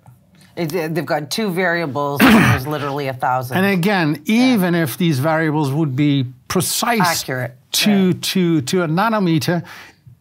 It, 0.56 0.68
they've 0.68 1.04
got 1.04 1.30
two 1.30 1.50
variables. 1.50 2.20
and 2.22 2.34
there's 2.34 2.66
literally 2.66 3.08
a 3.08 3.12
thousand. 3.12 3.58
And 3.58 3.66
again, 3.66 4.22
even 4.24 4.74
if 4.74 4.96
these 4.96 5.18
variables 5.18 5.72
would 5.72 5.94
be 5.96 6.26
precise 6.48 7.00
Accurate, 7.00 7.56
to, 7.72 8.14
to, 8.14 8.60
to 8.62 8.82
a 8.82 8.88
nanometer, 8.88 9.64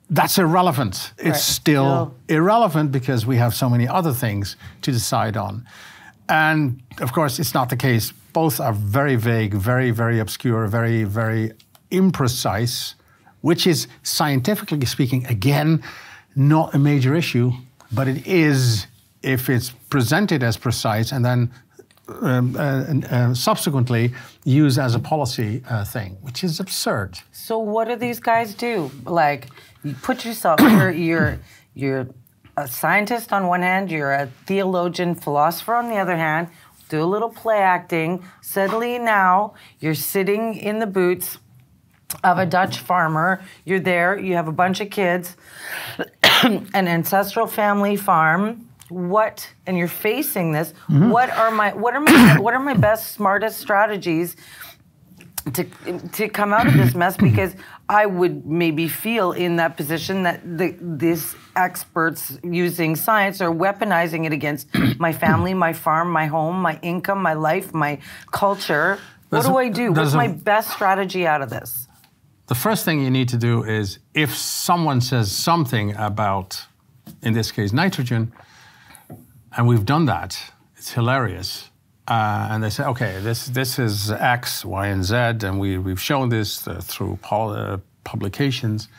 that's 0.10 0.38
irrelevant. 0.38 1.14
It's 1.18 1.26
Right. 1.28 1.36
still 1.36 1.86
Still- 1.86 2.16
irrelevant 2.28 2.92
because 2.92 3.26
we 3.26 3.38
have 3.38 3.54
so 3.56 3.70
many 3.70 3.88
other 3.88 4.12
things 4.14 4.58
to 4.82 4.92
decide 4.92 5.38
on. 5.38 5.66
And 6.28 6.82
of 7.00 7.14
course, 7.14 7.40
it's 7.40 7.54
not 7.54 7.70
the 7.70 7.78
case. 7.78 8.12
Both 8.34 8.60
are 8.60 8.74
very 8.74 9.16
vague, 9.16 9.54
very, 9.54 9.92
very 9.92 10.20
obscure, 10.20 10.68
very, 10.68 11.04
very 11.04 11.52
imprecise, 11.94 12.96
which 13.42 13.68
is 13.68 13.88
scientifically 14.02 14.86
speaking, 14.86 15.26
again, 15.28 15.84
not 16.36 16.74
a 16.74 16.80
major 16.80 17.14
issue, 17.16 17.52
but 17.92 18.08
it 18.08 18.26
is 18.28 18.88
if 19.22 19.50
it's 19.50 19.70
presented 19.90 20.44
as 20.44 20.58
precise 20.58 21.12
and 21.12 21.24
then 21.24 21.52
um, 22.22 22.56
uh, 22.58 22.84
uh, 23.10 23.34
subsequently 23.34 24.14
used 24.44 24.78
as 24.78 24.94
a 24.96 25.00
policy 25.00 25.64
uh, 25.70 25.86
thing, 25.86 26.18
which 26.22 26.44
is 26.44 26.60
absurd. 26.60 27.20
So 27.32 27.58
what 27.60 27.88
do 27.88 27.96
these 27.96 28.20
guys 28.20 28.54
do? 28.54 28.92
Like, 29.06 29.48
you 29.84 29.96
put 30.02 30.26
yourself, 30.26 30.60
you're, 30.62 30.92
you're, 30.92 31.40
you're 31.74 32.08
a 32.58 32.68
scientist 32.68 33.32
on 33.32 33.48
one 33.48 33.62
hand, 33.62 33.90
you're 33.90 34.12
a 34.12 34.28
theologian, 34.46 35.16
philosopher 35.16 35.76
on 35.76 35.90
the 35.90 35.96
other 35.96 36.18
hand. 36.18 36.50
Do 36.90 37.02
a 37.02 37.06
little 37.06 37.30
play 37.30 37.60
acting. 37.60 38.24
Suddenly 38.42 39.00
now 39.00 39.54
you're 39.80 39.96
sitting 39.96 40.56
in 40.56 40.80
the 40.80 40.86
boots 40.86 41.38
of 42.24 42.38
a 42.38 42.46
Dutch 42.46 42.80
farmer. 42.80 43.44
You're 43.66 43.80
there. 43.80 44.18
You 44.20 44.36
have 44.36 44.48
a 44.48 44.52
bunch 44.52 44.82
of 44.82 44.90
kids, 44.90 45.36
an 46.44 46.88
ancestral 46.88 47.48
family 47.48 47.96
farm 47.96 48.70
what 48.90 49.50
and 49.66 49.78
you're 49.78 49.88
facing 49.88 50.52
this 50.52 50.74
mm-hmm. 50.88 51.10
what 51.10 51.30
are 51.32 51.50
my 51.50 51.74
what 51.74 51.96
are 51.96 52.02
my 52.02 52.38
what 52.40 52.54
are 52.54 52.60
my 52.60 52.76
best 52.76 53.14
smartest 53.14 53.60
strategies 53.60 54.36
to 55.54 55.64
to 56.14 56.30
come 56.30 56.54
out 56.54 56.68
of 56.68 56.74
this 56.74 56.94
mess 56.96 57.18
because 57.18 57.56
I 57.90 58.06
would 58.06 58.46
maybe 58.46 58.88
feel 58.88 59.34
in 59.34 59.58
that 59.58 59.76
position 59.76 60.24
that 60.24 60.42
the 60.58 60.76
this 60.80 61.36
experts 61.56 62.38
using 62.44 62.96
science 62.96 63.42
are 63.42 63.52
weaponizing 63.52 64.26
it 64.26 64.32
against 64.32 64.68
my 65.00 65.12
family, 65.12 65.54
my 65.54 65.74
farm, 65.74 66.10
my 66.10 66.26
home, 66.28 66.62
my 66.62 66.80
income, 66.82 67.22
my 67.22 67.34
life, 67.34 67.74
my 67.74 68.00
culture. 68.32 69.00
What 69.30 69.46
do 69.46 69.58
I 69.58 69.70
do? 69.70 69.92
What's 69.92 70.14
my 70.14 70.28
best 70.28 70.72
strategy 70.72 71.28
out 71.28 71.42
of 71.42 71.50
this? 71.50 71.83
The 72.48 72.56
first 72.56 72.86
thing 72.86 73.02
you 73.02 73.10
need 73.10 73.30
to 73.30 73.38
do 73.38 73.64
is 73.64 74.00
if 74.14 74.36
someone 74.36 75.02
says 75.02 75.32
something 75.32 75.96
about 75.96 76.66
in 77.22 77.34
this 77.34 77.52
case 77.52 77.74
nitrogen, 77.74 78.34
and 79.56 79.68
we've 79.68 79.86
done 79.86 80.06
that. 80.06 80.52
It's 80.78 80.92
hilarious. 80.92 81.70
Uh, 82.08 82.50
and 82.52 82.64
they 82.64 82.70
say, 82.70 82.84
okay, 82.84 83.20
this, 83.22 83.46
this 83.48 83.80
is 83.80 84.12
X, 84.12 84.66
Y, 84.66 84.88
and 84.88 85.04
Z, 85.04 85.16
and 85.16 85.60
we, 85.60 85.78
we've 85.78 86.02
shown 86.02 86.30
this 86.30 86.68
uh, 86.68 86.82
through 86.82 87.18
pol- 87.22 87.52
uh, 87.52 87.78
publications. 88.04 88.90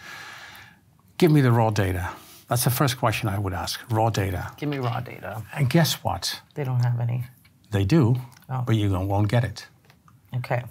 Give 1.19 1.31
me 1.31 1.43
the 1.43 1.53
raw 1.53 1.71
data. 1.71 2.11
That's 2.49 2.65
the 2.65 2.71
first 2.71 2.99
question 2.99 3.29
I 3.29 3.39
would 3.39 3.53
ask 3.53 3.81
raw 3.91 4.11
data. 4.11 4.53
Give 4.57 4.69
me 4.69 4.79
raw 4.79 5.01
data. 5.01 5.43
And 5.55 5.69
guess 5.69 6.03
what? 6.03 6.41
They 6.55 6.65
don't 6.65 6.81
have 6.81 6.99
any. 7.01 7.25
They 7.71 7.85
do, 7.85 8.17
oh. 8.49 8.63
but 8.67 8.77
you 8.77 8.91
won't 8.91 9.29
get 9.29 9.45
it. 9.45 9.67
Okay. 10.37 10.63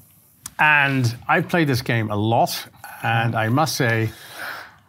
And 0.64 1.14
I've 1.28 1.50
played 1.50 1.68
this 1.68 1.82
game 1.82 2.10
a 2.10 2.16
lot, 2.16 2.52
and 3.04 3.36
I 3.36 3.50
must 3.50 3.76
say, 3.76 4.12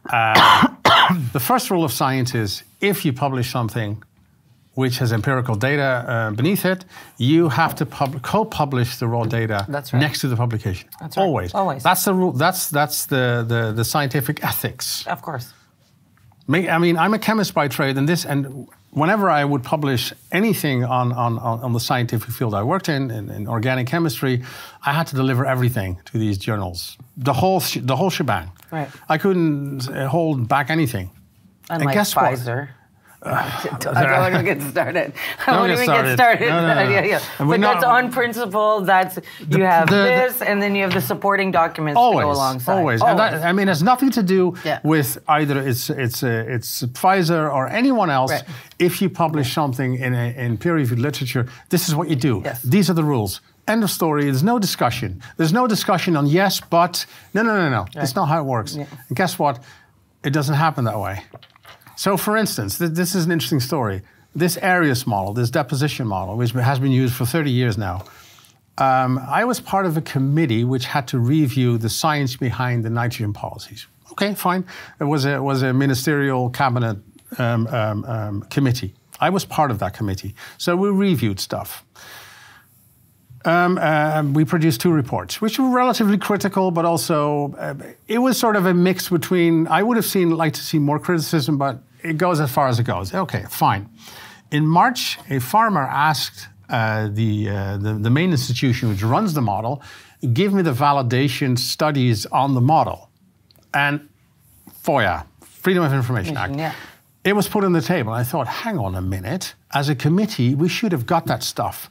uh, 0.09 0.69
the 1.33 1.41
first 1.41 1.69
rule 1.69 1.85
of 1.85 1.93
science 1.93 2.33
is 2.33 2.63
if 2.81 3.05
you 3.05 3.13
publish 3.13 3.51
something, 3.51 4.01
which 4.75 4.99
has 4.99 5.13
empirical 5.13 5.57
data 5.57 6.05
uh, 6.07 6.31
beneath 6.31 6.65
it, 6.65 6.85
you 7.19 7.49
have 7.49 7.75
to 7.75 7.87
pub- 7.87 8.23
co-publish 8.23 8.99
the 8.99 9.09
raw 9.09 9.25
data 9.25 9.67
right. 9.69 9.93
next 9.95 10.21
to 10.21 10.29
the 10.29 10.37
publication. 10.37 10.89
That's 11.01 11.17
right. 11.17 11.25
Always. 11.25 11.55
Always. 11.55 11.83
That's 11.83 12.05
the 12.05 12.15
rule. 12.15 12.33
That's 12.33 12.71
that's 12.71 13.07
the, 13.07 13.45
the 13.47 13.73
the 13.73 13.85
scientific 13.85 14.45
ethics. 14.45 15.05
Of 15.09 15.23
course. 15.23 15.53
I 16.49 16.79
mean, 16.79 16.97
I'm 16.99 17.15
a 17.15 17.19
chemist 17.19 17.53
by 17.53 17.67
trade, 17.69 17.97
and 17.99 18.09
this 18.09 18.25
and 18.25 18.69
whenever 18.95 19.29
I 19.29 19.45
would 19.45 19.63
publish 19.63 20.13
anything 20.33 20.85
on 20.85 21.13
on, 21.13 21.39
on 21.39 21.73
the 21.73 21.81
scientific 21.81 22.31
field 22.31 22.55
I 22.55 22.63
worked 22.63 22.89
in, 22.89 23.11
in, 23.11 23.31
in 23.31 23.49
organic 23.49 23.87
chemistry, 23.87 24.43
I 24.87 24.93
had 24.93 25.07
to 25.09 25.17
deliver 25.17 25.45
everything 25.45 25.99
to 26.07 26.19
these 26.19 26.39
journals, 26.39 26.97
the 27.17 27.33
whole 27.33 27.61
the 27.61 27.97
whole 27.97 28.11
shebang. 28.11 28.51
Right. 28.71 28.89
I 29.09 29.19
couldn't 29.19 29.89
uh, 29.89 30.09
hold 30.09 30.49
back 30.49 30.71
anything. 30.71 31.11
Unlike 31.71 31.87
and 31.87 31.95
guess 31.95 32.15
Pfizer. 32.15 32.61
What? 32.61 32.69
I 33.27 33.79
don't 33.81 34.21
want 34.21 34.35
to 34.35 34.43
get 34.43 34.61
started. 34.61 35.15
I 35.47 35.53
don't 35.53 35.69
want 35.69 35.79
to 35.79 35.87
get 35.87 36.15
started. 36.15 36.47
No, 36.47 36.61
no, 36.61 36.75
no. 36.75 36.91
yeah, 36.91 37.05
yeah. 37.05 37.23
But 37.39 37.59
not, 37.59 37.75
that's 37.75 37.85
on 37.85 38.13
principle. 38.13 38.83
That's 38.83 39.17
you 39.17 39.47
the, 39.47 39.67
have 39.67 39.89
the, 39.89 39.95
this, 39.95 40.43
and 40.43 40.61
then 40.61 40.75
you 40.75 40.83
have 40.83 40.93
the 40.93 41.01
supporting 41.01 41.51
documents 41.51 41.97
always, 41.97 42.19
to 42.19 42.25
go 42.25 42.33
alongside. 42.33 42.79
Always, 42.79 43.01
always. 43.01 43.17
That, 43.17 43.43
I 43.43 43.53
mean, 43.53 43.69
it 43.69 43.71
has 43.71 43.83
nothing 43.83 44.11
to 44.11 44.23
do 44.23 44.55
yeah. 44.63 44.81
with 44.85 45.17
either 45.27 45.59
it's 45.59 45.89
it's 45.89 46.23
uh, 46.23 46.45
it's 46.47 46.83
Pfizer 46.83 47.51
or 47.51 47.67
anyone 47.69 48.11
else. 48.11 48.31
Right. 48.31 48.45
If 48.79 49.01
you 49.01 49.09
publish 49.09 49.47
right. 49.47 49.55
something 49.55 49.95
in 49.95 50.15
a, 50.15 50.35
in 50.37 50.59
peer-reviewed 50.59 50.99
literature, 50.99 51.49
this 51.71 51.89
is 51.89 51.95
what 51.95 52.11
you 52.11 52.17
do. 52.17 52.43
Yes. 52.45 52.61
These 52.63 52.91
are 52.91 52.95
the 52.95 53.05
rules. 53.05 53.41
End 53.67 53.83
of 53.83 53.91
story. 53.91 54.25
There's 54.25 54.43
no 54.43 54.59
discussion. 54.59 55.23
There's 55.39 55.53
no 55.55 55.67
discussion 55.67 56.15
on 56.15 56.27
yes, 56.27 56.61
but 56.61 57.07
no, 57.33 57.43
no, 57.43 57.57
no, 57.57 57.71
no. 57.71 57.79
Right. 57.79 57.95
That's 57.95 58.15
not 58.15 58.27
how 58.27 58.41
it 58.41 58.45
works. 58.45 58.77
Yeah. 58.77 58.85
And 59.09 59.17
guess 59.17 59.39
what? 59.39 59.63
It 60.23 60.35
doesn't 60.35 60.57
happen 60.57 60.85
that 60.85 60.99
way. 60.99 61.23
So, 62.05 62.19
for 62.19 62.37
instance, 62.37 62.77
th- 62.77 62.91
this 62.91 63.15
is 63.15 63.25
an 63.25 63.33
interesting 63.33 63.61
story. 63.61 64.03
This 64.35 64.59
AERIUS 64.59 65.07
model, 65.07 65.33
this 65.33 65.49
deposition 65.49 66.07
model, 66.07 66.37
which 66.37 66.51
has 66.51 66.79
been 66.79 66.93
used 66.93 67.15
for 67.15 67.25
30 67.25 67.51
years 67.51 67.79
now, 67.79 68.05
um, 68.77 69.19
I 69.27 69.47
was 69.47 69.59
part 69.59 69.87
of 69.87 69.97
a 69.97 70.03
committee 70.03 70.65
which 70.65 70.85
had 70.85 71.09
to 71.09 71.19
review 71.19 71.79
the 71.79 71.89
science 71.89 72.37
behind 72.37 72.85
the 72.85 72.91
nitrogen 72.91 73.33
policies. 73.33 73.87
Okay, 74.13 74.35
fine. 74.35 74.67
It 75.01 75.05
was 75.05 75.25
a, 75.25 75.43
was 75.43 75.63
a 75.63 75.73
ministerial 75.73 76.51
cabinet 76.51 76.99
um, 77.39 77.67
um, 77.69 78.05
um 78.05 78.43
committee. 78.51 78.93
I 79.19 79.31
was 79.31 79.47
part 79.47 79.71
of 79.71 79.79
that 79.79 79.95
committee. 79.95 80.35
So 80.59 80.77
we 80.77 80.91
reviewed 80.91 81.41
stuff. 81.41 81.87
Uh, 83.47 84.23
we 84.35 84.45
produced 84.45 84.83
two 84.83 84.93
reports, 84.93 85.41
which 85.41 85.59
were 85.59 85.71
relatively 85.71 86.19
critical, 86.19 86.71
but 86.71 86.85
also 86.85 87.55
uh, 87.59 87.75
it 88.09 88.19
was 88.19 88.39
sort 88.39 88.57
of 88.57 88.67
a 88.67 88.75
mix 88.75 89.09
between. 89.09 89.67
I 89.69 89.83
would 89.83 89.97
have 89.97 90.07
seen 90.07 90.31
like 90.31 90.53
to 90.53 90.63
see 90.63 90.79
more 90.79 90.99
criticism, 90.99 91.57
but 91.57 91.83
it 92.05 92.19
goes 92.19 92.39
as 92.39 92.51
far 92.53 92.69
as 92.69 92.79
it 92.79 92.85
goes. 92.85 93.15
Okay, 93.15 93.45
fine. 93.49 93.89
In 94.51 94.67
March, 94.67 95.19
a 95.31 95.41
farmer 95.41 95.83
asked 95.83 96.49
uh, 96.69 97.09
the, 97.11 97.49
uh, 97.49 97.77
the, 97.79 97.95
the 97.95 98.11
main 98.11 98.31
institution 98.31 98.91
which 98.91 99.03
runs 99.03 99.35
the 99.35 99.41
model, 99.41 99.83
give 100.33 100.53
me 100.53 100.63
the 100.63 100.73
validation 100.73 101.59
studies 101.59 102.27
on 102.27 102.55
the 102.55 102.61
model, 102.61 103.11
and 103.73 104.09
FOIA, 104.85 105.27
Freedom 105.41 105.83
of 105.83 105.93
Information 105.93 106.37
Act. 106.37 106.55
Yeah. 106.57 106.75
It 107.25 107.35
was 107.35 107.49
put 107.49 107.65
on 107.65 107.73
the 107.73 107.81
table. 107.81 108.13
I 108.13 108.23
thought, 108.23 108.47
hang 108.47 108.79
on 108.79 108.95
a 108.95 109.01
minute. 109.01 109.55
As 109.73 109.89
a 109.89 109.95
committee, 109.95 110.55
we 110.55 110.69
should 110.69 110.93
have 110.93 111.07
got 111.07 111.27
that 111.27 111.43
stuff. 111.43 111.91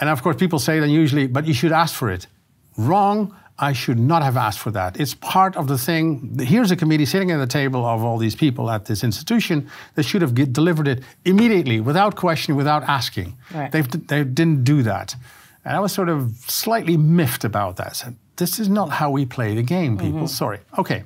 And 0.00 0.08
of 0.08 0.22
course, 0.22 0.36
people 0.36 0.60
say 0.60 0.78
then 0.78 0.90
usually, 0.90 1.26
but 1.26 1.46
you 1.46 1.54
should 1.54 1.72
ask 1.72 1.94
for 1.94 2.10
it. 2.10 2.28
Wrong. 2.76 3.36
I 3.62 3.72
should 3.72 4.00
not 4.00 4.24
have 4.24 4.36
asked 4.36 4.58
for 4.58 4.72
that. 4.72 4.98
It's 4.98 5.14
part 5.14 5.56
of 5.56 5.68
the 5.68 5.78
thing. 5.78 6.36
Here's 6.40 6.72
a 6.72 6.76
committee 6.76 7.06
sitting 7.06 7.30
at 7.30 7.36
the 7.36 7.46
table 7.46 7.86
of 7.86 8.02
all 8.02 8.18
these 8.18 8.34
people 8.34 8.68
at 8.68 8.86
this 8.86 9.04
institution 9.04 9.70
that 9.94 10.02
should 10.02 10.20
have 10.20 10.34
get, 10.34 10.52
delivered 10.52 10.88
it 10.88 11.04
immediately, 11.24 11.78
without 11.78 12.16
question, 12.16 12.56
without 12.56 12.82
asking. 12.82 13.36
Right. 13.54 13.70
they 13.70 14.24
didn't 14.24 14.64
do 14.64 14.82
that. 14.82 15.14
And 15.64 15.76
I 15.76 15.78
was 15.78 15.92
sort 15.92 16.08
of 16.08 16.32
slightly 16.48 16.96
miffed 16.96 17.44
about 17.44 17.76
that. 17.76 17.94
So 17.94 18.12
this 18.34 18.58
is 18.58 18.68
not 18.68 18.90
how 18.90 19.12
we 19.12 19.26
play 19.26 19.54
the 19.54 19.62
game, 19.62 19.96
people. 19.96 20.22
Mm-hmm. 20.22 20.26
Sorry. 20.26 20.58
Okay. 20.76 21.04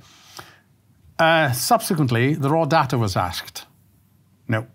Uh, 1.19 1.53
subsequently, 1.53 2.33
the 2.33 2.49
raw 2.49 2.65
data 2.65 2.97
was 2.97 3.17
asked. 3.17 3.67
No, 4.49 4.67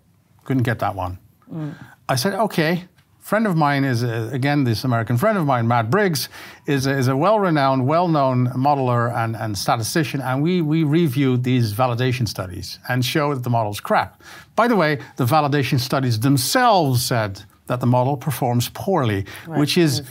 couldn't 0.44 0.62
get 0.62 0.78
that 0.78 0.94
one. 0.94 1.18
Mm. 1.52 1.74
I 2.08 2.14
said, 2.14 2.34
okay, 2.34 2.84
friend 3.22 3.46
of 3.46 3.56
mine 3.56 3.84
is, 3.84 4.04
uh, 4.04 4.28
again, 4.32 4.64
this 4.64 4.84
American 4.84 5.16
friend 5.16 5.38
of 5.38 5.46
mine, 5.46 5.66
Matt 5.66 5.90
Briggs, 5.90 6.28
is 6.66 6.86
a, 6.86 6.96
is 6.98 7.08
a 7.08 7.16
well-renowned, 7.16 7.86
well-known 7.86 8.48
modeler 8.48 9.14
and, 9.16 9.36
and 9.36 9.56
statistician, 9.56 10.20
and 10.20 10.42
we, 10.42 10.60
we 10.60 10.82
reviewed 10.82 11.44
these 11.44 11.72
validation 11.72 12.28
studies 12.28 12.78
and 12.88 13.04
showed 13.04 13.36
that 13.36 13.44
the 13.44 13.50
model's 13.50 13.80
crap. 13.80 14.20
By 14.56 14.68
the 14.68 14.76
way, 14.76 14.98
the 15.16 15.24
validation 15.24 15.78
studies 15.78 16.20
themselves 16.20 17.04
said 17.04 17.42
that 17.68 17.80
the 17.80 17.86
model 17.86 18.16
performs 18.16 18.68
poorly, 18.68 19.24
right. 19.46 19.58
which 19.58 19.78
is 19.78 20.02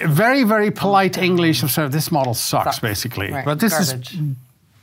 very, 0.00 0.44
very 0.44 0.70
polite 0.70 1.18
English 1.18 1.62
of 1.62 1.70
sort 1.70 1.84
of 1.84 1.92
this 1.92 2.10
model 2.10 2.34
sucks, 2.34 2.64
sucks. 2.64 2.78
basically. 2.80 3.30
Right. 3.30 3.44
But 3.44 3.60
this 3.60 3.74
Garbage. 3.74 4.14
is 4.14 4.20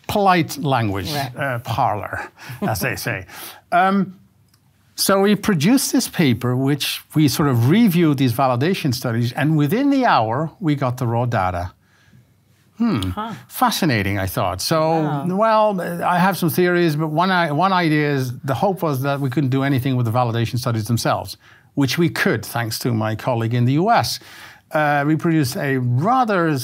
polite 0.07 0.57
language, 0.57 1.11
right. 1.11 1.35
uh, 1.35 1.59
parlor, 1.59 2.31
as 2.61 2.79
they 2.79 2.95
say. 2.95 3.25
Um, 3.71 4.19
so 4.95 5.21
we 5.21 5.35
produced 5.35 5.91
this 5.91 6.07
paper, 6.07 6.55
which 6.55 7.01
we 7.13 7.27
sort 7.27 7.49
of 7.49 7.69
reviewed 7.69 8.17
these 8.17 8.33
validation 8.33 8.93
studies, 8.93 9.33
and 9.33 9.57
within 9.57 9.89
the 9.89 10.05
hour, 10.05 10.51
we 10.59 10.75
got 10.75 10.97
the 10.97 11.05
raw 11.05 11.25
data. 11.25 11.73
Hmm, 12.77 13.01
huh. 13.11 13.33
fascinating, 13.47 14.19
I 14.19 14.27
thought. 14.27 14.61
So, 14.61 14.79
wow. 15.01 15.25
well, 15.27 15.81
I 16.03 16.17
have 16.17 16.37
some 16.37 16.49
theories, 16.49 16.95
but 16.95 17.07
one, 17.07 17.29
one 17.55 17.71
idea 17.71 18.13
is 18.13 18.37
the 18.39 18.53
hope 18.53 18.81
was 18.81 19.01
that 19.03 19.19
we 19.19 19.29
couldn't 19.29 19.49
do 19.49 19.63
anything 19.63 19.95
with 19.95 20.05
the 20.05 20.11
validation 20.11 20.59
studies 20.59 20.85
themselves, 20.85 21.37
which 21.75 21.97
we 21.97 22.09
could, 22.09 22.45
thanks 22.45 22.77
to 22.79 22.93
my 22.93 23.15
colleague 23.15 23.53
in 23.53 23.63
the 23.65 23.73
US. 23.73 24.19
Uh, 24.71 25.05
we 25.07 25.15
produced 25.15 25.55
a 25.55 25.77
rather 25.77 26.47
uh, 26.47 26.55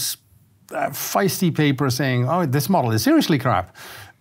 feisty 0.89 1.55
paper 1.55 1.89
saying, 1.89 2.27
oh, 2.27 2.45
this 2.45 2.67
model 2.69 2.91
is 2.91 3.03
seriously 3.03 3.37
crap. 3.37 3.75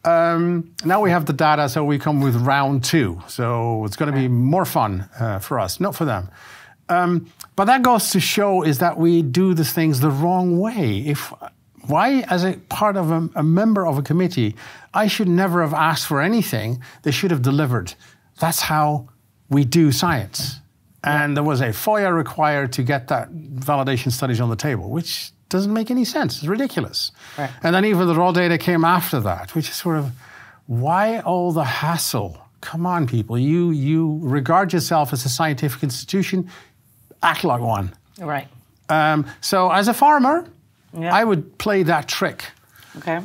Um, 0.04 0.74
now 0.84 1.00
we 1.00 1.10
have 1.10 1.26
the 1.26 1.32
data, 1.32 1.68
so 1.68 1.84
we 1.84 1.98
come 1.98 2.20
with 2.20 2.36
round 2.36 2.84
two. 2.84 3.22
So 3.28 3.84
it's 3.84 3.96
going 3.96 4.12
to 4.12 4.18
be 4.18 4.28
more 4.28 4.64
fun 4.64 5.08
uh, 5.18 5.38
for 5.40 5.58
us, 5.58 5.80
not 5.80 5.94
for 5.94 6.04
them. 6.04 6.30
Um, 6.88 7.30
but 7.54 7.66
that 7.66 7.82
goes 7.82 8.10
to 8.10 8.20
show 8.20 8.62
is 8.62 8.78
that 8.78 8.96
we 8.96 9.22
do 9.22 9.54
the 9.54 9.64
things 9.64 10.00
the 10.00 10.10
wrong 10.10 10.58
way. 10.58 11.00
If 11.00 11.32
why, 11.86 12.24
as 12.28 12.44
a 12.44 12.54
part 12.68 12.96
of 12.96 13.10
a, 13.10 13.28
a 13.36 13.42
member 13.42 13.86
of 13.86 13.98
a 13.98 14.02
committee, 14.02 14.56
I 14.92 15.06
should 15.06 15.28
never 15.28 15.62
have 15.62 15.74
asked 15.74 16.06
for 16.06 16.20
anything. 16.20 16.82
They 17.02 17.10
should 17.10 17.30
have 17.30 17.42
delivered. 17.42 17.94
That's 18.40 18.60
how 18.60 19.08
we 19.48 19.64
do 19.64 19.92
science. 19.92 20.60
And 21.02 21.36
there 21.36 21.44
was 21.44 21.60
a 21.60 21.68
FOIA 21.68 22.14
required 22.14 22.72
to 22.74 22.82
get 22.82 23.08
that 23.08 23.32
validation 23.32 24.12
studies 24.12 24.40
on 24.40 24.50
the 24.50 24.56
table, 24.56 24.90
which 24.90 25.32
doesn't 25.50 25.72
make 25.72 25.90
any 25.90 26.04
sense. 26.04 26.38
It's 26.38 26.46
ridiculous. 26.46 27.12
Right. 27.38 27.50
And 27.62 27.74
then 27.74 27.84
even 27.84 28.06
the 28.06 28.14
raw 28.14 28.32
data 28.32 28.56
came 28.58 28.84
after 28.84 29.20
that, 29.20 29.54
which 29.54 29.68
is 29.68 29.74
sort 29.76 29.96
of 29.98 30.10
why 30.66 31.20
all 31.20 31.52
the 31.52 31.64
hassle? 31.64 32.38
Come 32.60 32.86
on, 32.86 33.06
people. 33.06 33.38
You 33.38 33.70
you 33.70 34.18
regard 34.22 34.72
yourself 34.72 35.12
as 35.12 35.24
a 35.24 35.28
scientific 35.28 35.82
institution, 35.82 36.48
act 37.22 37.44
like 37.44 37.60
one. 37.60 37.92
Right. 38.18 38.48
Um, 38.88 39.24
so 39.40 39.70
as 39.70 39.88
a 39.88 39.94
farmer, 39.94 40.44
Yeah. 40.92 41.14
I 41.20 41.24
would 41.24 41.42
play 41.58 41.84
that 41.84 42.06
trick. 42.08 42.44
Okay. 42.98 43.20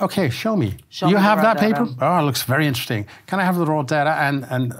Okay, 0.00 0.30
show 0.30 0.56
me. 0.56 0.76
Show 0.90 1.06
you 1.08 1.14
me 1.14 1.20
the 1.20 1.26
have 1.28 1.38
raw 1.38 1.44
that 1.54 1.58
data. 1.60 1.84
paper? 1.86 2.04
Oh, 2.04 2.18
it 2.18 2.22
looks 2.22 2.42
very 2.42 2.66
interesting. 2.66 3.06
Can 3.26 3.40
I 3.40 3.44
have 3.44 3.56
the 3.56 3.64
raw 3.66 3.82
data? 3.82 4.10
And 4.10 4.44
and 4.50 4.72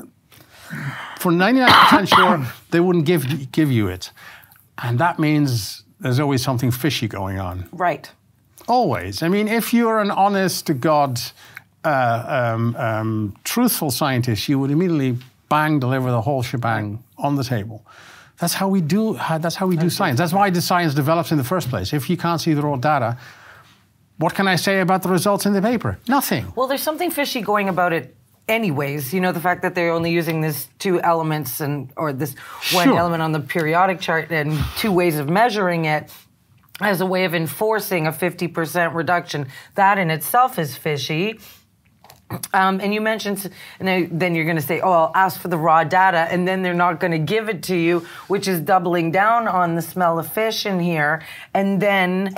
for 1.19 1.33
99% 1.33 2.09
sure, 2.09 2.47
they 2.71 2.81
wouldn't 2.81 3.07
give 3.07 3.51
give 3.53 3.71
you 3.73 3.89
it. 3.89 4.13
And 4.77 4.99
that 4.99 5.19
means 5.19 5.83
there's 6.01 6.21
always 6.21 6.43
something 6.43 6.71
fishy 6.71 7.09
going 7.09 7.39
on. 7.39 7.69
Right. 7.73 8.11
Always. 8.69 9.23
I 9.23 9.29
mean, 9.29 9.49
if 9.49 9.73
you're 9.73 10.01
an 10.01 10.11
honest 10.11 10.67
to 10.67 10.75
God, 10.75 11.21
uh, 11.85 12.53
um, 12.55 12.77
um, 12.77 13.37
truthful 13.45 13.91
scientist, 13.91 14.49
you 14.49 14.59
would 14.59 14.71
immediately 14.71 15.19
bang 15.49 15.79
deliver 15.79 16.11
the 16.11 16.21
whole 16.21 16.43
shebang 16.43 17.03
on 17.19 17.37
the 17.37 17.45
table. 17.45 17.85
That's 18.39 18.55
how 18.55 18.69
we 18.69 18.81
do. 18.81 19.15
That's 19.15 19.55
how 19.55 19.67
we 19.67 19.77
do 19.77 19.89
science. 19.89 20.19
That's 20.19 20.33
why 20.33 20.51
the 20.51 20.61
science 20.61 20.95
develops 20.95 21.31
in 21.31 21.39
the 21.39 21.45
first 21.45 21.71
place. 21.71 21.95
If 21.95 22.11
you 22.11 22.17
can't 22.19 22.41
see 22.41 22.53
the 22.53 22.63
raw 22.63 22.77
data, 22.77 23.17
what 24.19 24.35
can 24.35 24.49
I 24.49 24.57
say 24.57 24.81
about 24.81 25.03
the 25.03 25.09
results 25.09 25.47
in 25.47 25.53
the 25.53 25.63
paper? 25.63 25.99
Nothing. 26.09 26.53
Well, 26.57 26.67
there's 26.67 26.83
something 26.83 27.11
fishy 27.11 27.41
going 27.41 27.69
about 27.69 27.93
it 27.93 28.16
anyways. 28.49 29.13
You 29.13 29.21
know, 29.21 29.33
the 29.33 29.41
fact 29.41 29.63
that 29.63 29.75
they're 29.75 29.93
only 29.93 30.13
using 30.13 30.41
this 30.41 30.69
two 30.79 31.01
elements 31.01 31.61
and 31.61 31.91
or 31.97 32.13
this 32.13 32.35
one 32.73 32.89
Sure. 32.89 32.99
element 32.99 33.23
on 33.23 33.33
the 33.33 33.41
periodic 33.41 34.01
chart 34.01 34.31
and 34.31 34.57
two 34.77 34.93
ways 34.93 35.19
of 35.19 35.29
measuring 35.29 35.85
it 35.85 36.11
as 36.81 37.01
a 37.01 37.07
way 37.07 37.25
of 37.25 37.35
enforcing 37.35 38.07
a 38.07 38.13
50% 38.13 38.95
reduction. 38.95 39.47
That 39.75 39.99
in 39.99 40.11
itself 40.11 40.59
is 40.59 40.77
fishy. 40.77 41.41
Um, 42.53 42.81
and 42.83 42.93
you 42.93 43.01
mentioned, 43.01 43.49
and 43.79 43.87
then- 43.87 44.09
then 44.11 44.35
you're 44.35 44.45
going 44.45 44.57
to 44.57 44.63
say, 44.63 44.81
"Oh, 44.81 44.91
I'll 44.91 45.13
ask 45.15 45.41
for 45.41 45.47
the 45.47 45.57
raw 45.57 45.85
data," 45.85 46.27
and 46.29 46.47
then 46.47 46.63
they're 46.63 46.75
not 46.75 46.99
going 46.99 47.13
to 47.13 47.21
give 47.21 47.49
it 47.49 47.63
to 47.65 47.77
you, 47.77 48.05
which 48.27 48.49
is 48.49 48.61
doubling 48.61 49.13
down 49.13 49.47
on 49.47 49.77
the 49.77 49.81
smell 49.83 50.19
of 50.19 50.27
fish 50.33 50.67
in 50.67 50.81
here. 50.81 51.23
And 51.55 51.81
then 51.81 52.35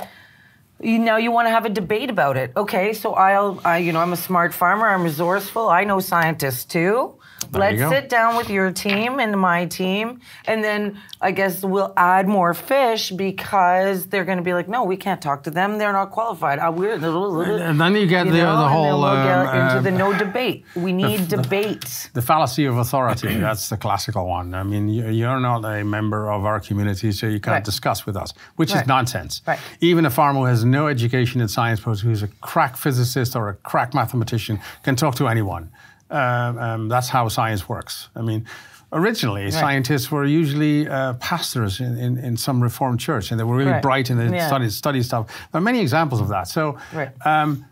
you 0.81 0.99
know 0.99 1.17
you 1.17 1.31
want 1.31 1.47
to 1.47 1.51
have 1.51 1.65
a 1.65 1.69
debate 1.69 2.09
about 2.09 2.37
it. 2.37 2.51
Okay, 2.55 2.93
so 2.93 3.13
I'll, 3.13 3.61
I, 3.65 3.77
you 3.77 3.91
know, 3.91 3.99
I'm 3.99 4.13
a 4.13 4.17
smart 4.17 4.53
farmer. 4.53 4.87
I'm 4.87 5.03
resourceful. 5.03 5.69
I 5.69 5.83
know 5.83 5.99
scientists 5.99 6.65
too. 6.65 7.18
There 7.51 7.61
Let's 7.61 7.89
sit 7.89 8.09
down 8.09 8.35
with 8.37 8.49
your 8.49 8.71
team 8.71 9.19
and 9.19 9.39
my 9.39 9.65
team, 9.65 10.19
and 10.45 10.63
then 10.63 10.99
I 11.21 11.31
guess 11.31 11.63
we'll 11.63 11.93
add 11.97 12.27
more 12.27 12.53
fish 12.53 13.11
because 13.11 14.05
they're 14.07 14.25
going 14.25 14.37
to 14.37 14.43
be 14.43 14.53
like, 14.53 14.67
no, 14.69 14.83
we 14.83 14.97
can't 14.97 15.21
talk 15.21 15.43
to 15.43 15.51
them. 15.51 15.77
They're 15.77 15.93
not 15.93 16.11
qualified. 16.11 16.59
Uh, 16.59 16.71
we're 16.71 16.93
And 16.93 17.79
then 17.81 17.95
you 17.95 18.05
get 18.07 18.25
the- 18.25 18.31
the 18.31 18.39
and 18.39 18.59
then 18.59 18.69
whole, 18.69 19.01
we'll 19.01 19.13
get 19.23 19.37
um, 19.47 19.55
into 19.61 19.77
um, 19.77 19.83
the 19.83 19.91
no 19.91 20.17
debate. 20.17 20.65
We 20.75 20.93
need 20.93 21.27
debate. 21.27 22.09
The 22.13 22.21
fallacy 22.21 22.65
of 22.65 22.77
authority, 22.77 23.35
that's 23.39 23.69
the 23.69 23.77
classical 23.77 24.27
one. 24.27 24.53
I 24.53 24.63
mean, 24.63 24.87
you- 24.89 25.09
you're 25.09 25.39
not 25.39 25.65
a 25.65 25.83
member 25.83 26.29
of 26.31 26.45
our 26.45 26.59
community, 26.59 27.11
so 27.11 27.25
you 27.27 27.39
can't 27.39 27.53
Right. 27.55 27.63
discuss 27.63 28.05
with 28.05 28.15
us, 28.15 28.33
which 28.57 28.73
is 28.73 28.85
nonsense. 28.85 29.41
Right. 29.47 29.59
Even 29.81 30.05
a 30.05 30.09
farmer 30.09 30.39
who 30.41 30.45
has 30.45 30.63
no 30.63 30.87
education 30.87 31.41
in 31.41 31.47
science, 31.47 31.79
but 31.79 31.99
who's 31.99 32.21
a 32.23 32.27
crack 32.41 32.77
physicist 32.77 33.35
or 33.35 33.49
a 33.49 33.53
crack 33.55 33.93
mathematician, 33.93 34.59
can 34.83 34.95
talk 34.95 35.15
to 35.15 35.27
anyone. 35.27 35.71
Um, 36.09 36.57
um, 36.57 36.89
that's 36.89 37.09
how 37.09 37.27
science 37.27 37.69
works. 37.69 38.09
I 38.15 38.21
mean, 38.21 38.45
originally, 38.91 39.51
scientists 39.51 40.09
were 40.11 40.25
usually 40.25 40.87
uh, 40.87 41.13
pastors 41.13 41.79
in, 41.79 41.97
in, 41.97 42.17
in 42.17 42.37
some 42.37 42.61
Reformed 42.63 42.99
church, 42.99 43.31
and 43.31 43.39
they 43.39 43.43
were 43.43 43.55
really 43.55 43.71
Right. 43.71 43.81
bright 43.81 44.09
and 44.09 44.19
they 44.19 44.35
Yeah. 44.35 44.47
studied, 44.47 44.71
studied 44.71 45.03
stuff. 45.05 45.27
There 45.51 45.59
are 45.59 45.63
many 45.63 45.79
examples 45.81 46.19
of 46.21 46.29
that. 46.29 46.47
So, 46.47 46.77
Right. 46.93 47.09
um, 47.25 47.65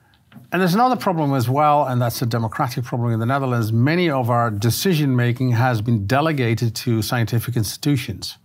and 0.51 0.61
there's 0.61 0.75
another 0.75 0.95
problem 0.95 1.33
as 1.33 1.49
well, 1.49 1.85
and 1.87 1.99
that's 1.99 2.21
a 2.21 2.25
democratic 2.27 2.83
problem 2.85 3.11
in 3.11 3.19
the 3.19 3.25
Netherlands. 3.25 3.73
Many 3.73 4.09
of 4.09 4.29
our 4.29 4.51
decision 4.51 5.15
making 5.15 5.51
has 5.53 5.81
been 5.81 6.05
delegated 6.05 6.75
to 6.75 7.01
scientific 7.01 7.55
institutions. 7.57 8.37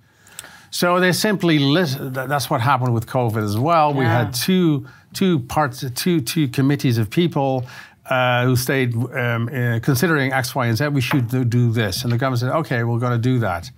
So 0.70 0.98
they 1.00 1.12
simply 1.12 1.58
listen. 1.58 2.14
That's 2.14 2.48
what 2.48 2.62
happened 2.62 2.94
with 2.94 3.06
COVID 3.06 3.44
as 3.44 3.58
well. 3.58 3.92
We 3.92 4.06
had 4.06 4.32
two 4.32 4.86
two 5.12 5.40
parts, 5.40 5.84
two 5.94 6.22
two 6.22 6.48
committees 6.48 6.96
of 6.96 7.10
people 7.10 7.66
uh, 8.06 8.44
who 8.44 8.56
stayed 8.56 8.94
um, 8.94 9.48
uh, 9.48 9.80
considering 9.82 10.32
X, 10.32 10.54
Y, 10.54 10.66
and 10.66 10.76
Z. 10.76 10.88
We 10.88 11.00
should 11.00 11.28
do, 11.28 11.44
do 11.44 11.70
this, 11.70 12.02
and 12.02 12.12
the 12.12 12.18
government 12.18 12.40
said, 12.40 12.50
"Okay, 12.50 12.82
we're 12.84 12.98
going 12.98 13.12
to 13.12 13.18
do 13.18 13.38
that," 13.40 13.70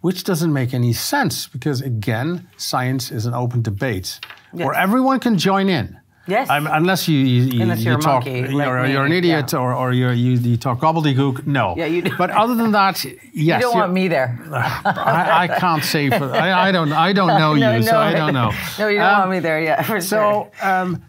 which 0.00 0.24
doesn't 0.24 0.52
make 0.52 0.74
any 0.74 0.92
sense 0.92 1.46
because 1.46 1.80
again, 1.80 2.48
science 2.56 3.10
is 3.10 3.26
an 3.26 3.34
open 3.34 3.62
debate 3.62 4.20
where 4.52 4.74
everyone 4.74 5.20
can 5.20 5.38
join 5.38 5.68
in. 5.68 5.98
Yes. 6.28 6.48
Um, 6.50 6.68
unless 6.70 7.08
you, 7.08 7.18
you, 7.18 7.42
you, 7.42 7.62
Unless 7.62 7.80
you 7.80 7.86
you're 7.90 7.98
a 7.98 8.00
talk, 8.02 8.24
monkey, 8.24 8.46
like 8.46 8.66
you're, 8.90 9.04
an 9.04 9.10
idiot, 9.12 9.52
yeah. 9.52 9.58
or, 9.58 9.74
or 9.74 9.92
you're, 9.92 10.12
you, 10.12 10.32
you 10.38 10.56
talk 10.56 10.78
gobbledygook. 10.80 11.46
No. 11.48 11.74
Yeah, 11.76 11.86
you 11.86 12.02
do. 12.02 12.16
But 12.16 12.30
other 12.30 12.54
than 12.54 12.70
that, 12.72 13.04
yes. 13.04 13.16
You 13.34 13.58
don't 13.58 13.74
want 13.74 13.92
me 13.92 14.06
there. 14.06 14.38
I, 14.52 15.48
I 15.48 15.58
can't 15.58 15.82
say 15.82 16.10
for 16.10 16.30
I, 16.32 16.68
I 16.68 16.72
don't 16.72 16.92
I 16.92 17.12
don't 17.12 17.26
know 17.40 17.54
you, 17.54 17.82
so 17.82 17.96
I 17.96 18.12
don't 18.12 18.34
know. 18.34 18.52
No, 18.78 18.86
you 18.88 18.98
don't 18.98 19.08
Um, 19.08 19.18
want 19.18 19.30
me 19.32 19.38
there 19.40 19.60
yet. 19.60 19.84
For 19.84 20.00
So, 20.00 20.50
sure. 20.60 20.68
um, 20.70 21.02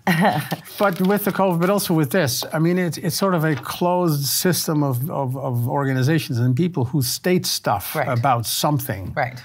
but 0.79 0.99
with 1.01 1.25
the 1.25 1.31
COVID, 1.31 1.59
but 1.59 1.69
also 1.69 1.93
with 1.93 2.09
this, 2.09 2.43
I 2.51 2.57
mean, 2.59 2.77
it's 2.79 2.97
it's 2.97 3.15
sort 3.15 3.35
of 3.35 3.43
a 3.43 3.55
closed 3.55 4.25
system 4.25 4.81
of, 4.83 5.09
of, 5.11 5.37
of 5.37 5.67
organizations 5.67 6.39
and 6.39 6.55
people 6.55 6.85
who 6.85 7.01
state 7.03 7.45
stuff 7.45 7.95
Right. 7.95 8.07
about 8.19 8.45
something, 8.45 9.13
right. 9.15 9.39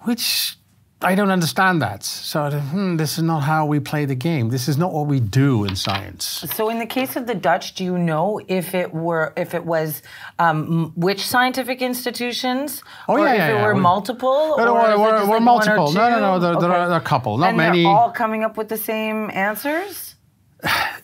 which 0.00 0.56
I 1.02 1.14
don't 1.14 1.30
understand 1.30 1.80
that. 1.80 2.04
So, 2.04 2.50
hmm, 2.50 2.96
this 2.96 3.16
is 3.16 3.22
not 3.24 3.40
how 3.40 3.64
we 3.64 3.80
play 3.80 4.04
the 4.04 4.14
game. 4.14 4.50
This 4.50 4.68
is 4.68 4.76
not 4.76 4.92
what 4.92 5.06
we 5.06 5.18
do 5.18 5.64
in 5.64 5.74
science. 5.74 6.44
So, 6.54 6.68
in 6.68 6.78
the 6.78 6.84
case 6.86 7.16
of 7.16 7.26
the 7.26 7.34
Dutch, 7.34 7.74
do 7.74 7.84
you 7.84 7.96
know 7.96 8.38
if 8.48 8.74
it 8.74 8.92
were 8.92 9.32
if 9.36 9.54
it 9.54 9.64
was 9.64 10.02
um, 10.38 10.92
which 10.96 11.26
scientific 11.26 11.80
institutions, 11.80 12.82
Oh, 13.08 13.14
or 13.14 13.20
yeah, 13.20 13.32
if 13.32 13.38
yeah, 13.38 13.48
it 13.48 13.54
yeah. 13.54 13.66
were 13.66 13.74
We- 13.74 13.80
multiple, 13.80 14.56
No, 14.58 14.64
no, 14.64 14.70
or 14.76 14.82
we're- 14.82 14.96
we're- 14.98 15.24
we're 15.26 15.34
like 15.36 15.42
multiple. 15.42 15.92
No, 15.92 16.10
no, 16.10 16.20
no, 16.20 16.38
there- 16.38 16.56
there 16.60 16.70
are- 16.70 16.86
there 16.88 16.96
are 16.96 17.00
a 17.00 17.10
couple, 17.12 17.38
not 17.38 17.48
and 17.48 17.56
many. 17.56 17.82
They're 17.84 17.92
all 17.92 18.10
coming 18.10 18.44
up 18.44 18.58
with 18.58 18.68
the 18.68 18.76
same 18.76 19.30
answers. 19.32 20.16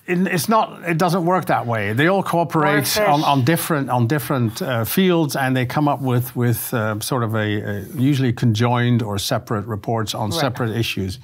It, 0.07 0.27
it's 0.29 0.49
not 0.49 0.83
it 0.89 0.99
doesn't 0.99 1.25
work 1.25 1.47
that 1.47 1.67
way. 1.67 1.93
They 1.93 2.07
all 2.07 2.23
cooperate 2.23 2.99
on, 2.99 3.23
on 3.25 3.45
different 3.45 3.91
on 3.91 4.07
different 4.07 4.63
uh, 4.63 4.85
fields 4.85 5.37
and 5.37 5.57
they 5.57 5.67
come 5.67 5.89
up 5.89 6.01
with 6.01 6.35
with 6.37 6.73
uh, 6.75 7.01
sort 7.01 7.23
of 7.23 7.35
a, 7.35 7.39
a 7.39 7.81
usually 7.97 8.33
conjoined 8.33 9.03
or 9.03 9.19
separate 9.19 9.67
reports 9.67 10.15
on 10.15 10.33
separate 10.33 10.77
issues. 10.77 11.19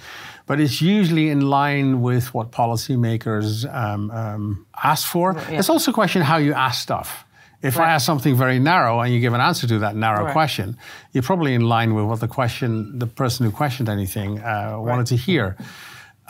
But 0.47 0.61
it's 0.61 0.83
usually 0.83 1.31
in 1.31 1.41
line 1.43 2.03
with 2.03 2.35
what 2.35 2.51
policymakers 2.51 3.73
um, 3.73 4.11
um, 4.11 4.67
ask 4.83 5.07
for. 5.07 5.37
It's 5.49 5.69
also 5.69 5.93
a 5.93 5.95
question 5.95 6.23
how 6.23 6.39
you 6.39 6.53
ask 6.53 6.83
stuff. 6.83 7.25
If 7.63 7.79
I 7.79 7.91
ask 7.91 8.05
something 8.05 8.35
very 8.35 8.59
narrow 8.59 8.99
and 9.01 9.15
you 9.15 9.21
give 9.21 9.35
an 9.35 9.41
answer 9.41 9.69
to 9.69 9.79
that 9.79 9.95
narrow 9.95 10.25
Right. 10.25 10.33
question, 10.33 10.77
you're 11.13 11.23
probably 11.23 11.55
in 11.55 11.61
line 11.63 11.95
with 11.95 12.07
what 12.07 12.19
the 12.19 12.27
question, 12.27 12.99
the 12.99 13.07
person 13.07 13.47
who 13.47 13.53
questioned 13.53 13.89
anything, 13.89 14.41
uh, 14.41 14.77
wanted 14.81 15.07
to 15.07 15.17
hear. 15.17 15.57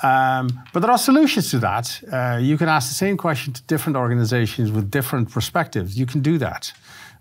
Um, 0.02 0.48
but 0.72 0.80
there 0.80 0.90
are 0.90 0.98
solutions 0.98 1.50
to 1.50 1.58
that. 1.60 2.02
Uh, 2.12 2.38
you 2.40 2.58
can 2.58 2.68
ask 2.68 2.88
the 2.88 2.94
same 2.94 3.16
question 3.16 3.52
to 3.52 3.62
different 3.62 3.96
organizations 3.96 4.72
with 4.72 4.90
different 4.90 5.30
perspectives. 5.30 5.98
You 5.98 6.06
can 6.06 6.20
do 6.20 6.38
that. 6.38 6.72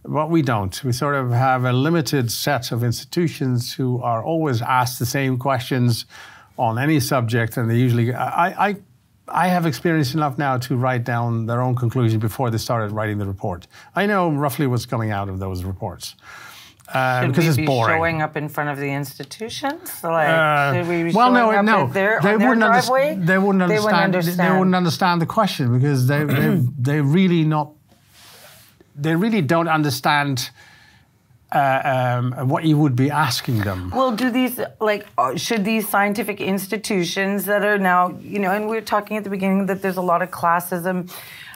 But 0.03 0.32
we 0.32 0.41
don't. 0.41 0.84
We 0.84 0.93
sort 0.93 1.13
of 1.13 1.29
have 1.29 1.63
a 1.63 1.73
limited 1.73 2.32
set 2.32 2.71
of 2.71 2.84
institutions 2.84 3.71
who 3.73 4.01
are 4.01 4.23
always 4.23 4.61
asked 4.61 4.97
the 4.97 5.05
same 5.05 5.38
questions 5.38 6.05
on 6.57 6.79
any 6.79 6.99
subject, 6.99 7.55
and 7.57 7.69
they 7.69 7.77
usually. 7.77 8.11
I, 8.11 8.69
I, 8.69 8.75
I 9.27 9.47
have 9.47 9.67
experience 9.67 10.15
enough 10.15 10.39
now 10.39 10.57
to 10.57 10.75
write 10.75 11.03
down 11.03 11.45
their 11.45 11.61
own 11.61 11.75
conclusion 11.75 12.19
before 12.19 12.49
they 12.49 12.57
started 12.57 12.91
writing 12.91 13.19
the 13.19 13.27
report. 13.27 13.67
I 13.95 14.07
know 14.07 14.32
roughly 14.32 14.65
what's 14.65 14.88
coming 14.88 15.11
out 15.11 15.29
of 15.29 15.38
those 15.38 15.63
reports. 15.63 16.15
Uh, 16.93 17.21
Should 17.21 17.27
because 17.29 17.43
we 17.45 17.49
it's 17.49 17.57
be 17.57 17.65
boring. 17.65 17.95
showing 17.97 18.21
up 18.21 18.35
in 18.35 18.49
front 18.49 18.69
of 18.69 18.77
the 18.77 18.91
institutions? 18.91 20.03
Like, 20.03 20.27
Uh, 20.27 20.73
should 20.73 20.87
we 20.87 21.03
be 21.03 21.11
well, 21.13 21.31
no, 21.31 21.51
up 21.51 21.63
no. 21.63 21.87
their, 21.87 22.19
they, 22.21 22.35
wouldn't 22.35 22.59
driveway? 22.59 23.15
they 23.15 23.37
wouldn't 23.37 23.67
They 23.69 23.77
understand. 23.77 24.13
wouldn't 24.13 24.37
They 24.37 24.51
wouldn't 24.51 24.75
understand 24.75 25.21
the 25.21 25.25
question 25.25 25.71
because 25.77 26.07
they 26.07 26.23
they, 26.25 26.49
they 26.79 26.99
really 27.01 27.43
not. 27.45 27.71
They 28.95 29.15
really 29.15 29.41
don't 29.41 29.69
understand 29.69 30.49
uh, 31.53 31.81
um, 32.37 32.49
what 32.49 32.63
you 32.65 32.77
would 32.77 32.95
be 32.95 33.09
asking 33.09 33.59
them. 33.61 33.89
Well, 33.95 34.11
do 34.11 34.29
these 34.29 34.59
like 34.79 35.05
uh, 35.17 35.35
should 35.35 35.63
these 35.65 35.87
scientific 35.87 36.39
institutions 36.41 37.45
that 37.45 37.63
are 37.63 37.77
now 37.77 38.17
you 38.21 38.39
know, 38.39 38.51
and 38.51 38.67
we 38.69 38.77
are 38.77 38.81
talking 38.95 39.17
at 39.17 39.23
the 39.23 39.29
beginning 39.29 39.65
that 39.67 39.81
there's 39.81 39.97
a 39.97 40.01
lot 40.01 40.21
of 40.21 40.29
classism. 40.31 41.11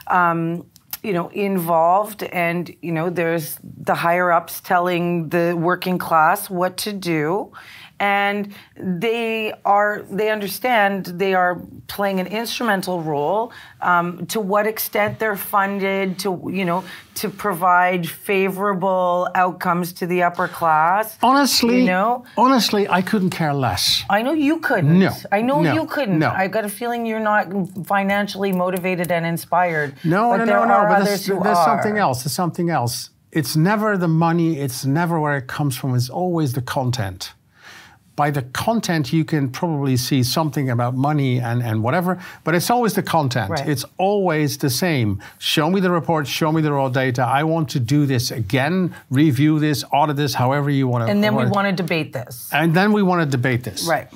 Um, 0.06 0.66
you 1.06 1.12
know 1.12 1.28
involved 1.28 2.24
and 2.24 2.74
you 2.82 2.90
know 2.90 3.08
there's 3.08 3.58
the 3.62 3.94
higher 3.94 4.32
ups 4.32 4.60
telling 4.60 5.28
the 5.28 5.54
working 5.56 5.98
class 5.98 6.50
what 6.50 6.76
to 6.76 6.92
do 6.92 7.52
and 7.98 8.54
they 8.76 9.52
are 9.64 10.02
they 10.10 10.30
understand 10.30 11.06
they 11.06 11.34
are 11.34 11.60
playing 11.86 12.20
an 12.20 12.26
instrumental 12.26 13.00
role 13.00 13.52
um, 13.80 14.26
to 14.26 14.38
what 14.40 14.66
extent 14.66 15.18
they're 15.18 15.36
funded 15.36 16.18
to 16.18 16.50
you 16.52 16.64
know 16.64 16.84
to 17.14 17.30
provide 17.30 18.06
favorable 18.08 19.28
outcomes 19.34 19.92
to 19.94 20.06
the 20.06 20.22
upper 20.22 20.46
class 20.46 21.16
honestly 21.22 21.80
you 21.80 21.86
know? 21.86 22.24
honestly 22.36 22.86
i 22.88 23.00
couldn't 23.00 23.30
care 23.30 23.54
less. 23.54 24.04
I 24.10 24.22
know 24.22 24.32
you 24.32 24.58
couldn't. 24.60 24.98
No. 24.98 25.12
I 25.32 25.40
know 25.42 25.62
no, 25.62 25.72
you 25.72 25.86
couldn't. 25.86 26.18
No. 26.18 26.30
i 26.30 26.48
got 26.48 26.64
a 26.64 26.68
feeling 26.68 27.06
you're 27.06 27.20
not 27.20 27.46
financially 27.86 28.52
motivated 28.52 29.10
and 29.10 29.24
inspired 29.24 29.94
no 30.04 30.30
but 30.30 30.38
no 30.38 30.46
there 30.46 30.56
no 30.56 30.64
no 30.64 30.88
but 30.88 31.04
there's, 31.04 31.26
there's 31.26 31.64
something 31.64 31.96
else 31.96 32.24
there's 32.24 32.32
something 32.32 32.70
else. 32.70 33.10
It's 33.32 33.54
never 33.56 33.98
the 33.98 34.08
money 34.08 34.58
it's 34.58 34.84
never 34.84 35.20
where 35.20 35.36
it 35.36 35.46
comes 35.46 35.76
from 35.76 35.94
it's 35.94 36.08
always 36.08 36.52
the 36.52 36.62
content 36.62 37.32
by 38.16 38.30
the 38.30 38.42
content, 38.42 39.12
you 39.12 39.24
can 39.24 39.50
probably 39.50 39.96
see 39.96 40.22
something 40.22 40.70
about 40.70 40.94
money 40.94 41.38
and, 41.38 41.62
and 41.62 41.82
whatever, 41.82 42.18
but 42.44 42.54
it's 42.54 42.70
always 42.70 42.94
the 42.94 43.02
content. 43.02 43.50
Right. 43.50 43.68
It's 43.68 43.84
always 43.98 44.56
the 44.58 44.70
same. 44.70 45.22
Show 45.38 45.70
me 45.70 45.80
the 45.80 45.90
report, 45.90 46.26
show 46.26 46.50
me 46.50 46.62
the 46.62 46.72
raw 46.72 46.88
data. 46.88 47.22
I 47.22 47.44
want 47.44 47.68
to 47.70 47.80
do 47.80 48.06
this 48.06 48.30
again, 48.30 48.94
review 49.10 49.58
this, 49.58 49.84
audit 49.92 50.16
this, 50.16 50.32
however 50.34 50.70
you 50.70 50.88
want 50.88 51.06
to. 51.06 51.10
and 51.10 51.22
then 51.22 51.34
we 51.34 51.44
want 51.46 51.68
to 51.68 51.82
debate 51.82 52.12
this 52.14 52.48
And 52.52 52.74
then 52.74 52.92
we 52.92 53.02
want 53.02 53.20
to 53.20 53.26
debate 53.26 53.62
this. 53.64 53.86
right 53.86 54.08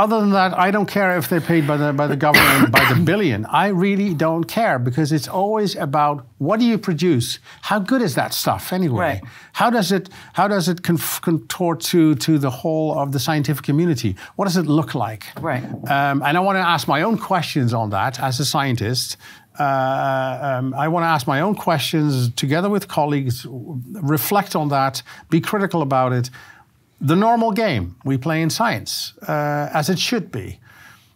Other 0.00 0.18
than 0.18 0.30
that, 0.30 0.58
I 0.58 0.70
don't 0.70 0.86
care 0.86 1.18
if 1.18 1.28
they're 1.28 1.42
paid 1.42 1.66
by 1.66 1.76
the 1.76 1.92
by 1.92 2.06
the 2.06 2.16
government 2.16 2.72
by 2.72 2.90
the 2.90 2.98
billion. 3.10 3.44
I 3.44 3.66
really 3.66 4.14
don't 4.14 4.44
care 4.44 4.78
because 4.78 5.12
it's 5.12 5.28
always 5.28 5.76
about 5.76 6.26
what 6.38 6.58
do 6.58 6.64
you 6.64 6.78
produce? 6.78 7.38
How 7.60 7.80
good 7.80 8.00
is 8.00 8.14
that 8.14 8.32
stuff 8.32 8.72
anyway? 8.72 8.98
Right. 8.98 9.22
How 9.52 9.68
does 9.68 9.92
it 9.92 10.08
how 10.32 10.48
does 10.48 10.68
it 10.68 10.82
contort 10.82 11.80
to 11.92 12.14
to 12.14 12.38
the 12.38 12.48
whole 12.48 12.98
of 12.98 13.12
the 13.12 13.18
scientific 13.18 13.62
community? 13.62 14.16
What 14.36 14.46
does 14.46 14.56
it 14.56 14.66
look 14.66 14.94
like? 14.94 15.24
Right. 15.38 15.64
Um, 15.96 16.22
and 16.22 16.34
I 16.34 16.40
want 16.40 16.56
to 16.56 16.66
ask 16.66 16.88
my 16.88 17.02
own 17.02 17.18
questions 17.18 17.74
on 17.74 17.90
that 17.90 18.18
as 18.20 18.40
a 18.40 18.46
scientist. 18.46 19.18
Uh, 19.58 20.56
um, 20.58 20.72
I 20.72 20.88
want 20.88 21.04
to 21.04 21.08
ask 21.08 21.26
my 21.26 21.42
own 21.42 21.54
questions 21.54 22.32
together 22.34 22.70
with 22.70 22.88
colleagues, 22.88 23.44
reflect 23.46 24.56
on 24.56 24.68
that, 24.70 25.02
be 25.28 25.42
critical 25.42 25.82
about 25.82 26.14
it. 26.14 26.30
The 27.00 27.16
normal 27.16 27.52
game 27.52 27.96
we 28.04 28.18
play 28.18 28.42
in 28.42 28.50
science, 28.50 29.14
uh, 29.26 29.70
as 29.72 29.88
it 29.88 29.98
should 29.98 30.30
be. 30.30 30.60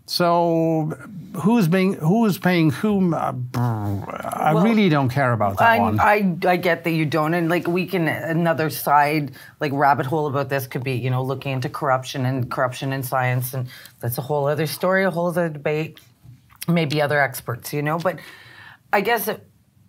So, 0.06 0.92
who's 1.34 1.66
being 1.66 1.94
who's 1.94 2.36
paying 2.36 2.70
whom? 2.70 3.14
Uh, 3.14 3.32
I 3.54 4.52
Well, 4.52 4.62
really 4.64 4.90
don't 4.90 5.08
care 5.08 5.32
about 5.32 5.56
that 5.58 5.70
I, 5.70 5.78
one. 5.78 5.98
I 5.98 6.36
I 6.46 6.56
get 6.56 6.84
that 6.84 6.90
you 6.90 7.06
don't, 7.06 7.32
and 7.32 7.48
like 7.48 7.66
we 7.66 7.86
can 7.86 8.06
another 8.08 8.68
side 8.68 9.32
like 9.60 9.72
rabbit 9.72 10.04
hole 10.04 10.26
about 10.26 10.50
this 10.50 10.66
could 10.66 10.84
be 10.84 10.92
you 10.92 11.08
know 11.08 11.22
looking 11.22 11.52
into 11.52 11.70
corruption 11.70 12.26
and 12.26 12.50
corruption 12.50 12.92
in 12.92 13.02
science, 13.02 13.54
and 13.54 13.68
that's 14.00 14.18
a 14.18 14.22
whole 14.22 14.46
other 14.46 14.66
story, 14.66 15.04
a 15.04 15.10
whole 15.10 15.28
other 15.28 15.48
debate. 15.48 16.00
Maybe 16.68 17.00
other 17.00 17.20
experts, 17.20 17.72
you 17.72 17.82
know, 17.82 17.98
but 17.98 18.18
I 18.92 19.00
guess 19.00 19.28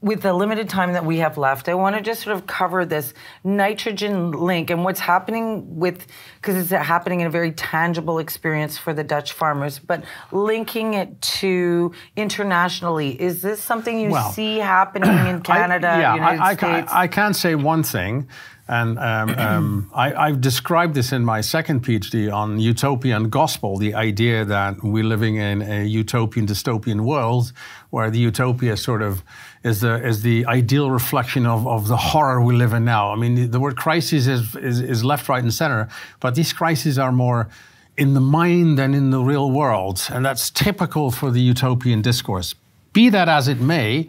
with 0.05 0.21
the 0.21 0.33
limited 0.33 0.69
time 0.69 0.93
that 0.93 1.03
we 1.03 1.17
have 1.17 1.35
left, 1.35 1.67
I 1.67 1.73
want 1.73 1.95
to 1.95 2.01
just 2.01 2.21
sort 2.21 2.35
of 2.35 2.45
cover 2.45 2.85
this 2.85 3.11
nitrogen 3.43 4.33
link 4.33 4.69
and 4.69 4.83
what's 4.83 4.99
happening 4.99 5.79
with, 5.79 6.05
because 6.35 6.55
it's 6.57 6.69
happening 6.69 7.21
in 7.21 7.27
a 7.27 7.31
very 7.31 7.51
tangible 7.51 8.19
experience 8.19 8.77
for 8.77 8.93
the 8.93 9.03
Dutch 9.03 9.31
farmers, 9.31 9.79
but 9.79 10.03
linking 10.31 10.93
it 10.93 11.19
to 11.41 11.91
internationally. 12.15 13.19
Is 13.19 13.41
this 13.41 13.59
something 13.59 13.99
you 13.99 14.11
Well, 14.11 14.31
see 14.31 14.59
happening 14.59 15.09
in 15.25 15.41
Canada, 15.53 15.87
I, 15.87 15.99
yeah, 15.99 16.13
United 16.13 16.39
I, 16.39 16.45
I, 16.45 16.55
States? 16.55 16.91
I, 16.91 17.01
I 17.01 17.07
can 17.07 17.33
say 17.33 17.55
one 17.55 17.81
thing, 17.81 18.27
and 18.67 18.97
um, 18.97 19.29
um, 19.29 19.91
I, 19.95 20.13
I've 20.13 20.41
described 20.41 20.95
this 20.95 21.11
in 21.11 21.23
my 21.23 21.41
second 21.41 21.83
PhD 21.83 22.31
on 22.33 22.59
utopian 22.59 23.29
gospel 23.29 23.77
the 23.77 23.93
idea 23.93 24.45
that 24.45 24.83
we're 24.83 25.03
living 25.03 25.35
in 25.35 25.61
a 25.61 25.83
utopian, 25.83 26.47
dystopian 26.47 27.01
world 27.01 27.53
where 27.89 28.09
the 28.09 28.19
utopia 28.19 28.75
sort 28.75 29.01
of 29.01 29.23
is 29.65 29.81
the, 29.81 29.95
is 30.05 30.21
the 30.21 30.45
ideal 30.45 30.91
reflection 30.91 31.47
of, 31.47 31.67
of 31.67 31.87
the 31.87 31.97
horror 31.97 32.39
we 32.39 32.55
live 32.55 32.71
in 32.71 32.85
now. 32.85 33.11
I 33.11 33.15
mean, 33.15 33.33
the, 33.33 33.45
the 33.47 33.59
word 33.59 33.75
crisis 33.75 34.27
is, 34.27 34.55
is, 34.55 34.79
is 34.79 35.03
left, 35.03 35.27
right, 35.27 35.41
and 35.41 35.51
center, 35.51 35.89
but 36.19 36.35
these 36.35 36.53
crises 36.53 36.99
are 36.99 37.11
more 37.11 37.49
in 37.97 38.13
the 38.13 38.21
mind 38.21 38.77
than 38.77 38.93
in 38.93 39.09
the 39.09 39.19
real 39.19 39.49
world. 39.49 40.07
And 40.11 40.23
that's 40.23 40.51
typical 40.51 41.09
for 41.09 41.31
the 41.31 41.41
utopian 41.41 42.03
discourse. 42.03 42.53
Be 42.93 43.09
that 43.09 43.27
as 43.27 43.47
it 43.47 43.59
may, 43.59 44.07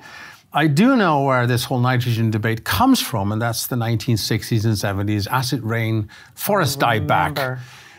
I 0.53 0.67
do 0.67 0.95
know 0.95 1.23
where 1.23 1.47
this 1.47 1.65
whole 1.65 1.81
nitrogen 1.81 2.31
debate 2.31 2.65
comes 2.65 3.01
from, 3.01 3.33
and 3.33 3.41
that's 3.41 3.67
the 3.67 3.77
1960s 3.77 4.65
and 4.67 4.75
70s 5.09 5.27
acid 5.31 5.63
rain, 5.63 6.11
forest 6.35 6.79
dieback. 6.81 7.59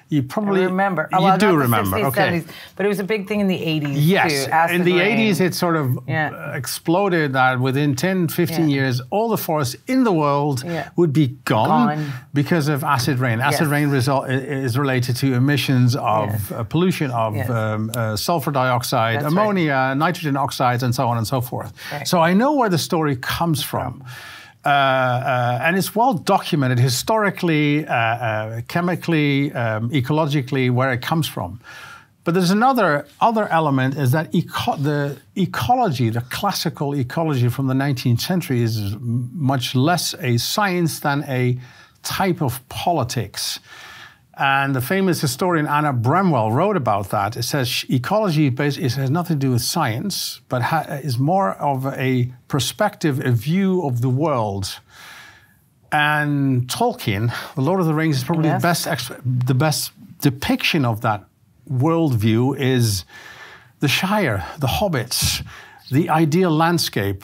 Remember. 0.09 0.15
You 0.15 0.21
I 0.21 0.25
probably 0.27 0.65
remember. 0.65 1.09
You 1.11 1.17
Oh, 1.17 1.23
well, 1.23 1.37
do 1.37 1.55
remember, 1.55 1.97
60s, 1.97 2.05
okay? 2.07 2.39
70s, 2.41 2.47
but 2.75 2.85
it 2.85 2.89
was 2.89 2.99
a 2.99 3.03
big 3.03 3.27
thing 3.27 3.39
in 3.39 3.47
the 3.47 3.59
80s 3.59 3.95
Yes, 4.07 4.45
too. 4.45 4.75
in 4.75 4.83
the 4.83 4.93
rain. 4.99 5.17
80s, 5.17 5.41
it 5.41 5.53
sort 5.55 5.75
of 5.75 5.99
Yeah. 6.07 6.29
uh, 6.31 6.51
exploded 6.55 7.33
that 7.33 7.59
within 7.59 7.95
10, 7.95 8.27
15 8.27 8.69
Yeah. 8.69 8.75
years, 8.75 9.01
all 9.09 9.29
the 9.29 9.37
forests 9.37 9.75
in 9.87 10.03
the 10.03 10.11
world 10.11 10.63
Yeah. 10.65 10.89
would 10.95 11.13
be 11.13 11.37
gone, 11.45 11.67
Gone. 11.97 12.13
because 12.33 12.67
of 12.67 12.83
acid 12.83 13.19
rain. 13.19 13.41
Acid 13.41 13.61
Yes. 13.61 13.69
rain 13.69 13.89
result 13.89 14.29
is 14.29 14.77
related 14.77 15.15
to 15.17 15.33
emissions 15.33 15.95
of 15.95 16.29
Yes. 16.29 16.51
uh, 16.51 16.63
pollution 16.63 17.11
of 17.11 17.35
Yes. 17.35 17.49
um, 17.49 17.91
uh, 17.95 18.15
sulfur 18.15 18.51
dioxide, 18.51 19.15
That's 19.21 19.25
right. 19.25 19.31
ammonia, 19.31 19.93
nitrogen 19.95 20.37
oxides, 20.37 20.83
and 20.83 20.93
so 20.93 21.07
on 21.07 21.17
and 21.17 21.27
so 21.27 21.41
forth. 21.41 21.73
Right. 21.91 22.07
So 22.07 22.19
I 22.21 22.33
know 22.33 22.53
where 22.53 22.69
the 22.69 22.77
story 22.77 23.15
comes 23.15 23.63
from. 23.63 24.03
Uh, 24.67 24.69
uh, 24.69 25.59
and 25.63 25.77
it's 25.77 25.95
well 25.95 26.13
documented 26.13 26.77
historically, 26.77 27.87
uh, 27.87 27.93
uh, 27.93 28.61
chemically, 28.67 29.49
um, 29.53 29.89
ecologically, 29.91 30.69
where 30.69 30.91
it 30.91 31.01
comes 31.01 31.25
from. 31.25 31.61
But 32.25 32.33
there's 32.33 32.51
another 32.51 33.07
other 33.21 33.47
element 33.47 33.95
is 33.95 34.11
that 34.11 34.35
eco- 34.35 34.75
the 34.75 35.17
ecology, 35.37 36.09
the 36.09 36.19
classical 36.19 36.93
ecology 36.93 37.47
from 37.47 37.67
the 37.67 37.73
19th 37.73 38.19
century, 38.19 38.61
is 38.61 38.97
much 38.99 39.73
less 39.73 40.13
a 40.19 40.35
science 40.35 40.99
than 40.99 41.23
a 41.29 41.57
type 42.03 42.41
of 42.41 42.59
politics. 42.67 43.61
And 44.39 44.75
the 44.75 44.81
famous 44.81 45.19
historian 45.19 45.65
Anna 45.67 45.91
Bramwell 45.93 46.51
wrote 46.51 46.77
about 46.77 47.09
that. 47.09 47.35
It 47.35 47.43
says 47.43 47.85
ecology 47.89 48.47
it 48.47 48.59
has 48.93 49.09
nothing 49.09 49.39
to 49.39 49.47
do 49.47 49.51
with 49.51 49.63
science, 49.63 50.41
but 50.47 50.61
ha- 50.61 50.85
is 51.01 51.17
more 51.17 51.53
of 51.53 51.87
a 51.87 52.31
perspective, 52.47 53.19
a 53.25 53.31
view 53.31 53.83
of 53.83 54.01
the 54.01 54.09
world. 54.09 54.79
And 55.91 56.67
Tolkien, 56.67 57.33
The 57.55 57.61
Lord 57.61 57.79
of 57.79 57.87
the 57.87 57.93
Rings, 57.95 58.17
is 58.17 58.23
probably 58.23 58.49
Yes. 58.49 58.61
the 58.61 58.67
best 58.67 59.11
the 59.47 59.53
best 59.55 59.91
depiction 60.21 60.85
of 60.85 61.01
that 61.01 61.23
worldview. 61.71 62.57
Is 62.59 63.05
the 63.79 63.87
Shire, 63.87 64.45
the 64.59 64.67
hobbits, 64.67 65.43
the 65.89 66.09
ideal 66.09 66.51
landscape. 66.51 67.23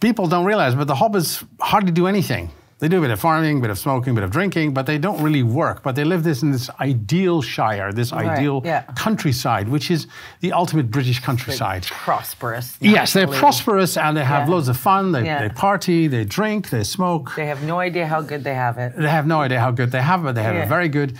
People 0.00 0.26
don't 0.26 0.44
realize, 0.44 0.74
but 0.74 0.86
the 0.88 0.94
hobbits 0.94 1.44
hardly 1.60 1.92
do 1.92 2.06
anything. 2.06 2.50
They 2.80 2.88
do 2.88 2.98
a 2.98 3.00
bit 3.00 3.10
of 3.12 3.20
farming, 3.20 3.58
a 3.58 3.60
bit 3.60 3.70
of 3.70 3.78
smoking, 3.78 4.10
a 4.10 4.14
bit 4.14 4.24
of 4.24 4.30
drinking, 4.30 4.74
but 4.74 4.84
they 4.86 4.98
don't 4.98 5.22
really 5.22 5.44
work. 5.44 5.82
But 5.84 5.94
they 5.94 6.04
live 6.04 6.24
this 6.24 6.42
in 6.42 6.50
this 6.50 6.68
ideal 6.80 7.40
Shire, 7.40 7.92
this 7.92 8.12
Right, 8.12 8.26
ideal 8.26 8.62
yeah. 8.64 8.82
countryside, 8.96 9.68
which 9.68 9.90
is 9.90 10.06
the 10.40 10.52
ultimate 10.52 10.90
British 10.90 11.20
countryside. 11.20 11.84
prosperous. 11.86 12.76
Yes, 12.80 13.12
they're 13.12 13.28
prosperous 13.28 13.96
and 13.96 14.16
they 14.16 14.24
have 14.24 14.48
Yeah. 14.48 14.54
loads 14.54 14.68
of 14.68 14.76
fun. 14.76 15.12
They, 15.12 15.24
Yeah. 15.24 15.42
they 15.42 15.48
party, 15.50 16.08
they 16.08 16.24
drink, 16.24 16.70
they 16.70 16.82
smoke. 16.82 17.32
They 17.36 17.46
have 17.46 17.62
no 17.62 17.78
idea 17.78 18.06
how 18.08 18.20
good 18.22 18.42
they 18.44 18.54
have 18.54 18.76
it. 18.76 18.92
They 18.96 19.08
have 19.08 19.26
no 19.26 19.40
idea 19.40 19.60
how 19.60 19.70
good 19.70 19.92
they 19.92 20.02
have 20.02 20.26
it. 20.26 20.34
They 20.34 20.42
have 20.42 20.56
it 20.56 20.68
very 20.68 20.88
good. 20.88 21.16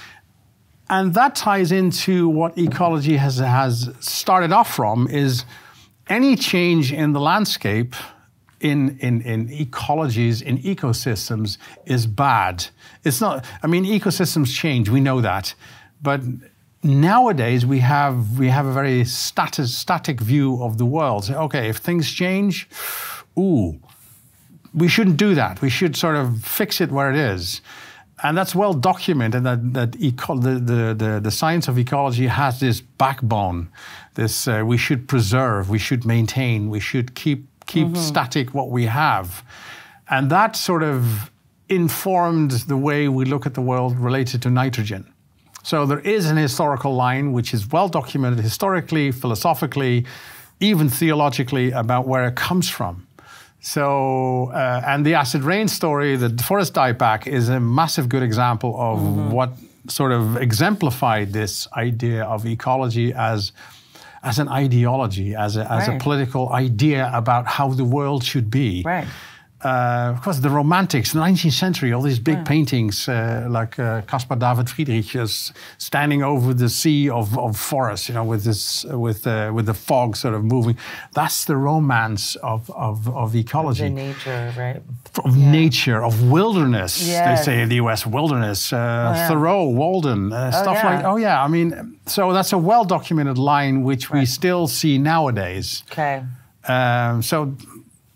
And 0.90 1.14
that 1.14 1.34
ties 1.34 1.72
into 1.72 2.28
what 2.28 2.58
ecology 2.58 3.16
has, 3.16 3.38
has 3.38 3.90
started 4.00 4.52
off 4.52 4.74
from 4.74 5.08
is 5.08 5.44
any 6.08 6.36
change 6.36 6.92
in 6.92 7.12
the 7.14 7.20
landscape 7.20 7.94
in, 8.60 8.98
in, 9.00 9.20
in 9.22 9.48
ecologies, 9.48 10.42
in 10.42 10.58
ecosystems 10.58 11.58
is 11.86 12.06
bad. 12.06 12.66
It's 13.04 13.20
not, 13.20 13.44
I 13.62 13.66
mean, 13.66 13.84
ecosystems 13.84 14.54
change, 14.54 14.88
we 14.88 15.00
know 15.00 15.20
that. 15.20 15.54
But 16.02 16.20
nowadays 16.82 17.64
we 17.66 17.80
have, 17.80 18.38
we 18.38 18.48
have 18.48 18.66
a 18.66 18.72
very 18.72 19.04
static, 19.04 19.66
static 19.66 20.20
view 20.20 20.62
of 20.62 20.78
the 20.78 20.86
world. 20.86 21.30
Okay, 21.30 21.68
if 21.68 21.78
things 21.78 22.10
change, 22.10 22.68
ooh, 23.38 23.80
we 24.72 24.88
shouldn't 24.88 25.16
do 25.16 25.34
that. 25.34 25.62
We 25.62 25.70
should 25.70 25.96
sort 25.96 26.16
of 26.16 26.42
fix 26.42 26.80
it 26.80 26.90
where 26.90 27.10
it 27.10 27.16
is. 27.16 27.60
And 28.22 28.38
that's 28.38 28.54
well 28.54 28.72
documented 28.72 29.44
that, 29.44 29.74
that 29.74 29.96
eco- 29.98 30.38
the, 30.38 30.54
the, 30.54 30.94
the, 30.94 31.20
the 31.22 31.30
science 31.30 31.68
of 31.68 31.78
ecology 31.78 32.26
has 32.26 32.60
this 32.60 32.80
backbone. 32.80 33.68
This 34.14 34.48
uh, 34.48 34.62
we 34.64 34.78
should 34.78 35.08
preserve, 35.08 35.68
we 35.68 35.78
should 35.78 36.04
maintain, 36.06 36.70
we 36.70 36.80
should 36.80 37.14
keep, 37.14 37.46
keep 37.66 37.96
static 37.96 38.54
what 38.54 38.70
we 38.70 38.86
have. 38.86 39.44
And 40.08 40.30
that 40.30 40.56
sort 40.56 40.82
of 40.82 41.30
informed 41.68 42.50
the 42.68 42.76
way 42.76 43.08
we 43.08 43.24
look 43.24 43.46
at 43.46 43.54
the 43.54 43.60
world 43.60 43.98
related 43.98 44.42
to 44.42 44.50
nitrogen. 44.50 45.10
So 45.62 45.86
there 45.86 46.00
is 46.00 46.30
an 46.30 46.36
historical 46.36 46.94
line 46.94 47.32
which 47.32 47.54
is 47.54 47.70
well 47.72 47.88
documented 47.88 48.40
historically, 48.40 49.10
philosophically, 49.12 50.04
even 50.60 50.88
theologically 50.88 51.70
about 51.70 52.06
where 52.06 52.28
it 52.28 52.36
comes 52.36 52.68
from. 52.68 53.06
So, 53.60 54.50
uh, 54.52 54.82
and 54.86 55.06
the 55.06 55.14
acid 55.14 55.42
rain 55.42 55.68
story, 55.68 56.16
the 56.16 56.30
forest 56.42 56.74
dieback, 56.74 57.26
is 57.26 57.48
a 57.48 57.58
massive 57.58 58.10
good 58.10 58.22
example 58.22 58.76
of 58.78 58.98
mm-hmm. 58.98 59.30
what 59.30 59.52
sort 59.88 60.12
of 60.12 60.36
exemplified 60.36 61.32
this 61.32 61.66
idea 61.72 62.24
of 62.24 62.44
ecology 62.44 63.14
as 63.14 63.52
as 64.24 64.38
an 64.38 64.48
ideology, 64.48 65.34
as 65.34 65.56
a, 65.56 65.70
as 65.70 65.88
right. 65.88 65.96
a 65.96 66.02
political 66.02 66.52
idea 66.52 67.10
about 67.12 67.46
how 67.46 67.68
the 67.68 67.84
world 67.84 68.24
should 68.24 68.50
be. 68.50 68.82
Right 68.84 69.06
uh, 69.64 70.12
of 70.14 70.22
course, 70.22 70.40
the 70.40 70.50
Romantics, 70.50 71.12
the 71.12 71.20
19th 71.20 71.52
century, 71.52 71.90
all 71.92 72.02
these 72.02 72.18
big 72.18 72.36
yeah. 72.36 72.44
paintings 72.44 73.08
uh, 73.08 73.46
like 73.48 73.78
uh, 73.78 74.02
Caspar 74.02 74.36
David 74.36 74.68
Friedrich 74.68 75.16
is 75.16 75.54
standing 75.78 76.22
over 76.22 76.52
the 76.52 76.68
sea 76.68 77.08
of, 77.08 77.38
of 77.38 77.56
forest, 77.56 78.10
you 78.10 78.14
know, 78.14 78.24
with 78.24 78.44
this 78.44 78.84
with 78.84 79.26
uh, 79.26 79.50
with 79.54 79.64
the 79.64 79.72
fog 79.72 80.16
sort 80.16 80.34
of 80.34 80.44
moving. 80.44 80.76
That's 81.14 81.46
the 81.46 81.56
romance 81.56 82.36
of 82.36 82.70
of, 82.72 83.08
of 83.08 83.34
ecology, 83.34 83.86
of 83.86 83.92
nature, 83.92 84.52
right? 84.58 84.82
Of 85.24 85.34
yeah. 85.34 85.50
nature, 85.50 86.04
of 86.04 86.30
wilderness. 86.30 87.08
Yes. 87.08 87.38
They 87.38 87.44
say 87.44 87.62
in 87.62 87.70
the 87.70 87.76
U.S. 87.76 88.06
wilderness. 88.06 88.70
Uh, 88.70 88.76
oh, 88.76 89.16
yeah. 89.16 89.28
Thoreau, 89.28 89.64
Walden, 89.64 90.30
uh, 90.30 90.50
oh, 90.52 90.62
stuff 90.62 90.84
like. 90.84 91.04
Oh 91.06 91.16
yeah, 91.16 91.42
I 91.42 91.48
mean, 91.48 91.98
so 92.04 92.34
that's 92.34 92.52
a 92.52 92.58
well 92.58 92.84
documented 92.84 93.38
line 93.38 93.82
which 93.82 94.10
right. 94.10 94.20
we 94.20 94.26
still 94.26 94.68
see 94.68 94.98
nowadays. 94.98 95.84
Okay. 95.90 96.22
Um, 96.66 97.22
so 97.22 97.56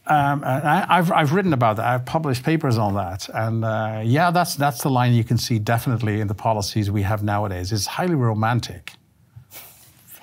um, 0.08 0.42
I, 0.44 0.96
have 0.96 1.12
I've 1.12 1.32
written 1.32 1.52
about 1.52 1.76
that. 1.76 1.86
I've 1.86 2.06
published 2.06 2.42
papers 2.42 2.78
on 2.78 2.94
that, 2.94 3.28
and 3.28 3.62
uh, 3.64 4.00
yeah, 4.02 4.30
that's 4.30 4.54
that's 4.54 4.82
the 4.82 4.88
line 4.88 5.12
you 5.12 5.22
can 5.22 5.36
see 5.36 5.58
definitely 5.58 6.20
in 6.20 6.28
the 6.28 6.34
policies 6.34 6.90
we 6.90 7.02
have 7.02 7.22
nowadays. 7.22 7.72
It's 7.72 7.86
highly 7.86 8.14
romantic. 8.14 8.92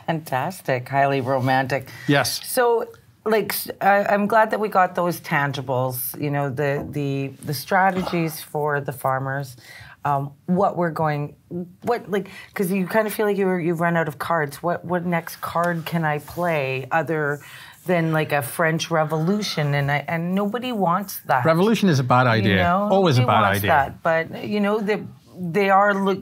Fantastic, 0.07 0.89
highly 0.89 1.21
romantic. 1.21 1.89
Yes. 2.07 2.47
So, 2.47 2.87
like, 3.25 3.53
I, 3.79 4.05
I'm 4.05 4.25
glad 4.25 4.51
that 4.51 4.59
we 4.59 4.69
got 4.69 4.95
those 4.95 5.19
tangibles. 5.19 6.19
You 6.19 6.31
know, 6.31 6.49
the 6.49 6.87
the 6.89 7.27
the 7.45 7.53
strategies 7.53 8.41
for 8.41 8.81
the 8.81 8.91
farmers. 8.91 9.55
Um, 10.03 10.33
what 10.45 10.77
we're 10.77 10.91
going, 10.91 11.35
what 11.81 12.09
like, 12.09 12.29
because 12.49 12.71
you 12.71 12.85
kind 12.87 13.07
of 13.07 13.13
feel 13.13 13.25
like 13.25 13.37
you 13.37 13.55
you've 13.55 13.81
run 13.81 13.97
out 13.97 14.07
of 14.07 14.17
cards. 14.17 14.63
What 14.63 14.83
what 14.83 15.05
next 15.05 15.41
card 15.41 15.85
can 15.85 16.03
I 16.05 16.19
play 16.19 16.87
other 16.91 17.39
than 17.85 18.11
like 18.11 18.31
a 18.31 18.41
French 18.41 18.91
Revolution, 18.91 19.73
and 19.73 19.91
I, 19.91 20.03
and 20.07 20.35
nobody 20.35 20.71
wants 20.71 21.19
that. 21.21 21.45
Revolution 21.45 21.89
is 21.89 21.99
a 21.99 22.03
bad 22.03 22.27
idea. 22.27 22.51
You 22.51 22.63
know? 22.63 22.89
Always 22.91 23.17
nobody 23.17 23.37
a 23.37 23.41
bad 23.41 23.55
idea. 23.57 23.67
That. 23.69 24.03
But 24.03 24.47
you 24.47 24.59
know 24.59 24.79
they 24.79 25.03
they 25.37 25.69
are 25.69 25.93
look, 25.93 26.19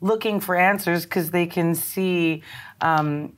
looking 0.00 0.40
for 0.40 0.56
answers 0.56 1.04
because 1.04 1.30
they 1.30 1.46
can 1.46 1.74
see, 1.74 2.42
um, 2.80 3.36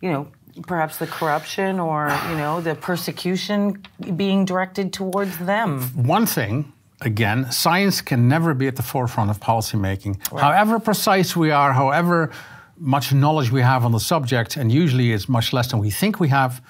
you 0.00 0.10
know, 0.10 0.28
perhaps 0.66 0.98
the 0.98 1.06
corruption 1.06 1.80
or 1.80 2.08
you 2.28 2.36
know 2.36 2.60
the 2.60 2.74
persecution 2.74 3.82
being 4.16 4.44
directed 4.44 4.92
towards 4.92 5.38
them. 5.38 5.82
One 5.94 6.26
thing. 6.26 6.72
Again, 7.02 7.50
science 7.50 8.02
can 8.02 8.28
never 8.28 8.52
be 8.52 8.66
at 8.66 8.76
the 8.76 8.82
forefront 8.82 9.30
of 9.30 9.40
policymaking. 9.40 10.20
Right. 10.30 10.42
However 10.42 10.78
precise 10.78 11.34
we 11.34 11.50
are, 11.50 11.72
however 11.72 12.30
much 12.76 13.12
knowledge 13.12 13.50
we 13.50 13.62
have 13.62 13.86
on 13.86 13.92
the 13.92 14.00
subject, 14.00 14.58
and 14.58 14.70
usually 14.70 15.12
it's 15.12 15.26
much 15.26 15.54
less 15.54 15.70
than 15.70 15.80
we 15.80 15.90
think 15.90 16.20
we 16.20 16.28
have, 16.28 16.60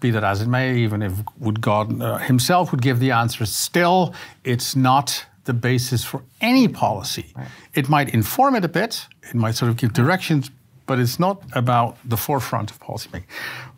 be 0.00 0.10
that 0.10 0.24
as 0.24 0.40
it 0.40 0.48
may, 0.48 0.78
even 0.78 1.02
if 1.02 1.12
would 1.38 1.60
God 1.60 2.00
uh, 2.00 2.18
Himself 2.18 2.70
would 2.72 2.82
give 2.82 2.98
the 2.98 3.10
answer, 3.10 3.46
still 3.46 4.14
it's 4.44 4.74
not 4.74 5.26
the 5.44 5.52
basis 5.52 6.04
for 6.04 6.22
any 6.40 6.68
policy. 6.68 7.32
Right. 7.36 7.48
It 7.74 7.88
might 7.88 8.14
inform 8.14 8.54
it 8.54 8.64
a 8.64 8.68
bit, 8.68 9.06
it 9.22 9.34
might 9.34 9.54
sort 9.54 9.70
of 9.70 9.76
give 9.76 9.92
directions, 9.92 10.50
but 10.86 10.98
it's 10.98 11.18
not 11.18 11.42
about 11.52 11.96
the 12.04 12.16
forefront 12.16 12.70
of 12.70 12.80
policymaking. 12.80 13.24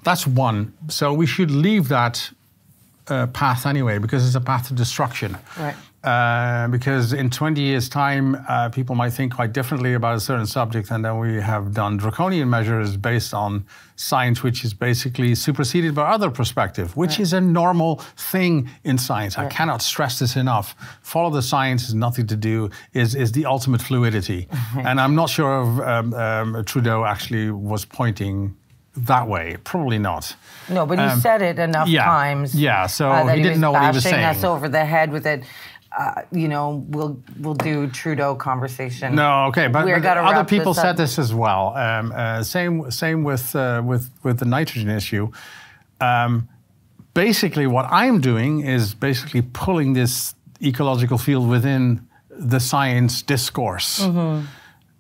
That's 0.02 0.26
one. 0.26 0.72
So 0.88 1.12
we 1.12 1.26
should 1.26 1.50
leave 1.50 1.88
that 1.88 2.30
uh, 3.08 3.26
path 3.28 3.66
anyway, 3.66 3.98
because 3.98 4.26
it's 4.26 4.36
a 4.36 4.40
path 4.40 4.68
to 4.68 4.74
destruction. 4.74 5.36
Right. 5.58 5.74
Uh, 6.04 6.66
because 6.66 7.12
in 7.12 7.30
20 7.30 7.60
years' 7.60 7.88
time, 7.88 8.36
uh, 8.48 8.68
people 8.70 8.96
might 8.96 9.10
think 9.10 9.32
quite 9.32 9.52
differently 9.52 9.94
about 9.94 10.16
a 10.16 10.20
certain 10.20 10.46
subject, 10.46 10.90
and 10.90 11.04
then 11.04 11.16
we 11.18 11.40
have 11.40 11.72
done 11.72 11.96
draconian 11.96 12.50
measures 12.50 12.96
based 12.96 13.32
on 13.32 13.64
science, 13.94 14.42
which 14.42 14.64
is 14.64 14.74
basically 14.74 15.32
superseded 15.36 15.94
by 15.94 16.02
other 16.02 16.28
perspective, 16.28 16.96
which 16.96 17.10
right. 17.10 17.20
is 17.20 17.32
a 17.32 17.40
normal 17.40 17.96
thing 18.16 18.68
in 18.82 18.98
science. 18.98 19.38
Right. 19.38 19.46
I 19.46 19.48
cannot 19.48 19.80
stress 19.80 20.18
this 20.18 20.34
enough. 20.34 20.74
Follow 21.02 21.30
the 21.30 21.42
science 21.42 21.88
is 21.88 21.94
nothing 21.94 22.26
to 22.26 22.36
do 22.36 22.68
is 22.94 23.14
is 23.14 23.30
the 23.30 23.46
ultimate 23.46 23.80
fluidity, 23.80 24.48
and 24.76 25.00
I'm 25.00 25.14
not 25.14 25.30
sure 25.30 25.62
if 25.62 25.86
um, 25.86 26.14
um, 26.14 26.64
Trudeau 26.64 27.04
actually 27.04 27.52
was 27.52 27.84
pointing 27.84 28.56
that 28.96 29.26
way. 29.26 29.56
Probably 29.64 29.98
not. 29.98 30.34
No, 30.68 30.84
but 30.84 30.98
he 30.98 31.04
um, 31.04 31.20
said 31.20 31.42
it 31.42 31.58
enough 31.58 31.88
yeah, 31.88 32.04
times. 32.04 32.54
Yeah, 32.54 32.86
so 32.86 33.10
uh, 33.10 33.26
he, 33.28 33.36
he 33.36 33.42
didn't 33.42 33.60
know 33.60 33.72
what 33.72 33.82
he 33.82 33.94
was 33.94 34.02
saying. 34.02 34.24
us 34.24 34.44
over 34.44 34.68
the 34.68 34.84
head 34.84 35.12
with 35.12 35.26
it 35.26 35.44
uh, 35.98 36.22
you 36.32 36.48
know, 36.48 36.84
we'll 36.88 37.20
we'll 37.40 37.54
do 37.54 37.88
Trudeau 37.88 38.34
conversation. 38.34 39.14
No, 39.14 39.46
okay, 39.46 39.68
but, 39.68 39.84
but 39.84 40.16
other 40.18 40.44
people 40.44 40.72
this 40.72 40.82
said 40.82 40.96
this 40.96 41.18
as 41.18 41.34
well. 41.34 41.76
Um, 41.76 42.12
uh, 42.12 42.42
same 42.42 42.90
same 42.90 43.24
with 43.24 43.54
uh, 43.54 43.82
with 43.84 44.10
with 44.22 44.38
the 44.38 44.46
nitrogen 44.46 44.88
issue. 44.88 45.30
Um, 46.00 46.48
basically, 47.14 47.66
what 47.66 47.86
I'm 47.90 48.20
doing 48.20 48.60
is 48.60 48.94
basically 48.94 49.42
pulling 49.42 49.92
this 49.92 50.34
ecological 50.62 51.18
field 51.18 51.48
within 51.48 52.06
the 52.30 52.60
science 52.60 53.22
discourse. 53.22 54.00
Mm-hmm. 54.00 54.46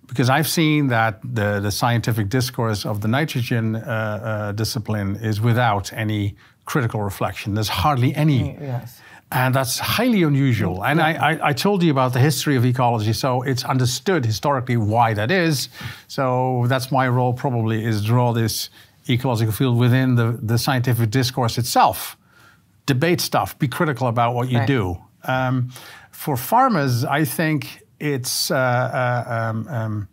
Because 0.06 0.28
I've 0.28 0.48
seen 0.48 0.88
that 0.88 1.20
the, 1.22 1.58
the 1.60 1.70
scientific 1.70 2.28
discourse 2.28 2.84
of 2.84 3.00
the 3.00 3.08
nitrogen 3.08 3.76
uh, 3.76 3.78
uh, 3.80 4.52
discipline 4.52 5.16
is 5.16 5.40
without 5.40 5.90
any 5.94 6.36
critical 6.66 7.00
reflection. 7.00 7.54
There's 7.54 7.70
hardly 7.70 8.14
any. 8.14 8.58
Yes 8.60 9.00
and 9.32 9.54
that's 9.54 9.78
highly 9.78 10.22
unusual. 10.22 10.84
And 10.84 11.00
I, 11.00 11.12
I, 11.12 11.48
I, 11.48 11.52
told 11.54 11.82
you 11.82 11.90
about 11.90 12.12
the 12.12 12.20
history 12.20 12.54
of 12.54 12.66
ecology, 12.66 13.14
so 13.14 13.40
it's 13.42 13.64
understood 13.64 14.26
historically 14.26 14.76
why 14.76 15.14
that 15.14 15.30
is. 15.30 15.70
So 16.06 16.66
that's 16.68 16.92
my 16.92 17.08
role 17.08 17.32
probably 17.32 17.82
is 17.82 18.04
draw 18.04 18.32
this 18.32 18.68
ecological 19.08 19.52
field 19.52 19.78
within 19.78 20.16
the, 20.16 20.38
the 20.42 20.58
scientific 20.58 21.10
discourse 21.10 21.56
itself. 21.56 22.16
Debate 22.84 23.20
stuff, 23.22 23.58
be 23.58 23.68
critical 23.68 24.06
about 24.06 24.34
what 24.34 24.50
you 24.50 24.58
right. 24.58 24.68
do. 24.68 24.98
Um, 25.24 25.70
for 26.10 26.36
farmers, 26.36 27.04
I 27.04 27.24
think 27.24 27.86
it's 27.98 28.50
uh, 28.50 28.56
uh, 28.56 29.50
um, 29.50 29.68
um, 29.68 30.08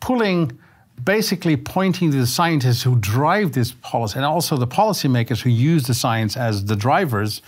pulling 0.00 0.58
basically 1.02 1.56
pointing 1.56 2.10
to 2.10 2.18
the 2.18 2.26
scientists 2.26 2.82
who 2.82 2.96
drive 2.96 3.52
this 3.52 3.72
policy 3.72 4.16
and 4.16 4.24
also 4.26 4.56
the 4.56 4.66
policymakers 4.66 5.40
who 5.40 5.48
use 5.48 5.84
the 5.84 5.94
science 5.94 6.36
as 6.36 6.66
the 6.66 6.76
drivers 6.76 7.40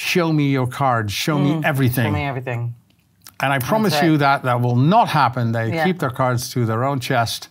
show 0.00 0.32
me 0.32 0.50
your 0.50 0.66
cards, 0.66 1.12
show 1.12 1.36
mm, 1.36 1.60
me 1.60 1.62
everything. 1.64 2.06
Show 2.06 2.10
me 2.10 2.22
everything. 2.22 2.74
And 3.38 3.52
I 3.52 3.58
promise 3.58 4.02
you 4.02 4.16
that 4.18 4.42
that 4.44 4.60
will 4.60 4.76
not 4.76 5.08
happen. 5.08 5.52
They 5.52 5.72
yeah. 5.72 5.84
keep 5.84 5.98
their 5.98 6.10
cards 6.10 6.50
to 6.52 6.64
their 6.64 6.84
own 6.84 7.00
chest. 7.00 7.48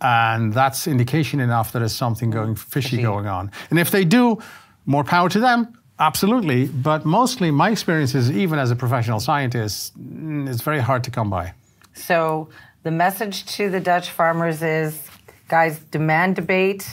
And 0.00 0.52
that's 0.52 0.86
indication 0.86 1.40
enough 1.40 1.72
that 1.72 1.80
there's 1.80 1.94
something 1.94 2.30
going 2.30 2.54
fishy, 2.54 2.90
fishy 2.90 3.02
going 3.02 3.26
on. 3.26 3.50
And 3.70 3.78
if 3.78 3.90
they 3.90 4.04
do, 4.04 4.38
more 4.86 5.04
power 5.04 5.28
to 5.28 5.40
them. 5.40 5.76
Absolutely. 5.98 6.66
But 6.66 7.04
mostly, 7.04 7.50
my 7.50 7.70
experience 7.70 8.14
is, 8.14 8.30
even 8.30 8.60
as 8.60 8.70
a 8.70 8.76
professional 8.76 9.18
scientist, 9.18 9.98
mm, 9.98 10.48
it's 10.48 10.62
very 10.62 10.80
hard 10.80 11.02
to 11.04 11.10
come 11.10 11.30
by. 11.30 11.52
So, 11.94 12.48
the 12.84 12.92
message 12.92 13.44
to 13.56 13.70
the 13.70 13.80
Dutch 13.80 14.10
farmers 14.10 14.62
is 14.62 15.02
guys, 15.48 15.80
demand 15.90 16.36
debate, 16.36 16.86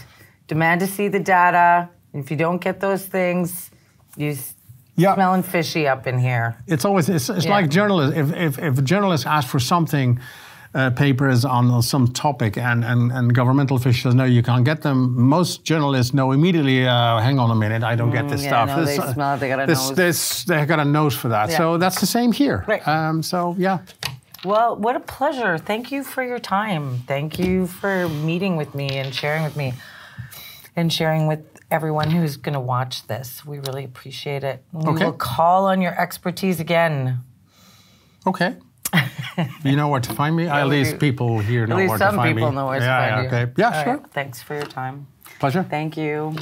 demand 0.47 0.81
to 0.81 0.87
see 0.87 1.07
the 1.09 1.19
data. 1.19 1.89
If 2.13 2.31
you 2.31 2.37
don't 2.37 2.59
get 2.59 2.79
those 2.79 3.05
things, 3.05 3.69
you 4.17 4.35
yeah. 4.95 5.13
smelling 5.15 5.43
fishy 5.43 5.87
up 5.87 6.07
in 6.07 6.19
here. 6.19 6.57
It's 6.67 6.85
always 6.85 7.09
it's, 7.09 7.29
it's 7.29 7.45
yeah. 7.45 7.51
like 7.51 7.69
journalists. 7.69 8.17
If, 8.17 8.33
if 8.33 8.59
if 8.59 8.77
a 8.77 8.81
journalist 8.81 9.25
asks 9.25 9.49
for 9.49 9.59
something. 9.59 10.19
Uh, 10.73 10.89
papers 10.89 11.45
on 11.45 11.81
some 11.81 12.05
topic 12.05 12.57
and, 12.57 12.83
and, 12.83 13.09
and 13.09 13.33
governmental 13.33 13.77
officials 13.77 14.13
know 14.13 14.25
you 14.25 14.43
can't 14.43 14.65
get 14.65 14.81
them. 14.81 15.17
Most 15.17 15.63
journalists 15.63 16.13
know 16.13 16.33
immediately, 16.33 16.85
uh, 16.85 17.17
hang 17.19 17.39
on 17.39 17.49
a 17.49 17.55
minute, 17.55 17.81
I 17.81 17.95
don't 17.95 18.09
mm, 18.09 18.15
get 18.15 18.27
this 18.27 18.43
yeah, 18.43 18.49
stuff. 18.49 18.67
No, 18.67 18.83
this, 18.83 18.97
they 18.97 19.13
smell 19.13 19.35
it, 19.35 19.39
they 19.39 19.47
got 19.47 19.63
a 19.63 19.67
this, 19.67 19.87
nose. 19.87 19.95
This, 19.95 20.43
they 20.43 20.65
got 20.65 20.81
a 20.81 20.83
nose 20.83 21.15
for 21.15 21.29
that. 21.29 21.49
Yeah. 21.49 21.57
So 21.59 21.77
that's 21.77 22.01
the 22.01 22.05
same 22.05 22.33
here. 22.33 22.65
Right. 22.67 22.85
Um, 22.85 23.23
so, 23.23 23.55
yeah. 23.57 23.85
Well, 24.43 24.75
what 24.75 24.97
a 24.97 24.99
pleasure. 24.99 25.57
Thank 25.57 25.93
you 25.93 26.03
for 26.03 26.23
your 26.23 26.39
time. 26.39 26.99
Thank 27.07 27.39
you 27.39 27.67
for 27.67 28.09
meeting 28.09 28.57
with 28.57 28.75
me 28.75 28.89
and 28.97 29.15
sharing 29.15 29.43
with 29.45 29.55
me 29.55 29.75
and 30.75 30.91
sharing 30.91 31.25
with 31.25 31.54
everyone 31.71 32.11
who's 32.11 32.37
going 32.37 32.53
to 32.53 32.59
watch 32.59 33.07
this. 33.07 33.45
We 33.45 33.59
really 33.59 33.83
appreciate 33.83 34.43
it. 34.43 34.63
We 34.71 34.89
okay. 34.91 35.05
will 35.05 35.13
call 35.13 35.65
on 35.65 35.81
your 35.81 35.99
expertise 35.99 36.59
again. 36.59 37.23
Okay. 38.27 38.55
you 39.63 39.75
know 39.75 39.87
where 39.87 39.99
to 39.99 40.13
find 40.13 40.35
me? 40.35 40.45
Yeah, 40.45 40.61
at 40.61 40.67
least 40.67 40.99
people 40.99 41.39
here 41.39 41.67
know 41.67 41.75
where 41.75 41.87
to 41.87 41.97
find 41.97 41.99
me. 41.99 42.05
At 42.05 42.09
least 42.09 42.15
some 42.15 42.35
people 42.35 42.51
know 42.51 42.67
where 42.67 42.79
yeah, 42.79 42.81
to 42.81 42.87
find 42.87 43.25
yeah, 43.25 43.39
you. 43.39 43.45
Okay. 43.45 43.53
Yeah, 43.57 43.77
All 43.77 43.83
sure. 43.83 43.97
Right. 43.97 44.11
Thanks 44.11 44.41
for 44.41 44.53
your 44.53 44.65
time. 44.65 45.07
Pleasure. 45.39 45.63
Thank 45.63 45.97
you. 45.97 46.35